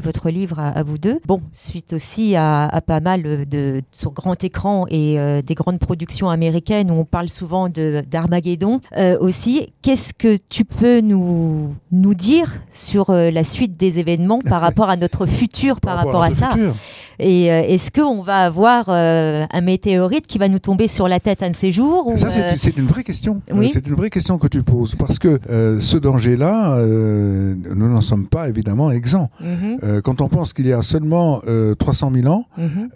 votre 0.00 0.30
livre 0.30 0.58
à, 0.58 0.68
à 0.68 0.82
vous 0.82 0.98
deux. 0.98 1.18
Bon, 1.26 1.40
suite 1.52 1.92
aussi 1.92 2.36
à, 2.36 2.66
à 2.66 2.80
pas 2.80 3.00
mal 3.00 3.46
de 3.46 3.82
sur 3.90 4.12
grand 4.12 4.42
écran 4.44 4.86
et 4.88 5.18
euh, 5.18 5.42
des 5.42 5.54
grandes 5.54 5.78
productions 5.80 6.30
américaines 6.30 6.90
où 6.90 6.94
on 6.94 7.04
parle 7.04 7.28
souvent 7.28 7.68
de 7.68 8.02
d'Armageddon 8.08 8.80
euh, 8.96 9.18
aussi. 9.20 9.72
Qu'est-ce 9.82 10.14
que 10.14 10.36
tu 10.48 10.64
peux 10.78 11.00
nous 11.00 11.74
nous 11.92 12.14
dire 12.14 12.54
sur 12.70 13.10
euh, 13.10 13.30
la 13.30 13.44
suite 13.44 13.76
des 13.76 13.98
événements 13.98 14.40
par 14.40 14.60
rapport 14.66 14.88
à 14.88 14.96
notre 14.96 15.26
futur 15.26 15.80
par, 15.80 15.96
rapport, 15.96 16.22
à, 16.22 16.30
ça 16.30 16.50
futur. 16.50 16.74
Et 17.18 17.50
euh, 17.50 17.62
est-ce 17.62 17.90
qu'on 17.90 18.22
va 18.22 18.44
avoir 18.44 18.86
euh, 18.88 19.46
un 19.50 19.60
météorite 19.60 20.26
qui 20.26 20.38
va 20.38 20.48
nous 20.48 20.58
tomber 20.58 20.86
sur 20.86 21.08
la 21.08 21.18
tête 21.18 21.42
un 21.42 21.50
de 21.50 21.56
ces 21.56 21.72
jours 21.72 22.06
ou, 22.06 22.16
Ça, 22.16 22.30
c'est 22.30 22.42
euh, 22.42 22.72
une 22.76 22.86
vraie 22.86 23.04
question. 23.04 23.40
oui. 23.52 23.70
C'est 23.72 23.86
une 23.86 23.94
vraie 23.94 24.10
question 24.10 24.38
que 24.38 24.48
tu 24.48 24.62
poses. 24.62 24.94
Parce 24.94 25.18
que 25.18 25.40
ce 25.80 25.96
danger-là, 25.96 26.78
nous 26.84 27.88
n'en 27.88 28.00
sommes 28.00 28.26
pas 28.26 28.48
évidemment 28.48 28.90
exempts. 28.90 29.30
mhm, 29.40 30.02
quand 30.02 30.20
on 30.20 30.28
pense 30.28 30.52
qu'il 30.52 30.66
y 30.66 30.72
a 30.72 30.82
seulement 30.82 31.40
euh, 31.48 31.74
300 31.74 32.12
000 32.14 32.26
ans, 32.26 32.44
mhm. 32.58 32.90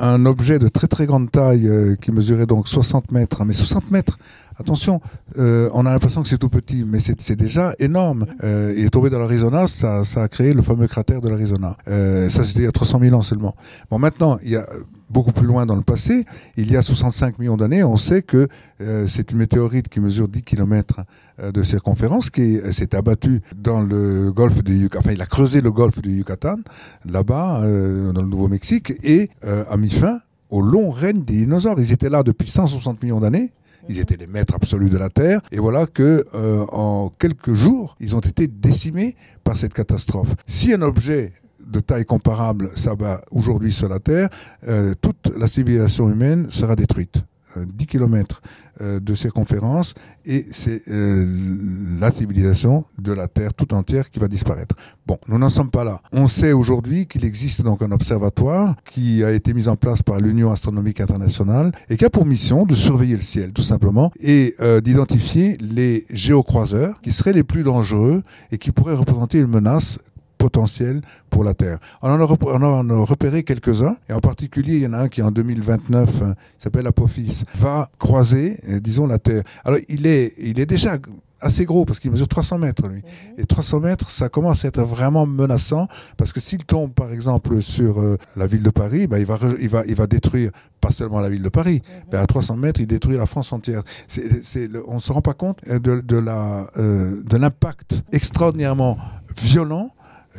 un 0.00 0.26
objet 0.26 0.58
de 0.58 0.68
très 0.68 0.86
très 0.86 1.06
grande 1.06 1.30
taille 1.30 1.68
qui 2.00 2.12
mesurait 2.12 2.46
donc 2.46 2.68
60 2.68 3.10
mètres, 3.12 3.44
mais 3.44 3.52
60 3.52 3.90
mètres, 3.90 4.18
attention, 4.58 5.00
euh, 5.38 5.68
on 5.72 5.86
a 5.86 5.92
l'impression 5.92 6.22
que 6.22 6.28
c'est 6.28 6.38
tout 6.38 6.48
petit, 6.48 6.84
mais 6.84 6.98
c'est 6.98 7.36
déjà 7.36 7.74
énorme. 7.78 8.26
Euh, 8.44 8.74
il 8.76 8.84
est 8.86 8.90
tombé 8.90 9.10
dans 9.10 9.18
l'Arizona, 9.18 9.66
ça, 9.68 10.04
ça 10.04 10.22
a 10.22 10.28
créé 10.28 10.52
le 10.52 10.62
fameux 10.62 10.86
cratère 10.86 11.20
de 11.20 11.28
l'Arizona. 11.28 11.76
Euh, 11.88 12.28
ça 12.28 12.44
c'était 12.44 12.60
il 12.60 12.64
y 12.64 12.68
a 12.68 12.72
300 12.72 13.00
000 13.00 13.14
ans 13.14 13.22
seulement. 13.22 13.54
Bon 13.90 13.98
maintenant, 13.98 14.38
il 14.42 14.50
y 14.50 14.56
a 14.56 14.66
beaucoup 15.10 15.32
plus 15.32 15.46
loin 15.46 15.64
dans 15.64 15.76
le 15.76 15.82
passé, 15.82 16.26
il 16.58 16.70
y 16.70 16.76
a 16.76 16.82
65 16.82 17.38
millions 17.38 17.56
d'années, 17.56 17.82
on 17.82 17.96
sait 17.96 18.20
que 18.20 18.46
euh, 18.82 19.06
c'est 19.06 19.30
une 19.32 19.38
météorite 19.38 19.88
qui 19.88 20.00
mesure 20.00 20.28
10 20.28 20.42
km 20.42 21.00
de 21.42 21.62
circonférence 21.62 22.30
qui 22.30 22.56
est- 22.56 22.72
s'est 22.72 22.94
abattue 22.96 23.40
dans 23.56 23.80
le 23.80 24.32
golfe 24.32 24.62
du 24.62 24.76
Yucatan, 24.76 24.98
enfin 25.00 25.12
il 25.12 25.22
a 25.22 25.26
creusé 25.26 25.60
le 25.60 25.70
golfe 25.70 26.02
du 26.02 26.10
Yucatan, 26.10 26.56
là-bas, 27.04 27.60
euh, 27.62 28.12
dans 28.12 28.22
le 28.22 28.28
Nouveau-Mexique, 28.28 28.92
et 29.02 29.30
euh, 29.44 29.64
a 29.70 29.76
mis 29.76 29.88
fin 29.90 30.20
au 30.50 30.60
long 30.60 30.90
règne 30.90 31.22
des 31.24 31.36
dinosaures. 31.36 31.78
Ils 31.78 31.92
étaient 31.92 32.10
là 32.10 32.22
depuis 32.22 32.48
160 32.48 33.02
millions 33.02 33.20
d'années. 33.20 33.52
Ils 33.88 34.00
étaient 34.00 34.16
les 34.16 34.26
maîtres 34.26 34.54
absolus 34.54 34.90
de 34.90 34.98
la 34.98 35.08
Terre. 35.08 35.40
Et 35.50 35.58
voilà 35.58 35.86
que 35.86 36.24
euh, 36.34 36.64
en 36.72 37.10
quelques 37.18 37.54
jours, 37.54 37.96
ils 38.00 38.14
ont 38.14 38.20
été 38.20 38.46
décimés 38.46 39.16
par 39.44 39.56
cette 39.56 39.74
catastrophe. 39.74 40.34
Si 40.46 40.72
un 40.72 40.82
objet 40.82 41.32
de 41.66 41.80
taille 41.80 42.04
comparable 42.04 42.70
s'abat 42.76 43.20
aujourd'hui 43.30 43.72
sur 43.72 43.88
la 43.88 43.98
Terre, 43.98 44.28
euh, 44.66 44.94
toute 45.00 45.32
la 45.36 45.46
civilisation 45.46 46.08
humaine 46.08 46.48
sera 46.50 46.76
détruite. 46.76 47.22
Euh, 47.56 47.64
10 47.66 47.86
km 47.86 48.42
de 48.80 49.14
circonférence 49.14 49.94
et 50.24 50.46
c'est 50.50 50.82
euh, 50.88 51.96
la 51.98 52.10
civilisation 52.10 52.84
de 52.98 53.12
la 53.12 53.26
Terre 53.26 53.54
tout 53.54 53.74
entière 53.74 54.10
qui 54.10 54.18
va 54.18 54.28
disparaître. 54.28 54.76
Bon, 55.06 55.18
nous 55.26 55.38
n'en 55.38 55.48
sommes 55.48 55.70
pas 55.70 55.84
là. 55.84 56.00
On 56.12 56.28
sait 56.28 56.52
aujourd'hui 56.52 57.06
qu'il 57.06 57.24
existe 57.24 57.62
donc 57.62 57.82
un 57.82 57.90
observatoire 57.92 58.76
qui 58.84 59.24
a 59.24 59.32
été 59.32 59.54
mis 59.54 59.68
en 59.68 59.76
place 59.76 60.02
par 60.02 60.20
l'Union 60.20 60.52
astronomique 60.52 61.00
internationale 61.00 61.72
et 61.88 61.96
qui 61.96 62.04
a 62.04 62.10
pour 62.10 62.26
mission 62.26 62.64
de 62.66 62.74
surveiller 62.74 63.14
le 63.14 63.20
ciel 63.20 63.52
tout 63.52 63.62
simplement 63.62 64.12
et 64.20 64.54
euh, 64.60 64.80
d'identifier 64.80 65.56
les 65.60 66.04
géocroiseurs 66.10 67.00
qui 67.00 67.12
seraient 67.12 67.32
les 67.32 67.44
plus 67.44 67.62
dangereux 67.62 68.22
et 68.52 68.58
qui 68.58 68.70
pourraient 68.70 68.94
représenter 68.94 69.38
une 69.38 69.48
menace 69.48 69.98
potentielle 70.48 71.02
pour 71.30 71.44
la 71.44 71.52
Terre. 71.54 71.78
On 72.02 72.10
en 72.10 72.20
a, 72.20 72.24
rep- 72.24 72.42
on 72.44 72.62
en 72.62 72.88
a 72.90 73.04
repéré 73.04 73.42
quelques-uns, 73.42 73.96
et 74.08 74.12
en 74.14 74.20
particulier, 74.20 74.76
il 74.76 74.82
y 74.82 74.86
en 74.86 74.94
a 74.94 74.98
un 74.98 75.08
qui 75.08 75.20
en 75.22 75.30
2029 75.30 76.22
euh, 76.22 76.34
s'appelle 76.58 76.86
Apophis, 76.86 77.44
va 77.54 77.90
croiser, 77.98 78.58
euh, 78.68 78.80
disons, 78.80 79.06
la 79.06 79.18
Terre. 79.18 79.42
Alors, 79.64 79.78
il 79.88 80.06
est, 80.06 80.32
il 80.38 80.58
est 80.58 80.66
déjà 80.66 80.96
assez 81.40 81.64
gros 81.66 81.84
parce 81.84 82.00
qu'il 82.00 82.10
mesure 82.10 82.26
300 82.26 82.58
mètres 82.58 82.88
lui. 82.88 83.02
Et 83.36 83.44
300 83.46 83.78
mètres, 83.80 84.10
ça 84.10 84.28
commence 84.28 84.64
à 84.64 84.68
être 84.68 84.82
vraiment 84.82 85.24
menaçant 85.24 85.86
parce 86.16 86.32
que 86.32 86.40
s'il 86.40 86.64
tombe 86.64 86.92
par 86.92 87.12
exemple 87.12 87.62
sur 87.62 88.00
euh, 88.00 88.18
la 88.34 88.48
ville 88.48 88.64
de 88.64 88.70
Paris, 88.70 89.06
ben, 89.06 89.18
il, 89.18 89.26
va, 89.26 89.38
il, 89.60 89.68
va, 89.68 89.84
il 89.86 89.94
va 89.94 90.08
détruire 90.08 90.50
pas 90.80 90.90
seulement 90.90 91.20
la 91.20 91.28
ville 91.28 91.42
de 91.44 91.48
Paris, 91.48 91.80
ben, 92.10 92.20
à 92.20 92.26
300 92.26 92.56
mètres, 92.56 92.80
il 92.80 92.88
détruit 92.88 93.16
la 93.16 93.26
France 93.26 93.52
entière. 93.52 93.82
C'est, 94.08 94.68
on 94.88 94.94
ne 94.96 95.00
se 95.00 95.12
rend 95.12 95.20
pas 95.22 95.34
compte 95.34 95.60
euh, 95.68 95.78
de, 95.78 96.00
de, 96.00 96.16
la, 96.18 96.66
euh, 96.76 97.22
de 97.22 97.36
l'impact 97.36 98.02
extraordinairement 98.10 98.98
violent 99.40 99.90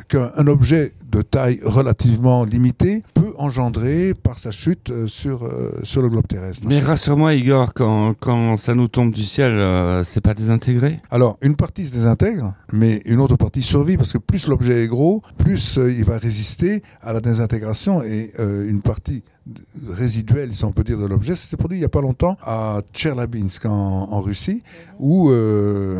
qu'un 0.08 0.32
un 0.36 0.46
objet 0.46 0.92
de 1.10 1.22
taille 1.22 1.60
relativement 1.64 2.44
limitée 2.44 3.02
peut 3.14 3.29
engendrer 3.40 4.12
par 4.14 4.38
sa 4.38 4.50
chute 4.50 4.90
euh, 4.90 5.06
sur, 5.06 5.44
euh, 5.44 5.80
sur 5.82 6.02
le 6.02 6.08
globe 6.08 6.26
terrestre. 6.26 6.66
Mais 6.66 6.80
rassure-moi, 6.80 7.34
Igor, 7.34 7.72
quand, 7.74 8.14
quand 8.14 8.56
ça 8.56 8.74
nous 8.74 8.88
tombe 8.88 9.12
du 9.12 9.24
ciel, 9.24 9.52
euh, 9.52 10.04
c'est 10.04 10.20
pas 10.20 10.34
désintégré? 10.34 11.00
Alors, 11.10 11.38
une 11.40 11.56
partie 11.56 11.86
se 11.86 11.92
désintègre, 11.92 12.54
mais 12.72 13.00
une 13.04 13.20
autre 13.20 13.36
partie 13.36 13.62
survit 13.62 13.96
parce 13.96 14.12
que 14.12 14.18
plus 14.18 14.46
l'objet 14.46 14.84
est 14.84 14.88
gros, 14.88 15.22
plus 15.38 15.78
il 15.78 16.04
va 16.04 16.18
résister 16.18 16.82
à 17.02 17.12
la 17.12 17.20
désintégration 17.20 18.02
et 18.02 18.32
une 18.38 18.82
partie 18.82 19.24
résiduelle, 19.88 20.52
si 20.52 20.64
on 20.64 20.72
peut 20.72 20.84
dire, 20.84 20.98
de 20.98 21.06
l'objet, 21.06 21.34
ça 21.34 21.46
s'est 21.46 21.56
produit 21.56 21.78
il 21.78 21.80
n'y 21.80 21.86
a 21.86 21.90
pas 21.90 22.00
longtemps 22.00 22.36
à 22.42 22.80
Tcherlabinsk 22.92 23.66
en, 23.66 23.70
en 23.70 24.20
Russie, 24.20 24.62
où 24.98 25.30
euh, 25.30 25.96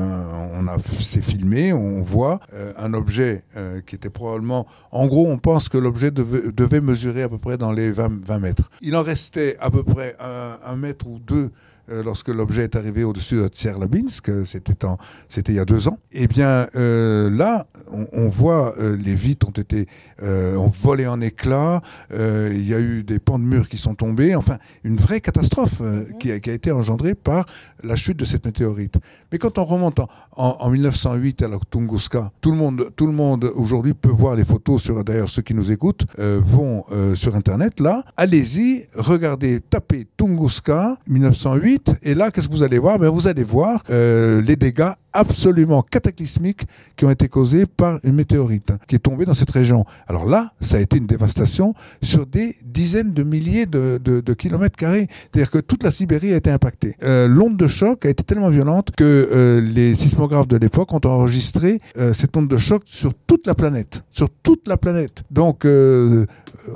on 0.54 0.66
a 0.68 0.76
c'est 1.00 1.24
filmé, 1.24 1.72
on 1.72 2.02
voit 2.02 2.40
euh, 2.54 2.72
un 2.76 2.94
objet 2.94 3.42
euh, 3.56 3.80
qui 3.80 3.94
était 3.96 4.10
probablement, 4.10 4.66
en 4.92 5.06
gros, 5.06 5.26
on 5.26 5.38
pense 5.38 5.68
que 5.68 5.78
l'objet 5.78 6.10
devait, 6.10 6.52
devait 6.52 6.80
mesurer 6.80 7.22
à 7.30 7.34
peu 7.34 7.38
près 7.38 7.56
dans 7.56 7.70
les 7.70 7.92
20, 7.92 8.24
20 8.24 8.38
mètres. 8.40 8.70
Il 8.80 8.96
en 8.96 9.02
restait 9.02 9.56
à 9.60 9.70
peu 9.70 9.84
près 9.84 10.16
un, 10.18 10.74
mètre 10.74 11.06
ou 11.06 11.20
deux 11.20 11.52
lorsque 11.90 12.28
l'objet 12.28 12.64
est 12.64 12.76
arrivé 12.76 13.04
au-dessus 13.04 13.36
de 13.36 13.48
Tcherlabinsk, 13.48 14.28
euh, 14.28 14.44
c'était 14.44 14.84
en 14.84 14.96
c'était 15.28 15.52
il 15.52 15.56
y 15.56 15.60
a 15.60 15.64
deux 15.64 15.88
ans. 15.88 15.98
Eh 16.12 16.26
bien, 16.26 16.66
euh, 16.76 17.30
là, 17.30 17.66
on, 17.92 18.06
on 18.12 18.28
voit 18.28 18.74
euh, 18.78 18.96
les 18.96 19.14
vitres 19.14 19.48
ont 19.48 19.52
été 19.52 19.86
euh, 20.22 20.56
ont 20.56 20.68
volé 20.70 21.06
en 21.06 21.20
éclats. 21.20 21.80
euh, 22.12 22.50
il 22.52 22.68
y 22.68 22.74
a 22.74 22.80
eu 22.80 23.02
des 23.02 23.18
pans 23.18 23.38
de 23.38 23.44
murs 23.44 23.68
qui 23.68 23.78
sont 23.78 23.94
tombés. 23.94 24.34
Enfin, 24.34 24.58
une 24.84 24.96
vraie 24.96 25.20
catastrophe 25.20 25.80
euh, 25.80 26.04
qui, 26.18 26.30
a, 26.32 26.40
qui 26.40 26.50
a 26.50 26.52
été 26.52 26.70
engendrée 26.70 27.14
par 27.14 27.46
la 27.82 27.96
chute 27.96 28.16
de 28.18 28.24
cette 28.24 28.44
météorite. 28.46 28.96
Mais 29.32 29.38
quand 29.38 29.58
on 29.58 29.64
remonte 29.64 29.98
en, 30.00 30.08
en, 30.36 30.56
en 30.60 30.70
1908 30.70 31.42
à 31.42 31.48
la 31.48 31.58
Tunguska, 31.70 32.32
tout 32.40 32.50
le 32.50 32.56
monde 32.56 32.90
tout 32.96 33.06
le 33.06 33.12
monde 33.12 33.44
aujourd'hui 33.54 33.94
peut 33.94 34.10
voir 34.10 34.36
les 34.36 34.44
photos 34.44 34.82
sur. 34.82 35.02
D'ailleurs, 35.04 35.28
ceux 35.28 35.42
qui 35.42 35.54
nous 35.54 35.72
écoutent 35.72 36.04
euh, 36.18 36.40
vont 36.44 36.84
euh, 36.92 37.14
sur 37.14 37.34
Internet. 37.34 37.80
Là, 37.80 38.02
allez-y, 38.16 38.86
regardez, 38.94 39.60
tapez 39.60 40.06
Tunguska 40.16 40.98
1908 41.06 41.79
et 42.02 42.14
là, 42.14 42.30
qu'est-ce 42.30 42.48
que 42.48 42.52
vous 42.52 42.62
allez 42.62 42.78
voir? 42.78 42.98
Ben, 42.98 43.08
Vous 43.08 43.28
allez 43.28 43.44
voir 43.44 43.82
euh, 43.90 44.40
les 44.42 44.56
dégâts 44.56 44.92
absolument 45.12 45.82
cataclysmiques 45.82 46.62
qui 46.96 47.04
ont 47.04 47.10
été 47.10 47.28
causés 47.28 47.66
par 47.66 47.98
une 48.04 48.14
météorite 48.14 48.72
qui 48.86 48.96
est 48.96 49.00
tombée 49.00 49.24
dans 49.24 49.34
cette 49.34 49.50
région. 49.50 49.84
Alors 50.06 50.26
là, 50.26 50.52
ça 50.60 50.76
a 50.76 50.80
été 50.80 50.96
une 50.96 51.06
dévastation 51.06 51.74
sur 52.02 52.26
des 52.26 52.56
dizaines 52.64 53.12
de 53.12 53.22
milliers 53.22 53.66
de, 53.66 54.00
de, 54.02 54.20
de 54.20 54.34
kilomètres 54.34 54.76
carrés. 54.76 55.08
C'est-à-dire 55.10 55.50
que 55.50 55.58
toute 55.58 55.82
la 55.82 55.90
Sibérie 55.90 56.32
a 56.32 56.36
été 56.36 56.50
impactée. 56.50 56.96
Euh, 57.02 57.26
L'onde 57.28 57.56
de 57.56 57.66
choc 57.66 58.06
a 58.06 58.08
été 58.08 58.22
tellement 58.24 58.50
violente 58.50 58.90
que 58.96 59.04
euh, 59.32 59.60
les 59.60 59.94
sismographes 59.94 60.48
de 60.48 60.56
l'époque 60.56 60.92
ont 60.92 61.00
enregistré 61.04 61.80
euh, 61.96 62.12
cette 62.12 62.36
onde 62.36 62.48
de 62.48 62.58
choc 62.58 62.82
sur 62.86 63.12
toute 63.26 63.46
la 63.46 63.54
planète. 63.54 64.02
Sur 64.10 64.28
toute 64.42 64.68
la 64.68 64.76
planète. 64.76 65.22
Donc, 65.30 65.64
euh, 65.64 66.26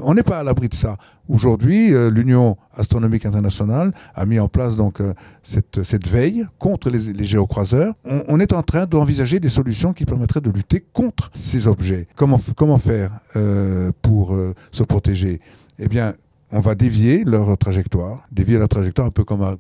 on 0.03 0.15
n'est 0.15 0.23
pas 0.23 0.39
à 0.39 0.43
l'abri 0.43 0.69
de 0.69 0.75
ça. 0.75 0.97
Aujourd'hui, 1.29 1.95
euh, 1.95 2.11
l'Union 2.11 2.57
astronomique 2.77 3.25
internationale 3.25 3.93
a 4.15 4.27
mis 4.27 4.39
en 4.39 4.49
place 4.49 4.77
donc 4.77 5.01
euh, 5.01 5.15
cette, 5.43 5.83
cette 5.83 6.07
veille 6.07 6.45
contre 6.59 6.91
les, 6.91 7.13
les 7.13 7.25
géocroiseurs. 7.25 7.95
On 8.29 8.41
est 8.41 8.53
en 8.53 8.63
train 8.63 8.87
d'envisager 8.87 9.41
des 9.41 9.49
solutions 9.49 9.93
qui 9.93 10.05
permettraient 10.05 10.41
de 10.41 10.51
lutter 10.51 10.85
contre 10.93 11.31
ces 11.35 11.67
objets. 11.67 12.07
Comment, 12.17 12.79
faire 12.79 13.11
euh, 13.37 13.93
pour 14.03 14.35
euh, 14.35 14.55
se 14.71 14.83
protéger? 14.83 15.41
Eh 15.79 15.89
bien, 15.89 16.15
on 16.55 16.61
va 16.61 16.77
dévier 16.77 17.25
leur 17.25 17.59
trajectoire, 17.59 18.23
dévier 18.31 18.59
leur 18.59 18.69
trajectoire 18.69 19.09
un 19.09 19.11
peu 19.11 19.25
comme, 19.25 19.57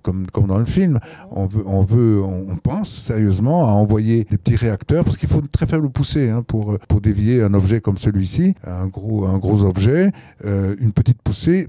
dans 0.46 0.59
le 0.59 0.64
film. 0.64 1.00
On 1.33 1.46
veut, 1.46 2.22
on 2.22 2.57
pense 2.57 2.88
sérieusement 2.88 3.66
à 3.68 3.72
envoyer 3.72 4.24
des 4.31 4.38
petits 4.38 4.55
réacteurs 4.55 5.05
parce 5.05 5.16
qu'il 5.16 5.29
faut 5.29 5.40
une 5.40 5.48
très 5.48 5.66
faible 5.66 5.90
poussée 5.90 6.31
hein, 6.31 6.42
pour, 6.46 6.79
dévier 7.03 7.42
un 7.42 7.53
objet 7.53 7.81
comme 7.81 7.98
celui-ci, 7.98 8.55
un 8.64 8.87
gros, 8.87 9.64
objet, 9.64 10.12
euh, 10.44 10.77
une 10.79 10.92
petite 10.92 11.20
poussée, 11.20 11.66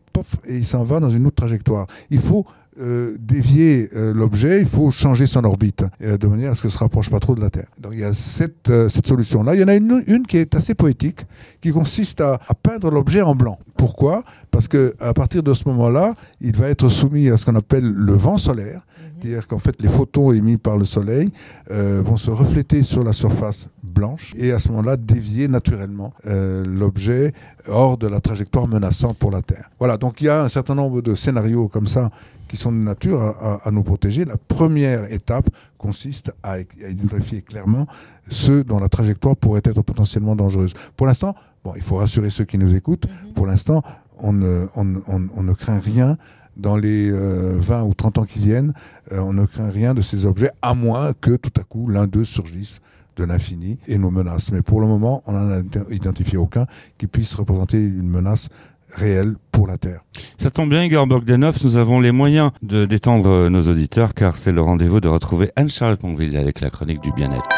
et 0.47 0.57
il 0.57 0.65
s'en 0.65 0.83
va 0.83 0.99
dans 0.99 1.09
une 1.09 1.25
autre 1.25 1.37
trajectoire. 1.37 1.87
Il 2.11 2.19
faut 2.19 2.45
euh, 2.79 3.15
dévier 3.19 3.89
euh, 3.95 4.13
l'objet, 4.13 4.59
il 4.59 4.67
faut 4.67 4.91
changer 4.91 5.27
son 5.27 5.43
orbite 5.43 5.83
euh, 6.01 6.17
de 6.17 6.27
manière 6.27 6.51
à 6.51 6.55
ce 6.55 6.61
que 6.61 6.69
se 6.69 6.77
rapproche 6.77 7.09
pas 7.09 7.19
trop 7.19 7.35
de 7.35 7.41
la 7.41 7.49
Terre. 7.49 7.67
Donc 7.79 7.93
il 7.93 7.99
y 7.99 8.03
a 8.03 8.13
cette, 8.13 8.71
cette 8.89 9.07
solution-là. 9.07 9.55
Il 9.55 9.61
y 9.61 9.63
en 9.63 9.67
a 9.67 9.75
une, 9.75 10.03
une 10.07 10.27
qui 10.27 10.37
est 10.37 10.55
assez 10.55 10.75
poétique, 10.75 11.25
qui 11.61 11.71
consiste 11.71 12.21
à, 12.21 12.39
à 12.47 12.53
peindre 12.53 12.91
l'objet 12.91 13.21
en 13.21 13.35
blanc. 13.35 13.59
Pourquoi? 13.77 14.23
Parce 14.51 14.67
que 14.67 14.93
à 14.99 15.13
partir 15.13 15.43
de 15.43 15.53
ce 15.53 15.67
moment-là, 15.69 16.15
il 16.41 16.55
va 16.55 16.69
être 16.69 16.89
soumis 16.89 17.29
à 17.29 17.37
ce 17.37 17.45
qu'on 17.45 17.55
appelle 17.55 17.89
le 17.89 18.13
vent 18.13 18.37
solaire, 18.37 18.85
c'est-à-dire 19.25 19.47
qu'en 19.47 19.59
fait 19.59 19.81
les 19.81 19.89
photons 19.89 20.31
émis 20.31 20.57
par 20.57 20.77
le 20.77 20.85
Soleil 20.85 21.31
euh, 21.71 22.01
vont 22.05 22.17
se 22.17 22.29
refléter 22.29 22.83
sur 22.83 23.03
la 23.03 23.11
surface 23.11 23.69
blanche 23.83 24.33
et 24.37 24.51
à 24.51 24.59
ce 24.59 24.69
moment-là 24.69 24.97
dévier 24.97 25.47
naturellement 25.47 26.13
euh, 26.27 26.63
l'objet 26.65 27.33
hors 27.67 27.97
de 27.97 28.07
la 28.07 28.21
trajectoire 28.21 28.67
menaçante 28.67 29.17
pour 29.17 29.31
la 29.31 29.41
Terre. 29.41 29.69
Voilà, 29.79 29.97
donc 29.97 30.21
il 30.21 30.25
y 30.25 30.29
a 30.29 30.43
un 30.43 30.47
certain 30.47 30.75
nombre 30.75 31.01
de 31.01 31.15
scénarios 31.15 31.67
comme 31.67 31.87
ça 31.87 32.11
qui 32.47 32.57
sont 32.57 32.71
de 32.71 32.77
nature 32.77 33.19
à, 33.21 33.29
à- 33.55 33.67
à 33.67 33.71
nous 33.71 33.81
protéger. 33.83 34.25
La 34.25 34.37
première 34.37 35.11
étape 35.11 35.49
consiste 35.79 36.31
à, 36.43 36.51
à 36.53 36.59
identifier 36.89 37.41
clairement 37.41 37.87
ceux 38.29 38.63
dont 38.63 38.79
la 38.79 38.89
trajectoire 38.89 39.35
pourrait 39.35 39.61
être 39.63 39.81
potentiellement 39.81 40.35
dangereuse. 40.35 40.73
Pour 40.95 41.07
l'instant, 41.07 41.33
bon, 41.63 41.73
il 41.75 41.81
faut 41.81 41.95
rassurer 41.97 42.29
ceux 42.29 42.45
qui 42.45 42.59
nous 42.59 42.75
écoutent, 42.75 43.07
pour 43.33 43.47
l'instant, 43.47 43.81
on 44.19 44.33
ne, 44.33 44.67
on, 44.75 44.83
ne- 44.85 44.99
on- 45.07 45.27
on 45.35 45.43
ne 45.43 45.53
craint 45.53 45.79
rien 45.79 46.17
dans 46.57 46.77
les 46.77 47.09
euh, 47.11 47.55
20 47.57 47.83
ou 47.83 47.93
30 47.93 48.19
ans 48.19 48.23
qui 48.23 48.39
viennent, 48.39 48.73
euh, 49.11 49.19
on 49.19 49.33
ne 49.33 49.45
craint 49.45 49.69
rien 49.69 49.93
de 49.93 50.01
ces 50.01 50.25
objets, 50.25 50.51
à 50.61 50.73
moins 50.73 51.13
que 51.13 51.35
tout 51.35 51.53
à 51.59 51.63
coup 51.63 51.87
l'un 51.87 52.07
d'eux 52.07 52.25
surgisse 52.25 52.81
de 53.15 53.23
l'infini 53.23 53.77
et 53.87 53.97
nous 53.97 54.11
menace. 54.11 54.51
Mais 54.51 54.61
pour 54.61 54.81
le 54.81 54.87
moment, 54.87 55.23
on 55.25 55.33
n'en 55.33 55.51
a 55.51 55.61
identifié 55.89 56.37
aucun 56.37 56.65
qui 56.97 57.07
puisse 57.07 57.33
représenter 57.33 57.77
une 57.77 58.09
menace 58.09 58.49
réelle 58.89 59.35
pour 59.51 59.67
la 59.67 59.77
Terre. 59.77 60.01
Ça 60.37 60.49
tombe 60.49 60.69
bien, 60.69 60.83
Igor 60.83 61.07
Bogdanov, 61.07 61.57
nous 61.63 61.75
avons 61.75 61.99
les 61.99 62.11
moyens 62.11 62.51
de 62.61 62.85
détendre 62.85 63.49
nos 63.49 63.63
auditeurs 63.63 64.13
car 64.13 64.37
c'est 64.37 64.51
le 64.51 64.61
rendez-vous 64.61 65.01
de 65.01 65.07
retrouver 65.07 65.51
Anne-Charlotte 65.55 66.03
Monville 66.03 66.37
avec 66.37 66.61
la 66.61 66.69
chronique 66.69 67.01
du 67.01 67.11
bien-être. 67.11 67.49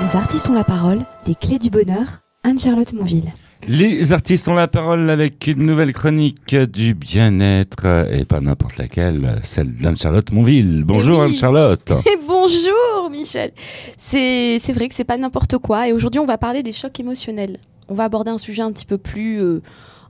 Les 0.00 0.16
artistes 0.16 0.48
ont 0.48 0.54
la 0.54 0.64
parole, 0.64 1.00
les 1.26 1.34
clés 1.34 1.58
du 1.58 1.70
bonheur, 1.70 2.22
Anne-Charlotte 2.42 2.92
Monville. 2.94 3.32
Les 3.68 4.12
artistes 4.12 4.48
ont 4.48 4.54
la 4.54 4.66
parole 4.66 5.08
avec 5.08 5.46
une 5.46 5.64
nouvelle 5.64 5.92
chronique 5.92 6.56
du 6.56 6.94
bien-être 6.94 8.08
et 8.12 8.24
pas 8.24 8.40
n'importe 8.40 8.76
laquelle, 8.76 9.40
celle 9.44 9.76
d'Anne-Charlotte 9.76 10.32
Monville. 10.32 10.82
Bonjour 10.84 11.18
Eh 11.18 11.26
oui. 11.26 11.30
Anne-Charlotte. 11.32 11.92
Et 12.06 12.18
bonjour 12.26 13.08
Michel. 13.10 13.52
C'est 13.96 14.58
c'est 14.60 14.72
vrai 14.72 14.88
que 14.88 14.94
c'est 14.94 15.04
pas 15.04 15.16
n'importe 15.16 15.58
quoi 15.58 15.88
et 15.88 15.92
aujourd'hui 15.92 16.18
on 16.18 16.26
va 16.26 16.38
parler 16.38 16.64
des 16.64 16.72
chocs 16.72 16.98
émotionnels. 16.98 17.58
On 17.88 17.94
va 17.94 18.04
aborder 18.04 18.32
un 18.32 18.38
sujet 18.38 18.62
un 18.62 18.72
petit 18.72 18.86
peu 18.86 18.98
plus 18.98 19.40
euh, 19.40 19.62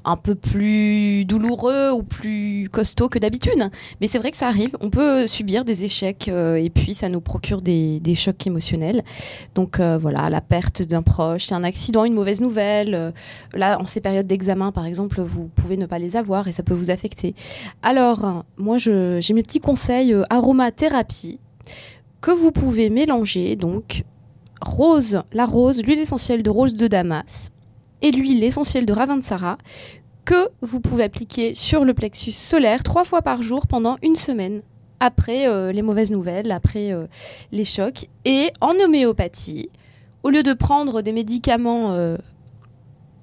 un 0.05 0.17
peu 0.17 0.35
plus 0.35 1.25
douloureux 1.25 1.91
ou 1.93 2.03
plus 2.03 2.69
costaud 2.71 3.09
que 3.09 3.19
d'habitude. 3.19 3.71
Mais 4.01 4.07
c'est 4.07 4.19
vrai 4.19 4.31
que 4.31 4.37
ça 4.37 4.49
arrive. 4.49 4.77
On 4.81 4.91
peut 4.91 5.27
subir 5.27 5.65
des 5.65 5.85
échecs 5.85 6.29
euh, 6.29 6.57
et 6.57 6.71
puis 6.71 6.95
ça 6.95 7.09
nous 7.09 7.21
procure 7.21 7.63
des, 7.63 8.01
des 8.01 8.15
chocs 8.15 8.47
émotionnels. 8.47 9.03
Donc 9.55 9.81
euh, 9.81 9.99
voilà, 9.99 10.31
la 10.31 10.41
perte 10.41 10.83
d'un 10.83 11.03
proche, 11.03 11.53
un 11.53 11.65
accident, 11.65 12.05
une 12.05 12.15
mauvaise 12.15 12.41
nouvelle. 12.41 12.95
euh, 12.95 13.11
là, 13.55 13.81
en 13.81 13.87
ces 13.87 14.01
périodes 14.01 14.27
d'examen, 14.27 14.73
par 14.73 14.87
exemple, 14.87 15.21
vous 15.21 15.49
pouvez 15.55 15.77
ne 15.77 15.87
pas 15.87 15.99
les 15.99 16.17
avoir 16.17 16.49
et 16.49 16.53
ça 16.53 16.63
peut 16.63 16.75
vous 16.75 16.91
affecter. 16.91 17.35
Alors, 17.83 18.45
moi, 18.57 18.79
j'ai 18.79 19.35
mes 19.35 19.43
petits 19.43 19.61
conseils 19.61 20.15
aromathérapie 20.31 21.39
que 22.21 22.31
vous 22.31 22.53
pouvez 22.53 22.91
mélanger. 22.91 23.57
Donc, 23.57 24.05
rose, 24.61 25.23
la 25.33 25.45
rose, 25.45 25.83
l'huile 25.83 25.99
essentielle 25.99 26.43
de 26.43 26.51
rose 26.51 26.75
de 26.75 26.87
Damas 26.87 27.52
et 28.03 28.11
l'huile 28.11 28.45
essentielle 28.45 28.87
de 28.87 28.93
Ravensara 28.93 29.59
que 30.25 30.49
vous 30.61 30.81
pouvez 30.81 31.05
appliquer 31.05 31.55
sur 31.55 31.85
le 31.85 31.95
plexus 31.95 32.33
solaire 32.33 32.83
trois 32.83 33.05
fois 33.05 33.23
par 33.23 33.43
jour 33.43 33.67
pendant 33.67 33.97
une 34.03 34.17
semaine 34.17 34.63
après 35.03 35.49
euh, 35.49 35.73
les 35.73 35.83
mauvaises 35.83 36.13
nouvelles, 36.13 36.53
après 36.53 36.93
euh, 36.93 37.07
les 37.51 37.65
chocs. 37.65 38.07
Et 38.25 38.51
en 38.61 38.75
homéopathie, 38.79 39.69
au 40.23 40.31
lieu 40.31 40.45
de 40.45 40.53
prendre 40.53 41.03
des 41.03 41.13
médicaments 41.13 41.93
euh, 41.93 42.17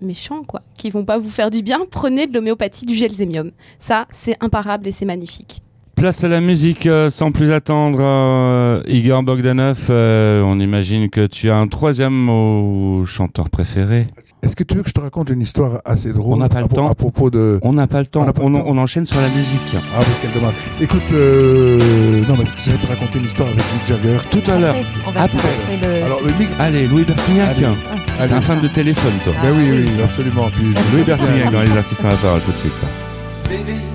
méchants, 0.01 0.43
quoi, 0.43 0.61
qui 0.77 0.89
vont 0.89 1.05
pas 1.05 1.17
vous 1.17 1.29
faire 1.29 1.49
du 1.49 1.61
bien, 1.61 1.79
prenez 1.89 2.27
de 2.27 2.33
l'homéopathie 2.33 2.85
du 2.85 2.95
gelzémium. 2.95 3.51
Ça, 3.79 4.07
c'est 4.13 4.35
imparable 4.41 4.87
et 4.87 4.91
c'est 4.91 5.05
magnifique. 5.05 5.61
Place 5.95 6.23
à 6.23 6.29
la 6.29 6.39
musique 6.39 6.87
sans 7.09 7.33
plus 7.33 7.51
attendre. 7.51 8.83
Igor 8.87 9.21
Bogdanov, 9.21 9.89
on 9.89 10.57
imagine 10.57 11.09
que 11.09 11.27
tu 11.27 11.49
as 11.49 11.57
un 11.57 11.67
troisième 11.67 12.29
au 12.29 13.05
chanteur 13.05 13.49
préféré. 13.49 14.07
Est-ce 14.41 14.55
que 14.55 14.63
tu 14.63 14.75
veux 14.75 14.83
que 14.83 14.89
je 14.89 14.93
te 14.93 15.01
raconte 15.01 15.29
une 15.29 15.41
histoire 15.41 15.81
assez 15.83 16.13
drôle 16.13 16.33
On 16.35 16.37
n'a 16.37 16.47
pas 16.47 16.59
le 16.59 16.65
à, 16.65 16.69
temps. 16.69 16.87
à 16.89 16.95
propos 16.95 17.29
de... 17.29 17.59
On 17.61 17.73
n'a 17.73 17.87
pas 17.87 17.99
le 17.99 18.05
temps, 18.05 18.21
On 18.21 18.25
n'a 18.25 18.31
pas 18.31 18.41
on, 18.43 18.49
le 18.49 18.59
temps. 18.59 18.63
on 18.67 18.77
enchaîne 18.77 19.05
sur 19.05 19.19
la 19.19 19.27
musique. 19.27 19.75
Ah, 19.75 19.99
mais 19.99 20.05
quel 20.21 20.31
dommage. 20.31 20.53
Écoute, 20.79 21.01
euh... 21.11 22.21
non, 22.27 22.37
parce 22.37 22.51
que 22.53 22.57
j'allais 22.65 22.77
te 22.77 22.87
raconter 22.87 23.19
une 23.19 23.25
histoire 23.25 23.49
avec 23.49 23.59
Mick 23.73 23.87
Jagger. 23.87 24.17
Tout 24.31 24.51
à 24.51 24.57
l'heure. 24.57 24.75
Après, 24.75 25.01
on 25.07 25.11
va 25.11 25.21
Après. 25.23 25.37
après 25.37 25.77
le... 25.99 26.05
Alors, 26.05 26.21
le 26.21 26.31
Mick... 26.39 26.49
Allez, 26.57 26.87
Louis 26.87 27.03
Bertignac. 27.03 27.49
Allez. 27.49 27.61
T'es 27.65 28.23
Allez. 28.23 28.33
un 28.33 28.41
fan 28.41 28.61
de 28.61 28.67
téléphone, 28.69 29.13
toi. 29.25 29.33
Ah, 29.37 29.41
Ben 29.43 29.51
oui, 29.57 29.65
oui. 29.71 29.89
oui, 29.97 30.01
absolument. 30.03 30.49
Puis, 30.55 30.73
Louis 30.93 31.03
Bertignac 31.03 31.51
dans 31.51 31.61
les 31.61 31.71
artistes 31.77 32.05
en 32.05 32.09
la 32.09 32.15
parole 32.15 32.41
tout 32.41 32.51
de 32.51 32.55
suite. 32.57 32.73
ça. 32.79 33.88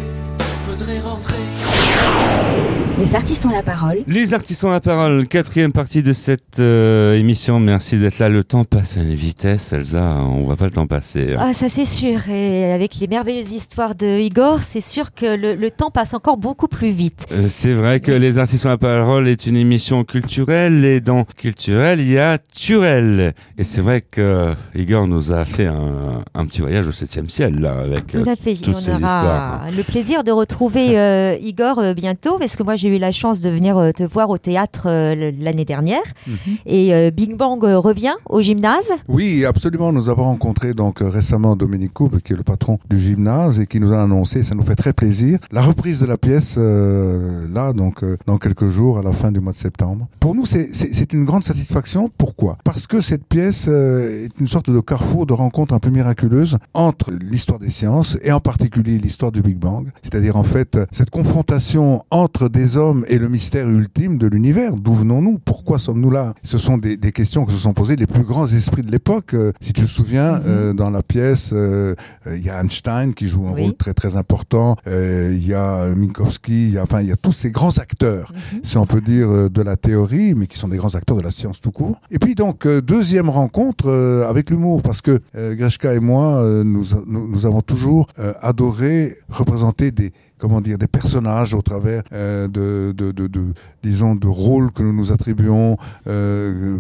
Les 3.04 3.14
artistes 3.14 3.44
ont 3.46 3.50
la 3.50 3.62
parole, 3.62 3.98
Les 4.08 4.32
artistes 4.34 4.64
ont 4.64 4.70
la 4.70 4.80
parole, 4.80 5.26
quatrième 5.28 5.72
partie 5.72 6.02
de 6.02 6.12
cette 6.12 6.58
euh, 6.58 7.14
émission. 7.14 7.60
Merci 7.60 7.98
d'être 7.98 8.18
là. 8.18 8.28
Le 8.28 8.42
temps 8.44 8.64
passe 8.64 8.96
à 8.96 9.00
une 9.00 9.14
vitesse, 9.14 9.72
Elsa. 9.72 10.16
On 10.22 10.44
voit 10.44 10.56
pas 10.56 10.64
le 10.64 10.70
temps 10.70 10.86
passer. 10.86 11.36
Ah, 11.38 11.52
ça 11.52 11.68
c'est 11.68 11.84
sûr. 11.84 12.28
Et 12.30 12.72
avec 12.72 12.96
les 12.98 13.06
merveilleuses 13.06 13.52
histoires 13.52 13.94
de 13.94 14.18
Igor, 14.20 14.60
c'est 14.60 14.80
sûr 14.80 15.12
que 15.14 15.26
le, 15.36 15.54
le 15.54 15.70
temps 15.70 15.90
passe 15.90 16.14
encore 16.14 16.38
beaucoup 16.38 16.66
plus 16.66 16.88
vite. 16.88 17.26
Euh, 17.30 17.46
C'est 17.48 17.74
vrai 17.74 18.00
que 18.00 18.10
Les 18.10 18.38
Artistes 18.38 18.64
ont 18.66 18.70
la 18.70 18.78
parole 18.78 19.28
est 19.28 19.46
une 19.46 19.56
émission 19.56 20.02
culturelle 20.04 20.84
et 20.84 21.00
dans 21.00 21.24
culturel, 21.36 22.00
il 22.00 22.10
y 22.10 22.18
a 22.18 22.38
Turel. 22.38 23.34
Et 23.58 23.64
c'est 23.64 23.80
vrai 23.82 24.00
que 24.00 24.54
Igor 24.74 25.06
nous 25.06 25.30
a 25.30 25.44
fait 25.44 25.66
un, 25.66 26.22
un 26.34 26.46
petit 26.46 26.62
voyage 26.62 26.88
au 26.88 26.92
septième 26.92 27.28
ciel, 27.28 27.60
là, 27.60 27.72
avec 27.80 28.14
euh, 28.14 28.24
toutes 28.62 28.74
on 28.76 28.80
ces 28.80 28.90
aura 28.90 28.96
histoires. 28.96 29.60
le 29.76 29.82
plaisir 29.82 30.24
de 30.24 30.32
retrouver 30.32 30.98
euh, 30.98 31.36
Igor 31.40 31.78
euh, 31.78 31.94
bientôt, 31.94 32.38
parce 32.38 32.56
que 32.56 32.62
moi 32.62 32.74
j'ai 32.76 32.88
eu 32.88 32.93
la 32.98 33.12
chance 33.12 33.40
de 33.40 33.50
venir 33.50 33.76
euh, 33.78 33.92
te 33.92 34.02
voir 34.02 34.30
au 34.30 34.38
théâtre 34.38 34.82
euh, 34.86 35.32
l'année 35.38 35.64
dernière. 35.64 36.02
Mhm. 36.26 36.34
Et 36.66 36.94
euh, 36.94 37.10
Big 37.10 37.36
Bang 37.36 37.62
revient 37.62 38.14
au 38.28 38.40
gymnase. 38.40 38.92
Oui, 39.08 39.44
absolument. 39.44 39.92
Nous 39.92 40.08
avons 40.08 40.24
rencontré 40.24 40.74
donc 40.74 40.98
récemment 41.00 41.56
Dominique 41.56 41.92
Coube, 41.92 42.20
qui 42.20 42.32
est 42.32 42.36
le 42.36 42.42
patron 42.42 42.78
du 42.90 42.98
gymnase 42.98 43.60
et 43.60 43.66
qui 43.66 43.80
nous 43.80 43.92
a 43.92 44.02
annoncé, 44.02 44.42
ça 44.42 44.54
nous 44.54 44.64
fait 44.64 44.74
très 44.76 44.92
plaisir, 44.92 45.38
la 45.52 45.62
reprise 45.62 46.00
de 46.00 46.06
la 46.06 46.16
pièce 46.18 46.56
euh, 46.58 47.46
là, 47.52 47.72
donc 47.72 48.02
euh, 48.02 48.16
dans 48.26 48.38
quelques 48.38 48.68
jours, 48.68 48.98
à 48.98 49.02
la 49.02 49.12
fin 49.12 49.30
du 49.32 49.40
mois 49.40 49.52
de 49.52 49.56
septembre. 49.56 50.08
Pour 50.20 50.34
nous, 50.34 50.46
c'est- 50.46 50.72
une 51.12 51.24
grande 51.26 51.44
satisfaction. 51.44 52.10
Pourquoi? 52.16 52.56
Parce 52.64 52.86
que 52.86 53.00
cette 53.00 53.24
pièce 53.26 53.66
euh, 53.68 54.24
est 54.24 54.40
une 54.40 54.46
sorte 54.46 54.70
de 54.70 54.80
carrefour 54.80 55.26
de 55.26 55.32
rencontre 55.34 55.74
un 55.74 55.78
peu 55.78 55.90
miraculeuse 55.90 56.56
entre 56.72 57.12
l'histoire 57.12 57.58
des 57.58 57.70
sciences 57.70 58.16
et 58.22 58.32
en 58.32 58.40
particulier 58.40 58.98
l'histoire 58.98 59.30
du 59.30 59.42
Big 59.42 59.56
Bang. 59.58 59.88
C'est-à-dire 60.02 60.36
en 60.36 60.42
fait 60.44 60.78
cette 60.92 61.10
confrontation 61.10 62.02
entre 62.10 62.48
des 62.48 62.73
hommes 62.76 63.04
et 63.08 63.18
le 63.18 63.28
mystère 63.28 63.68
ultime 63.68 64.18
de 64.18 64.26
l'univers. 64.26 64.76
D'où 64.76 64.94
venons-nous? 64.94 65.38
Pourquoi 65.38 65.78
sommes-nous 65.78 66.10
là? 66.10 66.34
Ce 66.42 66.58
sont 66.58 66.78
des, 66.78 66.96
des 66.96 67.12
questions 67.12 67.44
que 67.44 67.52
se 67.52 67.58
sont 67.58 67.72
posées 67.74 67.96
les 67.96 68.06
plus 68.06 68.24
grands 68.24 68.46
esprits 68.46 68.82
de 68.82 68.90
l'époque. 68.90 69.34
Euh, 69.34 69.52
si 69.60 69.72
tu 69.72 69.82
te 69.82 69.86
souviens, 69.86 70.34
Mhm. 70.38 70.42
euh, 70.46 70.72
dans 70.72 70.90
la 70.90 71.02
pièce, 71.02 71.50
euh, 71.52 71.94
euh, 72.26 72.36
il 72.36 72.44
y 72.44 72.50
a 72.50 72.60
Einstein 72.60 73.14
qui 73.14 73.28
joue 73.28 73.46
un 73.46 73.52
Oui. 73.52 73.62
rôle 73.62 73.74
très 73.76 73.94
très 73.94 74.16
important. 74.16 74.76
Il 74.86 75.46
y 75.46 75.54
a 75.54 75.94
Minkowski, 75.94 76.68
il 76.68 76.72
y 76.74 76.78
a, 76.78 76.82
enfin 76.82 77.00
il 77.00 77.08
y 77.08 77.12
a 77.12 77.16
tous 77.16 77.32
ces 77.32 77.50
grands 77.50 77.76
acteurs, 77.78 78.32
si 78.62 78.76
on 78.78 78.86
peut 78.86 79.00
dire 79.00 79.50
de 79.50 79.62
la 79.62 79.76
théorie, 79.76 80.34
mais 80.34 80.46
qui 80.46 80.58
sont 80.58 80.68
des 80.68 80.76
grands 80.76 80.94
acteurs 80.94 81.16
de 81.16 81.22
la 81.22 81.30
science 81.30 81.60
tout 81.60 81.70
court. 81.72 82.00
Et 82.10 82.18
puis 82.18 82.34
donc 82.34 82.66
deuxième 82.66 83.28
rencontre 83.28 83.90
avec 84.28 84.50
l'humour, 84.50 84.82
parce 84.82 85.00
que 85.00 85.20
Greshka 85.34 85.94
et 85.94 86.00
moi, 86.00 86.42
nous, 86.64 86.84
nous, 87.06 87.28
nous 87.28 87.46
avons 87.46 87.60
toujours 87.62 88.06
adoré 88.40 89.16
représenter 89.28 89.90
des 89.90 90.12
comment 90.38 90.60
dire 90.60 90.78
des 90.78 90.86
personnages 90.86 91.54
au 91.54 91.62
travers 91.62 92.02
euh, 92.12 92.48
de, 92.48 92.92
de, 92.96 93.12
de, 93.12 93.26
de 93.26 93.54
disons 93.82 94.14
de 94.14 94.26
rôles 94.26 94.70
que 94.72 94.82
nous 94.82 94.92
nous 94.92 95.12
attribuons. 95.12 95.76
Euh, 96.06 96.78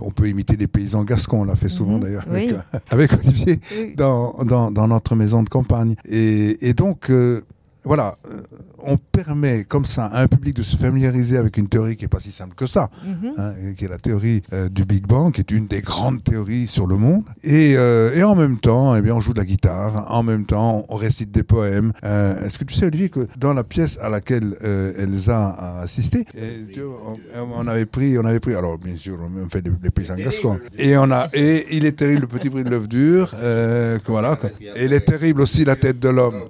on 0.00 0.10
peut 0.10 0.28
imiter 0.28 0.56
les 0.56 0.66
paysans 0.66 1.04
gascons 1.04 1.40
on 1.42 1.44
l'a 1.44 1.56
fait 1.56 1.68
souvent 1.68 1.94
Mhm, 1.94 2.00
d'ailleurs 2.00 2.24
oui. 2.30 2.50
avec, 2.50 2.52
euh, 2.74 2.78
avec 2.90 3.12
Olivier 3.14 3.60
dans, 3.96 4.34
dans, 4.44 4.70
dans 4.70 4.88
notre 4.88 5.14
maison 5.16 5.42
de 5.42 5.48
campagne. 5.48 5.94
Et, 6.06 6.68
et 6.68 6.74
donc 6.74 7.10
euh, 7.10 7.40
voilà 7.84 8.16
euh, 8.30 8.42
on 8.84 8.96
permet 8.96 9.64
comme 9.64 9.84
ça 9.84 10.06
à 10.06 10.22
un 10.22 10.26
public 10.28 10.56
de 10.56 10.62
se 10.62 10.76
familiariser 10.76 11.36
avec 11.36 11.56
une 11.56 11.68
théorie 11.68 11.96
qui 11.96 12.04
est 12.04 12.08
pas 12.08 12.20
si 12.20 12.32
simple 12.32 12.54
que 12.54 12.66
ça 12.66 12.88
Mhm. 13.06 13.32
hein, 13.38 13.54
qui 13.76 13.84
est 13.84 13.88
la 13.88 13.98
théorie 13.98 14.42
euh, 14.52 14.68
du 14.68 14.84
Big 14.84 15.06
Bang, 15.06 15.32
qui 15.32 15.40
est 15.40 15.50
une 15.50 15.66
des 15.66 15.80
grandes 15.82 16.22
théories 16.22 16.66
sur 16.66 16.86
le 16.86 16.96
monde. 16.96 17.22
Et, 17.42 17.74
euh, 17.76 18.14
et 18.14 18.22
en 18.22 18.34
même 18.34 18.58
temps, 18.58 18.96
eh 18.96 19.02
bien, 19.02 19.14
on 19.14 19.20
joue 19.20 19.32
de 19.32 19.38
la 19.38 19.44
guitare, 19.44 20.06
en 20.10 20.22
même 20.22 20.44
temps, 20.46 20.84
on 20.88 20.96
récite 20.96 21.30
des 21.30 21.42
poèmes. 21.42 21.92
Euh, 22.04 22.44
Est-ce 22.44 22.58
que 22.58 22.64
tu 22.64 22.74
sais, 22.74 22.86
Olivier, 22.86 23.08
que 23.08 23.26
dans 23.38 23.52
la 23.54 23.64
pièce 23.64 23.98
à 24.00 24.08
laquelle 24.08 24.54
euh, 24.62 24.92
Elsa 25.02 25.48
a 25.50 25.80
assisté, 25.80 26.24
et, 26.36 26.64
tu 26.72 26.80
vois, 26.82 27.14
on, 27.36 27.48
on 27.64 27.66
avait 27.66 27.86
pris, 27.86 28.18
on 28.18 28.24
avait 28.24 28.40
pris, 28.40 28.54
alors 28.54 28.78
bien 28.78 28.96
sûr, 28.96 29.18
on 29.20 29.48
fait 29.48 29.62
des, 29.62 29.70
des 29.70 29.90
paysans 29.90 30.16
gascons, 30.16 30.58
et 30.78 30.96
on 30.96 31.10
a, 31.10 31.28
et 31.32 31.66
il 31.76 31.84
est 31.86 31.92
terrible 31.92 32.22
le 32.22 32.26
petit 32.26 32.48
bruit 32.48 32.64
de 32.64 32.70
l'œuf 32.70 32.88
dur, 32.88 33.34
euh, 33.40 33.98
que 33.98 34.10
voilà, 34.10 34.36
quoi. 34.36 34.50
et 34.76 34.84
il 34.84 34.92
est 34.92 35.00
terrible 35.06 35.40
aussi 35.42 35.64
la 35.64 35.76
tête 35.76 35.98
de 35.98 36.08
l'homme, 36.08 36.44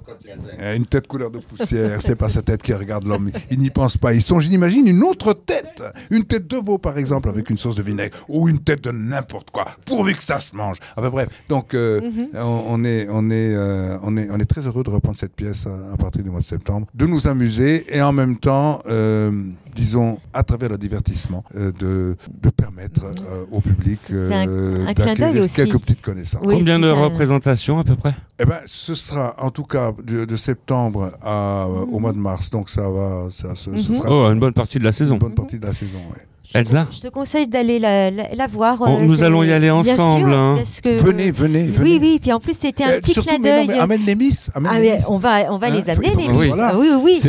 une 0.75 0.85
tête 0.85 1.07
couleur 1.07 1.31
de 1.31 1.39
poussière, 1.39 2.01
c'est 2.01 2.15
pas 2.21 2.29
sa 2.29 2.43
tête 2.43 2.61
qui 2.61 2.71
regarde 2.73 3.05
l'homme. 3.05 3.31
Il 3.49 3.57
n'y 3.57 3.71
pense 3.71 3.97
pas. 3.97 4.13
Il 4.13 4.21
songe, 4.21 4.45
il 4.45 4.53
imagine 4.53 4.87
une 4.87 5.03
autre 5.03 5.33
tête. 5.33 5.81
Une 6.11 6.23
tête 6.23 6.47
de 6.47 6.57
veau, 6.57 6.77
par 6.77 6.99
exemple, 6.99 7.29
avec 7.29 7.49
une 7.49 7.57
sauce 7.57 7.75
de 7.75 7.81
vinaigre. 7.81 8.15
Ou 8.29 8.47
une 8.47 8.59
tête 8.59 8.83
de 8.83 8.91
n'importe 8.91 9.49
quoi. 9.49 9.65
Pourvu 9.87 10.13
que 10.13 10.21
ça 10.23 10.39
se 10.39 10.55
mange. 10.55 10.77
Enfin 10.95 11.09
bref. 11.09 11.29
Donc, 11.49 11.73
euh, 11.73 11.99
on, 12.35 12.63
on 12.67 12.83
est, 12.83 13.07
on, 13.09 13.29
est, 13.31 13.53
euh, 13.55 13.97
on, 14.03 14.15
est, 14.17 14.29
on 14.29 14.37
est 14.37 14.45
très 14.45 14.61
heureux 14.67 14.83
de 14.83 14.91
reprendre 14.91 15.17
cette 15.17 15.35
pièce 15.35 15.65
à, 15.65 15.93
à 15.93 15.97
partir 15.97 16.21
du 16.23 16.29
mois 16.29 16.41
de 16.41 16.45
septembre. 16.45 16.85
De 16.93 17.07
nous 17.07 17.27
amuser 17.27 17.83
et 17.95 18.01
en 18.03 18.11
même 18.11 18.37
temps, 18.37 18.81
euh, 18.85 19.31
disons, 19.75 20.19
à 20.33 20.43
travers 20.43 20.69
le 20.69 20.77
divertissement, 20.77 21.43
euh, 21.55 21.71
de, 21.79 22.15
de 22.39 22.49
permettre 22.51 23.05
euh, 23.05 23.45
au 23.51 23.61
public 23.61 23.99
d'acquérir 24.11 25.51
quelques 25.51 25.79
petites 25.79 26.01
connaissances. 26.03 26.41
Oui, 26.45 26.55
Combien 26.59 26.77
de 26.77 26.89
représentations 26.89 27.79
à 27.79 27.83
peu 27.83 27.95
près? 27.95 28.13
Eh 28.39 28.45
ben, 28.45 28.59
ce 28.65 28.95
sera 28.95 29.35
en 29.39 29.49
tout 29.51 29.63
cas 29.65 29.91
de, 30.03 30.25
de 30.25 30.35
septembre 30.35 31.11
à, 31.21 31.67
au 31.67 31.99
mois 31.99 32.10
de 32.11 32.17
mars, 32.19 32.49
donc 32.49 32.69
ça 32.69 32.89
va, 32.89 33.27
ça, 33.31 33.55
ce, 33.55 33.75
ce 33.77 33.91
Mhm. 33.91 33.97
sera 33.97 34.09
Oh, 34.11 34.31
une 34.31 34.39
bonne 34.39 34.53
partie 34.53 34.79
de 34.79 34.83
la 34.83 34.91
saison. 34.91 35.15
une 35.15 35.19
bonne 35.19 35.35
partie 35.35 35.57
de 35.59 35.65
la 35.65 35.73
saison. 35.73 35.99
ouais. 35.99 36.25
Elsa 36.53 36.87
Je 36.91 36.99
te 36.99 37.07
conseille 37.07 37.47
d'aller 37.47 37.79
la, 37.79 38.11
la, 38.11 38.23
la 38.35 38.47
voir. 38.47 38.77
Oh, 38.81 38.85
euh, 38.87 39.01
nous 39.01 39.23
allons 39.23 39.43
y 39.43 39.51
aller 39.51 39.67
Bien 39.67 39.75
ensemble, 39.93 40.29
sûr, 40.31 40.37
hein. 40.39 40.55
parce 40.57 40.81
que- 40.81 40.89
Venez, 40.89 41.31
venez, 41.31 41.63
venez. 41.63 41.79
Oui, 41.81 41.97
oui. 42.01 42.19
Puis 42.21 42.31
en 42.33 42.39
plus, 42.39 42.57
c'était 42.57 42.83
un 42.83 42.89
Eh, 42.97 42.99
petit 42.99 43.13
surtout, 43.13 43.29
clin 43.29 43.39
d'œil. 43.39 43.71
amène 43.79 44.01
les 44.05 44.15
miss. 44.15 44.49
Amène 44.53 44.71
Ah, 44.75 44.79
les 44.79 44.91
miss. 44.95 45.05
on 45.07 45.17
va, 45.17 45.51
on 45.51 45.57
va 45.57 45.67
Hein, 45.67 45.69
les 45.71 45.89
amener, 45.89 46.09
les 46.09 46.15
miss. 46.27 46.53
Ah 46.59 46.73
oui, 46.77 46.89
oui, 47.01 47.21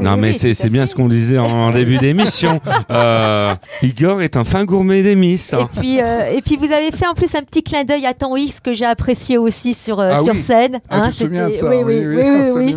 non, 0.00 0.16
mais 0.16 0.32
oui, 0.40 0.54
c'est 0.54 0.68
bien 0.70 0.86
ce 0.86 0.94
qu'on 0.94 1.08
disait 1.08 1.38
en 1.38 1.70
début 1.72 1.98
d'émission. 1.98 2.60
Euh, 2.90 3.54
Igor 3.82 4.22
est 4.22 4.36
un 4.36 4.44
fin 4.44 4.64
gourmet 4.64 5.02
des 5.02 5.16
Miss. 5.16 5.52
hein. 5.54 5.68
Et 5.76 5.80
puis, 5.80 6.00
euh, 6.00 6.32
et 6.36 6.42
puis 6.42 6.56
vous 6.56 6.72
avez 6.72 6.90
fait 6.92 7.06
en 7.06 7.14
plus 7.14 7.34
un 7.34 7.42
petit 7.42 7.62
clin 7.62 7.84
d'œil 7.84 8.06
à 8.06 8.14
Temps 8.14 8.36
X 8.36 8.60
que 8.60 8.72
j'ai 8.74 8.84
apprécié 8.84 9.38
aussi 9.38 9.74
sur, 9.74 9.98
euh, 10.00 10.12
Ah 10.14 10.20
sur 10.22 10.34
oui. 10.34 10.38
scène. 10.40 10.78
Ah, 10.88 11.08
tu 11.08 11.10
te 11.18 11.24
souviens 11.24 11.48
de 11.48 11.52
c'était- 11.52 11.64
ça 11.66 11.70
oui, 11.76 11.82
oui, 11.84 12.04
oui, 12.06 12.74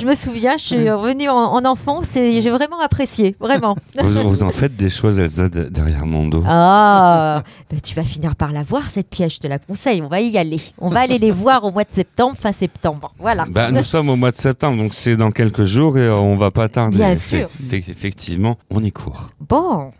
Je, 0.00 0.06
me 0.06 0.14
souviens, 0.14 0.56
je 0.56 0.64
suis 0.64 0.90
revenue 0.90 1.28
en, 1.28 1.34
en 1.54 1.64
enfance 1.64 2.16
et 2.16 2.40
j'ai 2.40 2.50
vraiment 2.50 2.80
apprécié, 2.80 3.36
vraiment. 3.40 3.76
Vous, 4.00 4.28
vous 4.30 4.42
en 4.42 4.50
faites 4.50 4.76
des 4.76 4.88
choses, 4.90 5.09
Elsa, 5.18 5.48
de- 5.48 5.64
derrière 5.64 6.06
mon 6.06 6.26
dos. 6.28 6.42
Ah, 6.46 7.42
bah, 7.70 7.76
tu 7.82 7.94
vas 7.94 8.04
finir 8.04 8.36
par 8.36 8.52
la 8.52 8.62
voir 8.62 8.90
cette 8.90 9.08
pièce, 9.10 9.34
je 9.34 9.38
te 9.40 9.46
la 9.46 9.58
conseille. 9.58 10.02
On 10.02 10.08
va 10.08 10.20
y 10.20 10.36
aller. 10.38 10.60
On 10.78 10.88
va 10.90 11.00
aller 11.00 11.18
les 11.18 11.30
voir 11.30 11.64
au 11.64 11.70
mois 11.70 11.84
de 11.84 11.90
septembre, 11.90 12.36
fin 12.38 12.52
septembre. 12.52 13.12
Voilà. 13.18 13.46
Bah, 13.48 13.70
nous 13.70 13.82
sommes 13.84 14.08
au 14.10 14.16
mois 14.16 14.30
de 14.30 14.36
septembre, 14.36 14.76
donc 14.82 14.94
c'est 14.94 15.16
dans 15.16 15.30
quelques 15.30 15.64
jours 15.64 15.98
et 15.98 16.06
euh, 16.06 16.16
on 16.16 16.36
va 16.36 16.50
pas 16.50 16.68
tarder. 16.68 16.98
Bien 16.98 17.16
sûr. 17.16 17.48
effe- 17.70 17.88
Effectivement, 17.90 18.56
on 18.70 18.82
y 18.82 18.92
court. 18.92 19.28
Bon, 19.48 19.90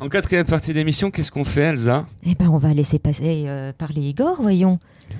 En 0.00 0.08
quatrième 0.08 0.46
partie 0.46 0.72
d'émission, 0.72 1.10
qu'est-ce 1.10 1.30
qu'on 1.32 1.44
fait, 1.44 1.62
Elsa? 1.62 2.06
Eh 2.26 2.34
ben 2.34 2.48
on 2.48 2.58
va 2.58 2.74
laisser 2.74 2.98
passer 2.98 3.44
euh, 3.46 3.72
parler 3.76 4.02
Igor, 4.02 4.36
voyons. 4.40 4.78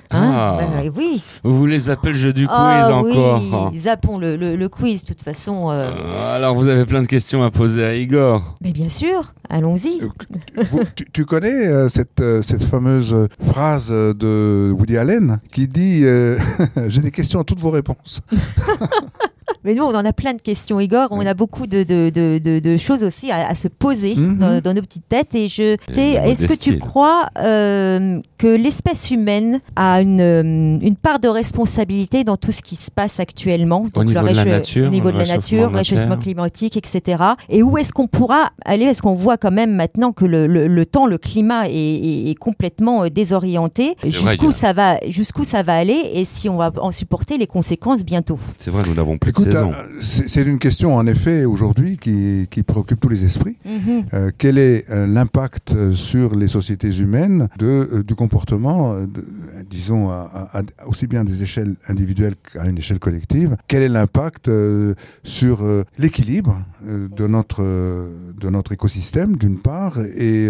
Ah. 0.09 0.57
Hein 0.61 0.81
Bah, 0.83 0.89
oui. 0.97 1.21
Vous 1.43 1.55
voulez 1.57 1.79
zapper 1.79 2.09
le 2.09 2.13
jeu 2.15 2.33
du 2.33 2.45
quiz 2.47 2.55
Ah 2.57 2.89
encore 2.93 3.69
oui, 3.71 3.77
zappons 3.77 4.17
le, 4.17 4.35
le, 4.35 4.55
le 4.55 4.69
quiz, 4.69 5.03
de 5.03 5.07
toute 5.09 5.21
façon. 5.23 5.69
euh, 5.71 5.89
Euh, 5.91 6.35
Alors, 6.35 6.55
vous 6.55 6.67
avez 6.67 6.85
plein 6.85 7.01
de 7.01 7.07
questions 7.07 7.43
à 7.43 7.51
poser 7.51 7.83
à 7.83 7.95
Igor. 7.95 8.57
Mais 8.61 8.71
bien 8.71 8.89
sûr, 8.89 9.33
allons-y. 9.49 9.99
Vous- 10.69 10.81
tu, 10.95 11.05
tu 11.11 11.25
connais 11.25 11.67
euh, 11.67 11.89
cette, 11.89 12.19
euh, 12.21 12.41
cette 12.41 12.63
fameuse 12.63 13.13
euh, 13.13 13.27
phrase 13.47 13.87
euh, 13.91 14.13
de 14.13 14.71
Woody 14.73 14.97
Allen 14.97 15.39
qui 15.51 15.67
dit 15.67 16.01
euh, 16.03 16.37
J'ai 16.87 17.01
des 17.01 17.11
questions 17.11 17.39
à 17.39 17.43
toutes 17.43 17.59
vos 17.59 17.71
réponses. 17.71 18.21
Mais 19.63 19.73
nous, 19.73 19.83
on 19.83 19.93
en 19.93 20.05
a 20.05 20.13
plein 20.13 20.33
de 20.33 20.41
questions, 20.41 20.79
Igor. 20.79 21.07
On 21.11 21.25
a 21.25 21.33
beaucoup 21.33 21.67
de, 21.67 21.83
de, 21.83 22.09
de, 22.13 22.39
de, 22.43 22.59
de 22.59 22.77
choses 22.77 23.03
aussi 23.03 23.31
à, 23.31 23.47
à 23.47 23.55
se 23.55 23.67
poser 23.67 24.15
Mhm. 24.15 24.37
dans, 24.39 24.61
dans 24.61 24.73
nos 24.73 24.81
petites 24.81 25.07
têtes. 25.07 25.35
Et 25.35 25.47
je, 25.47 25.77
est-ce 25.95 26.47
que 26.47 26.53
tu 26.53 26.79
crois 26.79 27.27
euh, 27.37 28.19
que 28.37 28.47
l'espèce 28.47 29.11
humaine 29.11 29.59
a 29.75 30.01
une, 30.01 30.19
euh, 30.21 30.41
une 30.81 30.95
part 30.95 31.19
de 31.19 31.27
responsabilité 31.27 32.23
dans 32.23 32.37
tout 32.37 32.51
ce 32.51 32.61
qui 32.61 32.75
se 32.75 32.89
passe 32.91 33.19
actuellement? 33.19 33.87
Au 33.95 34.03
niveau 34.03 34.19
de 34.21 34.25
la 34.35 34.45
nature, 34.45 34.87
au 34.87 34.89
niveau 34.89 35.11
de 35.11 35.17
la 35.17 35.23
réchauffement 35.23 35.69
nature, 35.69 35.71
réchauffement 35.73 36.17
climatique, 36.17 36.77
etc. 36.77 37.23
Et 37.49 37.61
où 37.63 37.77
est-ce 37.77 37.93
qu'on 37.93 38.07
pourra 38.07 38.51
aller? 38.65 38.85
Est-ce 38.85 39.01
qu'on 39.01 39.15
voit 39.15 39.37
quand 39.37 39.51
même 39.51 39.73
maintenant 39.75 40.11
que 40.11 40.25
le, 40.25 40.47
le, 40.47 40.67
le 40.67 40.85
temps, 40.85 41.05
le 41.05 41.17
climat 41.17 41.67
est, 41.67 41.73
est, 41.73 42.29
est 42.31 42.35
complètement 42.35 43.03
euh, 43.03 43.09
désorienté? 43.09 43.95
Jusqu'où 44.03 44.51
ça 44.51 44.73
va 44.73 44.97
Jusqu'où 45.07 45.43
ça 45.43 45.63
va 45.63 45.75
aller? 45.75 46.01
Et 46.13 46.25
si 46.25 46.49
on 46.49 46.57
va 46.57 46.71
en 46.81 46.91
supporter 46.91 47.37
les 47.37 47.47
conséquences 47.47 48.03
bientôt? 48.03 48.39
C'est 48.57 48.71
vrai, 48.71 48.83
nous 48.87 48.93
n'avons 48.95 49.17
plus 49.17 49.31
de 49.31 49.50
saison. 49.51 49.71
c'est 50.01 50.41
une 50.41 50.59
question 50.59 50.95
en 50.95 51.05
effet 51.07 51.45
aujourd'hui 51.45 51.97
qui, 51.97 52.47
qui 52.49 52.63
préoccupe 52.63 52.99
tous 52.99 53.09
les 53.09 53.23
esprits. 53.25 53.57
Mhm. 53.65 54.03
Euh, 54.13 54.31
quel 54.37 54.57
est 54.57 54.89
euh, 54.89 55.05
l'impact 55.07 55.71
euh, 55.73 55.93
sur 55.93 56.35
les 56.35 56.47
sociétés 56.47 56.95
humaines 56.97 57.47
de, 57.57 57.65
euh, 57.65 58.03
du 58.03 58.15
comportement, 58.15 58.95
de- 59.01 59.25
disons, 59.69 60.09
à, 60.09 60.49
à- 60.53 60.59
à- 60.59 60.87
aussi 60.87 61.07
bien 61.07 61.23
des 61.23 61.43
échelles 61.43 61.75
individuelles 61.87 62.35
qu'à 62.51 62.65
une 62.65 62.77
échelle 62.77 62.99
collective? 62.99 63.55
Quel 63.67 63.83
est 63.83 63.89
l'impact 63.89 64.49
sur 65.23 65.63
l'équilibre 65.97 66.61
de, 66.85 67.27
notre, 67.27 67.61
de 67.63 68.49
notre 68.49 68.71
écosystème, 68.71 69.35
d'une 69.37 69.59
part, 69.59 69.97
et, 69.99 70.45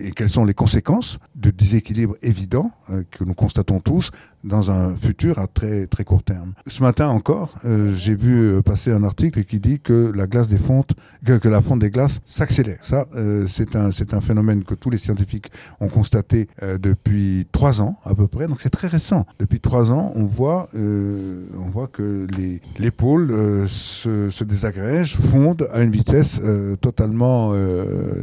et 0.00 0.10
quelles 0.12 0.28
sont 0.28 0.44
les 0.44 0.54
conséquences 0.54 1.18
de 1.34 1.50
déséquilibre 1.50 2.14
évident 2.22 2.70
que 3.10 3.24
nous 3.24 3.34
constatons 3.34 3.80
tous 3.80 4.10
dans 4.44 4.70
un 4.70 4.96
futur 4.96 5.38
à 5.38 5.46
très, 5.46 5.86
très 5.86 6.04
court 6.04 6.22
terme? 6.22 6.52
Ce 6.66 6.82
matin 6.82 7.08
encore, 7.08 7.45
euh, 7.64 7.92
j'ai 7.94 8.14
vu 8.14 8.34
euh, 8.34 8.62
passer 8.62 8.92
un 8.92 9.04
article 9.04 9.44
qui 9.44 9.60
dit 9.60 9.80
que 9.80 10.12
la 10.14 10.26
glace 10.26 10.48
des 10.48 10.58
fontes 10.58 10.94
que, 11.24 11.48
la 11.48 11.62
fonte 11.62 11.80
des 11.80 11.90
glaces 11.90 12.20
s'accélère. 12.26 12.78
Ça, 12.82 13.06
euh, 13.14 13.46
c'est 13.46 13.76
un, 13.76 13.90
c'est 13.90 14.14
un 14.14 14.20
phénomène 14.20 14.64
que 14.64 14.74
tous 14.74 14.90
les 14.90 14.98
scientifiques 14.98 15.50
ont 15.80 15.88
constaté 15.88 16.48
depuis 16.62 17.46
trois 17.52 17.80
ans 17.80 17.96
à 18.04 18.14
peu 18.14 18.26
près. 18.26 18.46
Donc 18.46 18.60
c'est 18.60 18.70
très 18.70 18.88
récent. 18.88 19.26
Depuis 19.38 19.60
trois 19.60 19.92
ans, 19.92 20.12
on 20.14 20.24
voit, 20.24 20.68
on 20.74 21.70
voit 21.70 21.88
que 21.88 22.26
les, 22.36 22.60
les 22.78 22.90
pôles 22.90 23.68
se, 23.68 24.30
se 24.30 24.44
désagrègent, 24.44 25.16
fondent 25.16 25.68
à 25.72 25.82
une 25.82 25.90
vitesse 25.90 26.40
totalement 26.80 27.54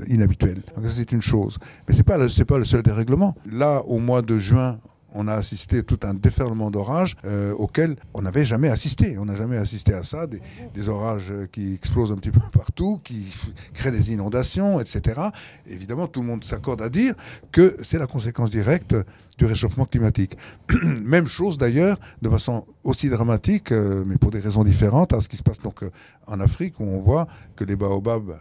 inhabituelle. 0.08 0.62
Donc 0.76 0.86
c'est 0.90 1.12
une 1.12 1.22
chose. 1.22 1.58
Mais 1.88 1.94
c'est 1.94 2.04
pas 2.04 2.18
c'est 2.30 2.46
pas 2.46 2.58
le 2.58 2.66
seul 2.66 2.84
dérèglement. 2.84 3.36
Là, 3.52 3.82
au 3.86 4.00
mois 4.00 4.22
de 4.22 4.38
juin, 4.38 4.78
on 5.14 5.28
a 5.28 5.34
assisté 5.34 5.80
à 5.80 5.84
tout 5.84 6.00
un 6.04 6.14
déferlement 6.14 6.72
d'orages 6.72 7.16
euh, 7.26 7.54
auquel 7.54 7.96
on 8.14 8.22
n'avait 8.22 8.46
jamais 8.46 8.70
assisté. 8.70 9.18
On 9.18 9.26
n'a 9.26 9.36
jamais 9.36 9.58
assisté 9.58 9.94
à 9.94 10.04
ça, 10.04 10.28
des, 10.28 10.90
orages 10.90 11.32
qui 11.52 11.74
explosent 11.74 12.12
un 12.12 12.18
petit 12.18 12.32
peu 12.32 12.42
partout, 12.52 13.00
qui 13.04 13.34
créent 13.74 13.92
des 13.92 14.12
inondations, 14.12 14.82
etc. 14.82 15.22
Évidemment, 15.68 16.08
tout 16.08 16.22
le 16.22 16.28
monde 16.28 16.44
s'accorde 16.44 16.82
à 16.82 16.90
dire 16.90 17.14
que 17.52 17.78
c'est 17.82 18.00
la 18.00 18.08
conséquence 18.08 18.52
directe 18.52 18.96
du 19.38 19.46
réchauffement 19.46 19.86
climatique. 19.86 20.38
Même 20.84 21.28
chose 21.28 21.58
d'ailleurs, 21.58 21.98
de 22.22 22.30
façon 22.30 22.66
aussi 22.84 23.10
dramatique, 23.10 23.72
euh, 23.72 24.04
mais 24.06 24.18
pour 24.18 24.32
des 24.32 24.40
raisons 24.40 24.64
différentes, 24.64 25.14
à 25.14 25.22
ce 25.22 25.30
qui 25.30 25.38
se 25.38 25.44
passe 25.44 25.60
donc 25.60 25.84
euh, 25.84 25.92
en 26.28 26.40
Afrique, 26.40 26.80
où 26.80 26.84
on 26.84 27.00
voit 27.00 27.28
que 27.56 27.64
les 27.64 27.76
baobabs 27.76 28.36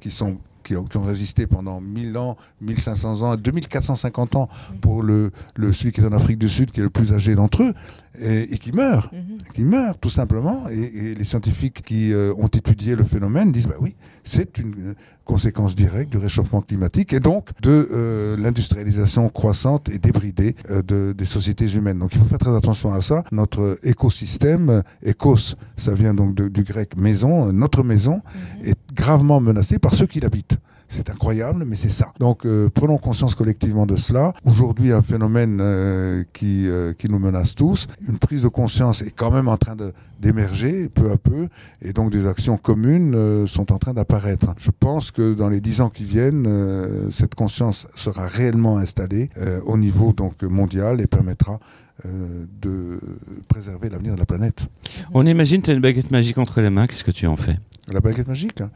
qui 0.00 0.10
sont 0.10 0.38
qui 0.74 0.98
ont, 0.98 1.02
résisté 1.02 1.46
pendant 1.46 1.80
1000 1.80 2.16
ans, 2.18 2.36
1500 2.60 3.22
ans, 3.22 3.36
2450 3.36 4.36
ans 4.36 4.48
pour 4.80 5.02
le 5.02 5.32
celui 5.72 5.92
qui 5.92 6.00
est 6.00 6.04
en 6.04 6.12
Afrique 6.12 6.38
du 6.38 6.48
Sud, 6.48 6.70
qui 6.70 6.80
est 6.80 6.82
le 6.82 6.90
plus 6.90 7.12
âgé 7.12 7.34
d'entre 7.34 7.62
eux, 7.62 7.74
et, 8.20 8.54
et 8.54 8.58
qui 8.58 8.72
meurt, 8.72 9.12
Mhm. 9.12 9.38
qui 9.54 9.62
meurt 9.62 10.00
tout 10.00 10.10
simplement. 10.10 10.68
Et, 10.70 10.78
et 10.80 11.14
les 11.14 11.24
scientifiques 11.24 11.82
qui 11.82 12.12
euh, 12.12 12.32
ont 12.38 12.48
étudié 12.48 12.94
le 12.96 13.04
phénomène 13.04 13.52
disent 13.52 13.66
bah 13.68 13.74
oui, 13.80 13.96
c'est 14.24 14.58
une 14.58 14.74
euh, 14.90 14.94
conséquence 15.24 15.74
directe 15.76 16.10
du 16.10 16.16
réchauffement 16.18 16.60
climatique 16.62 17.12
et 17.12 17.20
donc 17.20 17.50
de 17.62 17.88
euh, 17.92 18.36
l'industrialisation 18.38 19.28
croissante 19.28 19.88
et 19.88 19.98
débridée 19.98 20.54
euh, 20.70 20.82
de, 20.82 21.12
des 21.16 21.24
sociétés 21.26 21.68
humaines. 21.74 21.98
Donc 21.98 22.14
il 22.14 22.18
faut 22.18 22.24
faire 22.26 22.38
très 22.38 22.56
attention 22.56 22.92
à 22.92 23.00
ça. 23.00 23.24
Notre 23.32 23.78
écosystème, 23.82 24.82
écos, 25.02 25.54
ça 25.76 25.94
vient 25.94 26.14
donc 26.14 26.34
de- 26.34 26.48
du 26.48 26.62
grec 26.64 26.96
maison, 26.96 27.52
notre 27.52 27.82
maison 27.82 28.22
est 28.64 28.76
gravement 28.94 29.40
menacée 29.40 29.78
par 29.78 29.94
ceux 29.94 30.06
qui 30.06 30.20
l'habitent. 30.20 30.56
C'est 30.88 31.10
incroyable, 31.10 31.64
mais 31.66 31.76
c'est 31.76 31.90
ça. 31.90 32.12
Donc 32.18 32.46
euh, 32.46 32.70
prenons 32.72 32.96
conscience 32.96 33.34
collectivement 33.34 33.84
de 33.84 33.96
cela. 33.96 34.32
Aujourd'hui, 34.44 34.90
un 34.90 35.02
phénomène 35.02 35.58
euh, 35.60 36.24
qui, 36.32 36.66
euh, 36.66 36.94
qui 36.94 37.10
nous 37.10 37.18
menace 37.18 37.54
tous. 37.54 37.86
Une 38.08 38.18
prise 38.18 38.42
de 38.42 38.48
conscience 38.48 39.02
est 39.02 39.10
quand 39.10 39.30
même 39.30 39.48
en 39.48 39.58
train 39.58 39.76
d'émerger 40.18 40.88
peu 40.88 41.10
à 41.10 41.18
peu, 41.18 41.48
et 41.82 41.92
donc 41.92 42.10
des 42.10 42.26
actions 42.26 42.56
communes 42.56 43.46
sont 43.46 43.70
en 43.70 43.78
train 43.78 43.92
d'apparaître. 43.92 44.54
Je 44.56 44.70
pense 44.70 45.10
que 45.10 45.34
dans 45.34 45.48
les 45.48 45.60
dix 45.60 45.80
ans 45.80 45.90
qui 45.90 46.04
viennent, 46.04 46.48
cette 47.10 47.34
conscience 47.34 47.86
sera 47.94 48.26
réellement 48.26 48.78
installée 48.78 49.30
au 49.66 49.76
niveau 49.76 50.12
donc 50.12 50.42
mondial 50.42 51.00
et 51.00 51.06
permettra 51.06 51.60
de 52.04 52.98
préserver 53.48 53.90
l'avenir 53.90 54.14
de 54.14 54.18
la 54.18 54.26
planète. 54.26 54.66
On 55.14 55.24
imagine, 55.26 55.62
tu 55.62 55.70
as 55.70 55.74
une 55.74 55.80
baguette 55.80 56.10
magique 56.10 56.38
entre 56.38 56.60
les 56.60 56.70
mains, 56.70 56.86
qu'est-ce 56.86 57.04
que 57.04 57.12
tu 57.12 57.26
en 57.26 57.36
fais? 57.36 57.58
La 57.88 58.00
baguette 58.00 58.28
magique? 58.28 58.60
Hein. 58.60 58.70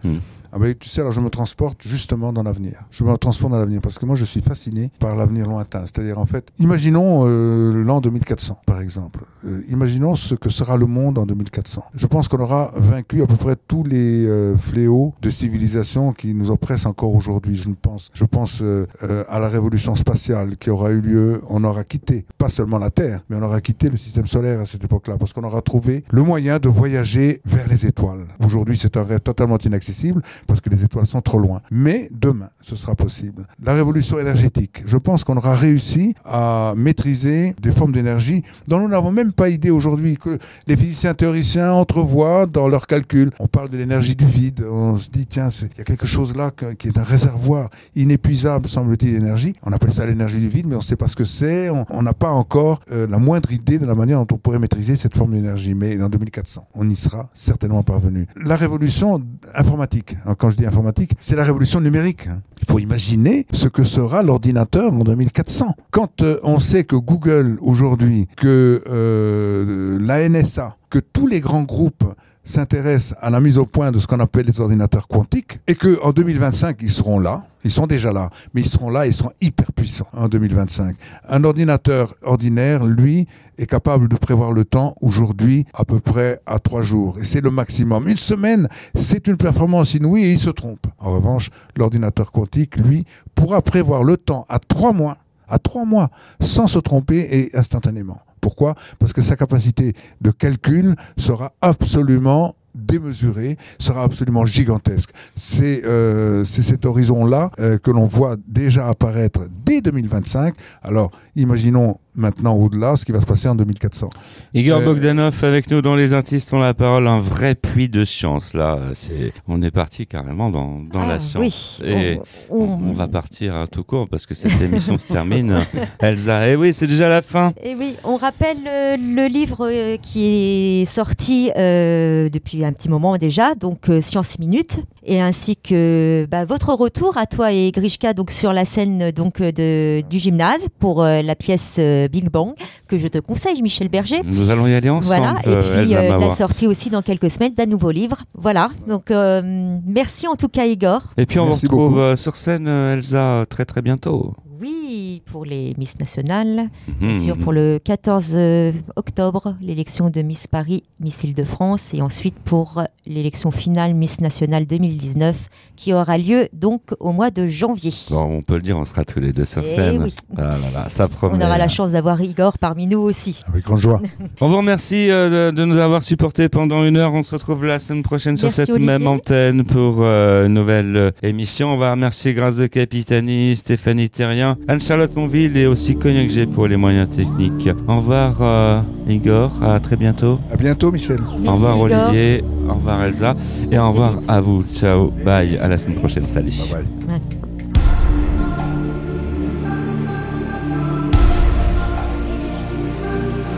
Ah 0.55 0.59
ben, 0.59 0.75
tu 0.79 0.87
sais, 0.89 1.01
alors 1.01 1.13
je 1.13 1.21
me 1.23 1.31
transporte 1.31 1.81
justement 1.81 2.31
dans 2.31 2.43
l'avenir. 2.43 2.85
Je 2.91 3.05
me 3.05 3.17
transporte 3.17 3.53
dans 3.53 3.59
l'avenir 3.59 3.81
parce 3.81 3.99
que 3.99 4.05
moi, 4.05 4.17
je 4.17 4.27
suis 4.27 4.43
fasciné 4.43 4.91
par 5.01 5.17
l'avenir 5.17 5.47
lointain. 5.47 5.81
C'est-à-dire, 5.87 6.19
en 6.19 6.27
fait, 6.27 6.49
imaginons 6.59 7.23
euh, 7.27 7.73
l'an 7.73 8.03
2400, 8.03 8.59
par 8.67 8.83
exemple. 8.83 9.25
Euh, 9.47 9.63
imaginons 9.71 10.15
ce 10.15 10.35
que 10.35 10.51
sera 10.51 10.77
le 10.77 10.85
monde 10.85 11.17
en 11.17 11.25
2400. 11.25 11.85
Je 11.95 12.07
pense 12.07 12.29
qu'on 12.29 12.41
aura 12.41 12.71
vaincu 12.77 13.23
à 13.23 13.27
peu 13.27 13.37
près 13.37 13.57
tous 13.67 13.83
les 13.83 14.27
euh, 14.27 14.55
fléaux 14.59 15.15
de 15.23 15.31
civilisation 15.31 16.13
qui 16.13 16.35
nous 16.35 16.51
oppressent 16.51 16.85
encore 16.85 17.15
aujourd'hui. 17.15 17.57
Je 17.57 17.71
pense, 17.71 18.11
je 18.13 18.25
pense 18.27 18.61
euh, 18.61 18.87
euh, 19.05 19.25
à 19.31 19.39
la 19.39 19.49
révolution 19.49 19.97
spatiale 19.97 20.59
qui 20.59 20.69
aura 20.69 20.91
eu 20.91 21.01
lieu. 21.01 21.41
On 21.49 21.65
aura 21.65 21.85
quitté, 21.85 22.27
pas 22.37 22.51
seulement 22.51 22.77
la 22.77 22.91
Terre, 22.91 23.21
mais 23.31 23.37
on 23.37 23.43
aura 23.43 23.63
quitté 23.63 23.89
le 23.89 23.97
système 23.97 24.27
solaire 24.27 24.61
à 24.61 24.67
cette 24.67 24.85
époque-là 24.85 25.17
parce 25.17 25.33
qu'on 25.33 25.45
aura 25.45 25.63
trouvé 25.63 26.05
le 26.11 26.23
moyen 26.23 26.59
de 26.59 26.69
voyager 26.69 27.41
vers 27.47 27.69
les 27.69 27.87
étoiles. 27.87 28.27
Aujourd'hui, 28.45 28.77
c'est 28.77 28.99
un 28.99 29.05
rêve 29.05 29.21
totalement 29.21 29.57
inaccessible 29.57 30.21
parce 30.47 30.61
que 30.61 30.71
les 30.71 30.85
étoiles 30.85 31.07
sont 31.07 31.21
trop 31.21 31.39
loin. 31.39 31.61
Mais 31.71 32.09
demain, 32.13 32.51
ce 32.61 32.77
sera 32.77 32.95
possible. 32.95 33.47
La 33.63 33.75
révolution 33.75 34.19
énergétique. 34.19 34.83
Je 34.87 34.97
pense 34.97 35.25
qu'on 35.25 35.37
aura 35.37 35.55
réussi 35.55 36.15
à 36.25 36.75
maîtriser 36.77 37.55
des 37.61 37.73
formes 37.73 37.93
d'énergie 37.93 38.43
dont 38.69 38.81
nous 38.81 38.89
n'avons 38.89 39.13
même 39.13 39.33
pas 39.33 39.49
idée 39.49 39.71
aujourd'hui, 39.71 40.17
que 40.17 40.39
les 40.67 40.77
physiciens 40.77 41.15
théoriciens 41.15 41.73
entrevoient 41.73 42.47
dans 42.47 42.69
leurs 42.69 42.87
calculs. 42.87 43.31
On 43.39 43.47
parle 43.47 43.69
de 43.71 43.77
l'énergie 43.77 44.17
du 44.17 44.27
vide. 44.27 44.65
On 44.69 44.99
se 44.99 45.11
dit, 45.11 45.27
tiens, 45.27 45.49
il 45.63 45.79
y 45.79 45.81
a 45.81 45.85
quelque 45.85 46.07
chose 46.07 46.35
là 46.37 46.51
qui 46.79 46.89
est 46.89 46.99
un 46.99 47.03
réservoir 47.03 47.69
inépuisable, 47.97 48.69
semble-t-il, 48.69 49.13
d'énergie. 49.13 49.55
On 49.63 49.73
appelle 49.73 49.93
ça 49.93 50.07
l'énergie 50.07 50.41
du 50.41 50.49
vide, 50.49 50.67
mais 50.67 50.75
on 50.75 50.79
ne 50.79 50.85
sait 50.85 50.97
pas 50.97 51.09
ce 51.09 51.17
que 51.17 51.25
c'est. 51.25 51.71
On- 51.71 52.03
n'a 52.03 52.13
pas 52.15 52.31
encore 52.31 52.81
euh, 52.91 53.07
la 53.07 53.19
moindre 53.19 53.53
idée 53.53 53.79
de 53.79 53.87
la 53.87 53.95
manière 53.95 54.19
dont 54.25 54.35
on 54.35 54.39
pourrait 54.39 54.59
maîtriser 54.59 54.97
cette 54.97 55.17
forme 55.17 55.33
d'énergie. 55.35 55.73
Mais 55.75 55.97
dans 55.97 56.09
2400, 56.09 56.67
on 56.75 56.89
y 56.91 56.97
sera 56.97 57.31
certainement 57.33 57.85
parvenu. 57.85 58.27
La 58.43 58.57
révolution 58.57 59.23
informatique, 59.55 60.17
alors 60.25 60.32
quand 60.35 60.51
je 60.51 60.57
dis 60.57 60.67
informatique, 60.67 61.13
c'est 61.21 61.37
la 61.37 61.45
révolution 61.45 61.81
numérique. 61.81 62.27
hein. 62.27 62.43
Il 62.61 62.71
faut 62.71 62.79
imaginer 62.79 63.47
ce 63.53 63.69
que 63.69 63.85
sera 63.85 64.23
l'ordinateur 64.23 64.93
en 64.93 64.99
2400. 65.01 65.75
Quand 65.91 66.23
euh, 66.23 66.39
on 66.45 66.61
sait 66.61 66.85
que 66.85 66.97
Google 66.97 67.59
aujourd'hui, 67.61 68.29
que 68.37 68.83
euh, 68.87 69.99
la 70.01 70.29
NSA, 70.29 70.77
que 70.91 70.99
tous 71.01 71.27
les 71.27 71.41
grands 71.41 71.65
groupes 71.65 72.05
s'intéressent 72.45 73.17
à 73.21 73.31
la 73.31 73.41
mise 73.41 73.59
au 73.59 73.67
point 73.67 73.93
de 73.93 73.99
ce 73.99 74.07
qu'on 74.07 74.21
appelle 74.21 74.47
les 74.47 74.61
ordinateurs 74.61 75.09
quantiques 75.09 75.61
et 75.67 75.75
que 75.75 76.01
en 76.03 76.11
2025 76.11 76.79
ils 76.81 76.91
seront 76.91 77.19
là, 77.19 77.43
ils 77.65 77.71
sont 77.71 77.87
déjà 77.87 78.13
là, 78.13 78.31
mais 78.53 78.63
ils 78.63 78.69
seront 78.69 78.91
là, 78.91 79.07
ils 79.07 79.13
seront 79.13 79.31
hyper 79.41 79.73
puissants 79.73 80.09
en 80.13 80.29
2025. 80.29 80.97
Un 81.29 81.45
ordinateur 81.45 82.15
ordinaire, 82.23 82.85
lui, 82.85 83.29
est 83.59 83.67
capable 83.67 84.09
de 84.09 84.17
prévoir 84.17 84.53
le 84.53 84.65
temps 84.65 84.95
aujourd'hui 85.01 85.67
à 85.75 85.85
peu 85.85 86.01
près 86.01 86.41
à 86.47 86.59
trois 86.59 86.83
jours 86.83 87.19
et 87.21 87.25
c'est 87.25 87.41
le 87.41 87.51
maximum. 87.51 88.09
Une 88.09 88.17
semaine, 88.17 88.69
c'est 88.95 89.29
une 89.29 89.37
performance 89.37 89.95
inouïe 89.95 90.25
et 90.25 90.33
il 90.33 90.39
se 90.39 90.51
trompe. 90.51 90.87
En 90.99 91.13
revanche, 91.13 91.51
l'ordinateur 91.77 92.33
quantique, 92.33 92.77
lui, 92.77 93.05
pourra 93.35 93.63
prévoir 93.63 94.03
le 94.03 94.17
temps 94.17 94.47
à 94.49 94.59
trois 94.59 94.93
mois, 94.93 95.19
à 95.53 95.59
trois 95.59 95.85
mois, 95.85 96.11
sans 96.41 96.67
se 96.67 96.79
tromper 96.79 97.29
et 97.31 97.57
instantanément. 97.57 98.19
Pourquoi? 98.41 98.75
Parce 98.99 99.13
que 99.13 99.21
sa 99.21 99.37
capacité 99.37 99.95
de 100.21 100.31
calcul 100.33 100.97
sera 101.17 101.53
absolument 101.61 102.57
démesurée, 102.75 103.57
sera 103.79 104.03
absolument 104.03 104.47
gigantesque. 104.47 105.11
C'est 105.37 105.85
euh, 105.85 106.45
cet 106.45 106.87
horizon-là 106.87 107.51
euh, 107.59 107.79
que 107.79 107.91
l'on 107.91 108.07
voit 108.07 108.37
déjà 108.49 108.89
apparaître 108.89 109.43
dès 109.65 109.81
2025. 109.81 110.55
Alors, 110.83 111.11
imaginons 111.37 111.97
maintenant 112.15 112.55
au-delà 112.57 112.95
ce 112.97 113.07
qui 113.07 113.13
va 113.13 113.21
se 113.23 113.27
passer 113.27 113.49
en 113.49 113.55
2400. 113.55 114.11
Igor 114.53 114.81
Euh, 114.81 114.85
Bogdanov 114.85 115.43
avec 115.45 115.71
nous 115.71 115.81
dans 115.81 115.97
Les 115.97 116.13
Artistes 116.13 116.53
ont 116.53 116.61
la 116.61 116.75
parole, 116.75 117.07
un 117.09 117.21
vrai 117.21 117.55
puits 117.55 117.89
de 117.89 118.05
science. 118.05 118.53
Là, 118.53 118.79
c'est, 118.93 119.33
on 119.49 119.63
est 119.63 119.71
parti 119.71 120.07
carrément 120.07 120.51
dans, 120.51 120.77
dans 120.93 121.01
Ah, 121.05 121.09
la 121.09 121.21
science. 121.21 121.81
oui. 121.83 121.89
Et 121.89 122.19
On- 122.51 122.57
on, 122.59 122.65
on- 122.65 122.91
on 122.91 122.93
va 122.93 123.09
partir 123.09 123.67
tout 123.73 123.83
court 123.83 124.09
parce 124.11 124.27
que 124.27 124.35
cette 124.35 124.61
émission 124.61 124.99
se 124.99 125.07
termine. 125.07 125.57
Elsa, 126.01 126.49
eh 126.51 126.57
oui, 126.57 126.75
c'est 126.75 126.87
déjà 126.87 127.09
la 127.09 127.23
fin. 127.23 127.55
Et 127.65 127.75
oui, 127.75 127.95
on 128.05 128.19
rappelle 128.19 128.59
euh, 128.69 128.97
le 128.99 129.27
livre 129.27 129.69
euh, 129.71 129.97
qui 129.97 130.83
est 130.83 130.85
sorti 130.85 131.51
euh, 131.57 132.29
depuis 132.29 132.63
un 132.63 132.73
petit 132.75 132.91
moment 132.91 133.17
déjà, 133.17 133.55
donc 133.55 133.89
euh, 133.89 134.03
Science 134.03 134.39
Minute, 134.39 134.81
et 135.07 135.19
ainsi 135.23 135.57
que 135.57 136.27
bah, 136.31 136.45
votre 136.45 136.75
retour 136.75 137.17
à 137.17 137.25
toi 137.25 137.53
et 137.53 137.71
Grishka 137.73 138.13
donc 138.13 138.31
sur 138.31 138.53
la 138.53 138.67
scène 138.67 139.11
donc 139.13 139.41
de, 139.41 140.03
du 140.11 140.19
gymnase 140.19 140.67
pour 140.79 141.03
euh, 141.03 141.22
la 141.23 141.35
pièce 141.35 141.77
euh, 141.79 142.09
Big 142.09 142.31
Bang 142.31 142.55
que 142.89 142.97
je 142.99 143.09
te 143.09 143.19
conseille, 143.19 143.63
Michel 143.63 143.89
Berger. 143.89 144.21
Nous 144.25 144.51
allons 144.51 144.67
y 144.67 144.75
aller 144.75 144.91
ensemble. 144.91 145.07
Voilà, 145.07 145.37
et 145.45 145.49
euh, 145.49 145.85
puis 145.85 145.95
euh, 145.95 146.19
la 146.19 146.31
sortie 146.31 146.67
aussi 146.67 146.91
dans 146.91 147.03
quelques 147.03 147.31
semaines 147.31 147.55
d'un 147.55 147.67
nouveau 147.67 147.91
livre. 147.91 148.23
Voilà, 148.35 148.71
donc 148.87 149.11
euh, 149.11 149.79
merci 149.87 150.27
en 150.29 150.37
tout 150.37 150.49
cas 150.49 150.67
Igor. 150.67 151.03
Et 151.17 151.27
puis 151.27 151.39
on 151.39 151.47
Merci 151.47 151.67
vous 151.67 151.77
retrouve 151.77 152.01
beaucoup. 152.01 152.17
sur 152.17 152.37
scène, 152.37 152.67
Elsa, 152.69 153.45
très 153.49 153.65
très 153.65 153.83
bientôt. 153.83 154.35
Oui, 154.63 155.23
pour 155.27 155.45
les 155.45 155.75
Miss 155.77 155.99
Nationales, 155.99 156.69
bien 157.01 157.09
Mhm. 157.11 157.19
sûr 157.19 157.37
pour 157.37 157.53
le 157.53 157.81
14 157.85 158.33
euh, 158.37 158.71
octobre, 158.95 159.57
l'élection 159.61 160.09
de 160.09 160.23
Miss 160.23 160.47
Paris, 160.47 160.85
Miss 161.01 161.25
Île-de-France, 161.25 161.93
et 161.95 162.01
ensuite 162.01 162.37
pour 162.45 162.79
euh, 162.79 162.85
l'élection 163.05 163.51
finale 163.51 163.93
Miss 163.93 164.21
Nationale 164.21 164.65
2019, 164.67 165.37
qui 165.77 165.93
aura 165.93 166.17
lieu 166.17 166.49
donc 166.53 166.83
au 167.01 167.11
mois 167.13 167.31
de 167.33 167.47
janvier. 167.49 167.91
Bon, 168.11 168.23
on 168.23 168.43
peut 168.43 168.55
le 168.55 168.61
dire, 168.63 168.79
on 168.79 168.85
sera 168.85 169.05
tous 169.05 169.19
les 169.19 169.33
deux 169.33 169.45
sur 169.45 169.63
Eh 169.65 169.75
scène. 169.75 170.03
oui. 170.05 170.15
Ah 170.37 170.43
là 170.43 170.71
là, 170.73 170.89
ça 170.89 171.09
promet. 171.09 171.35
On 171.35 171.41
aura 171.45 171.59
la 171.59 171.67
chance 171.67 171.91
d'avoir 171.93 172.21
Igor 172.23 172.57
parmi 172.59 172.87
nous 172.87 173.01
aussi. 173.01 173.43
Avec 173.49 173.65
grande 173.65 173.81
joie. 173.81 174.01
On 174.41 174.49
vous 174.49 174.59
remercie 174.59 175.11
euh, 175.11 175.51
de, 175.51 175.57
de 175.57 175.65
nous 175.65 175.77
avoir 175.79 176.03
supportés 176.03 176.49
pendant 176.49 176.85
une 176.85 176.97
heure. 176.99 177.13
On 177.15 177.25
se 177.25 177.33
retrouve 177.35 177.65
la 177.65 177.81
semaine 177.81 178.05
prochaine 178.05 178.37
sur 178.37 178.47
Merci, 178.47 178.61
cette 178.61 178.71
Olivier. 178.71 178.87
même 178.87 179.07
antenne 179.09 179.65
pour 179.65 179.97
euh, 180.05 180.47
une 180.47 180.55
nouvelle 180.55 180.97
euh, 180.97 181.11
émission. 181.25 181.73
On 181.75 181.79
va 181.79 181.91
remercier 181.93 182.33
Grâce 182.35 182.55
de 182.57 182.69
Capitani, 182.69 183.57
Stéphanie 183.57 184.09
Terrien, 184.09 184.52
Anne-Charlotte 184.69 185.15
Monville 185.17 185.57
et 185.57 185.67
aussi 185.67 185.97
Cognac 185.97 186.31
G 186.31 186.47
pour 186.47 186.67
les 186.67 186.77
moyens 186.77 187.09
techniques. 187.11 187.69
Au 187.89 187.97
revoir 187.97 188.37
euh, 188.41 188.81
Igor, 189.09 189.53
à 189.63 189.79
très 189.81 189.97
bientôt. 189.97 190.39
À 190.53 190.57
bientôt, 190.57 190.91
Michel. 190.93 191.19
au 191.47 191.53
revoir 191.53 191.75
Igor. 191.77 191.83
Olivier, 191.83 192.45
au 192.69 192.75
revoir 192.75 193.03
Elsa 193.03 193.35
et 193.71 193.79
au 193.79 193.89
revoir 193.89 194.19
à 194.29 194.41
vous. 194.41 194.65
Ciao, 194.73 195.11
bye, 195.25 195.57
à 195.59 195.69
la 195.69 195.79
semaine 195.79 195.99
prochaine. 195.99 196.27
Salut. 196.27 196.51
Bye 196.51 196.85
bye. 197.09 197.15
Ouais. 197.17 197.42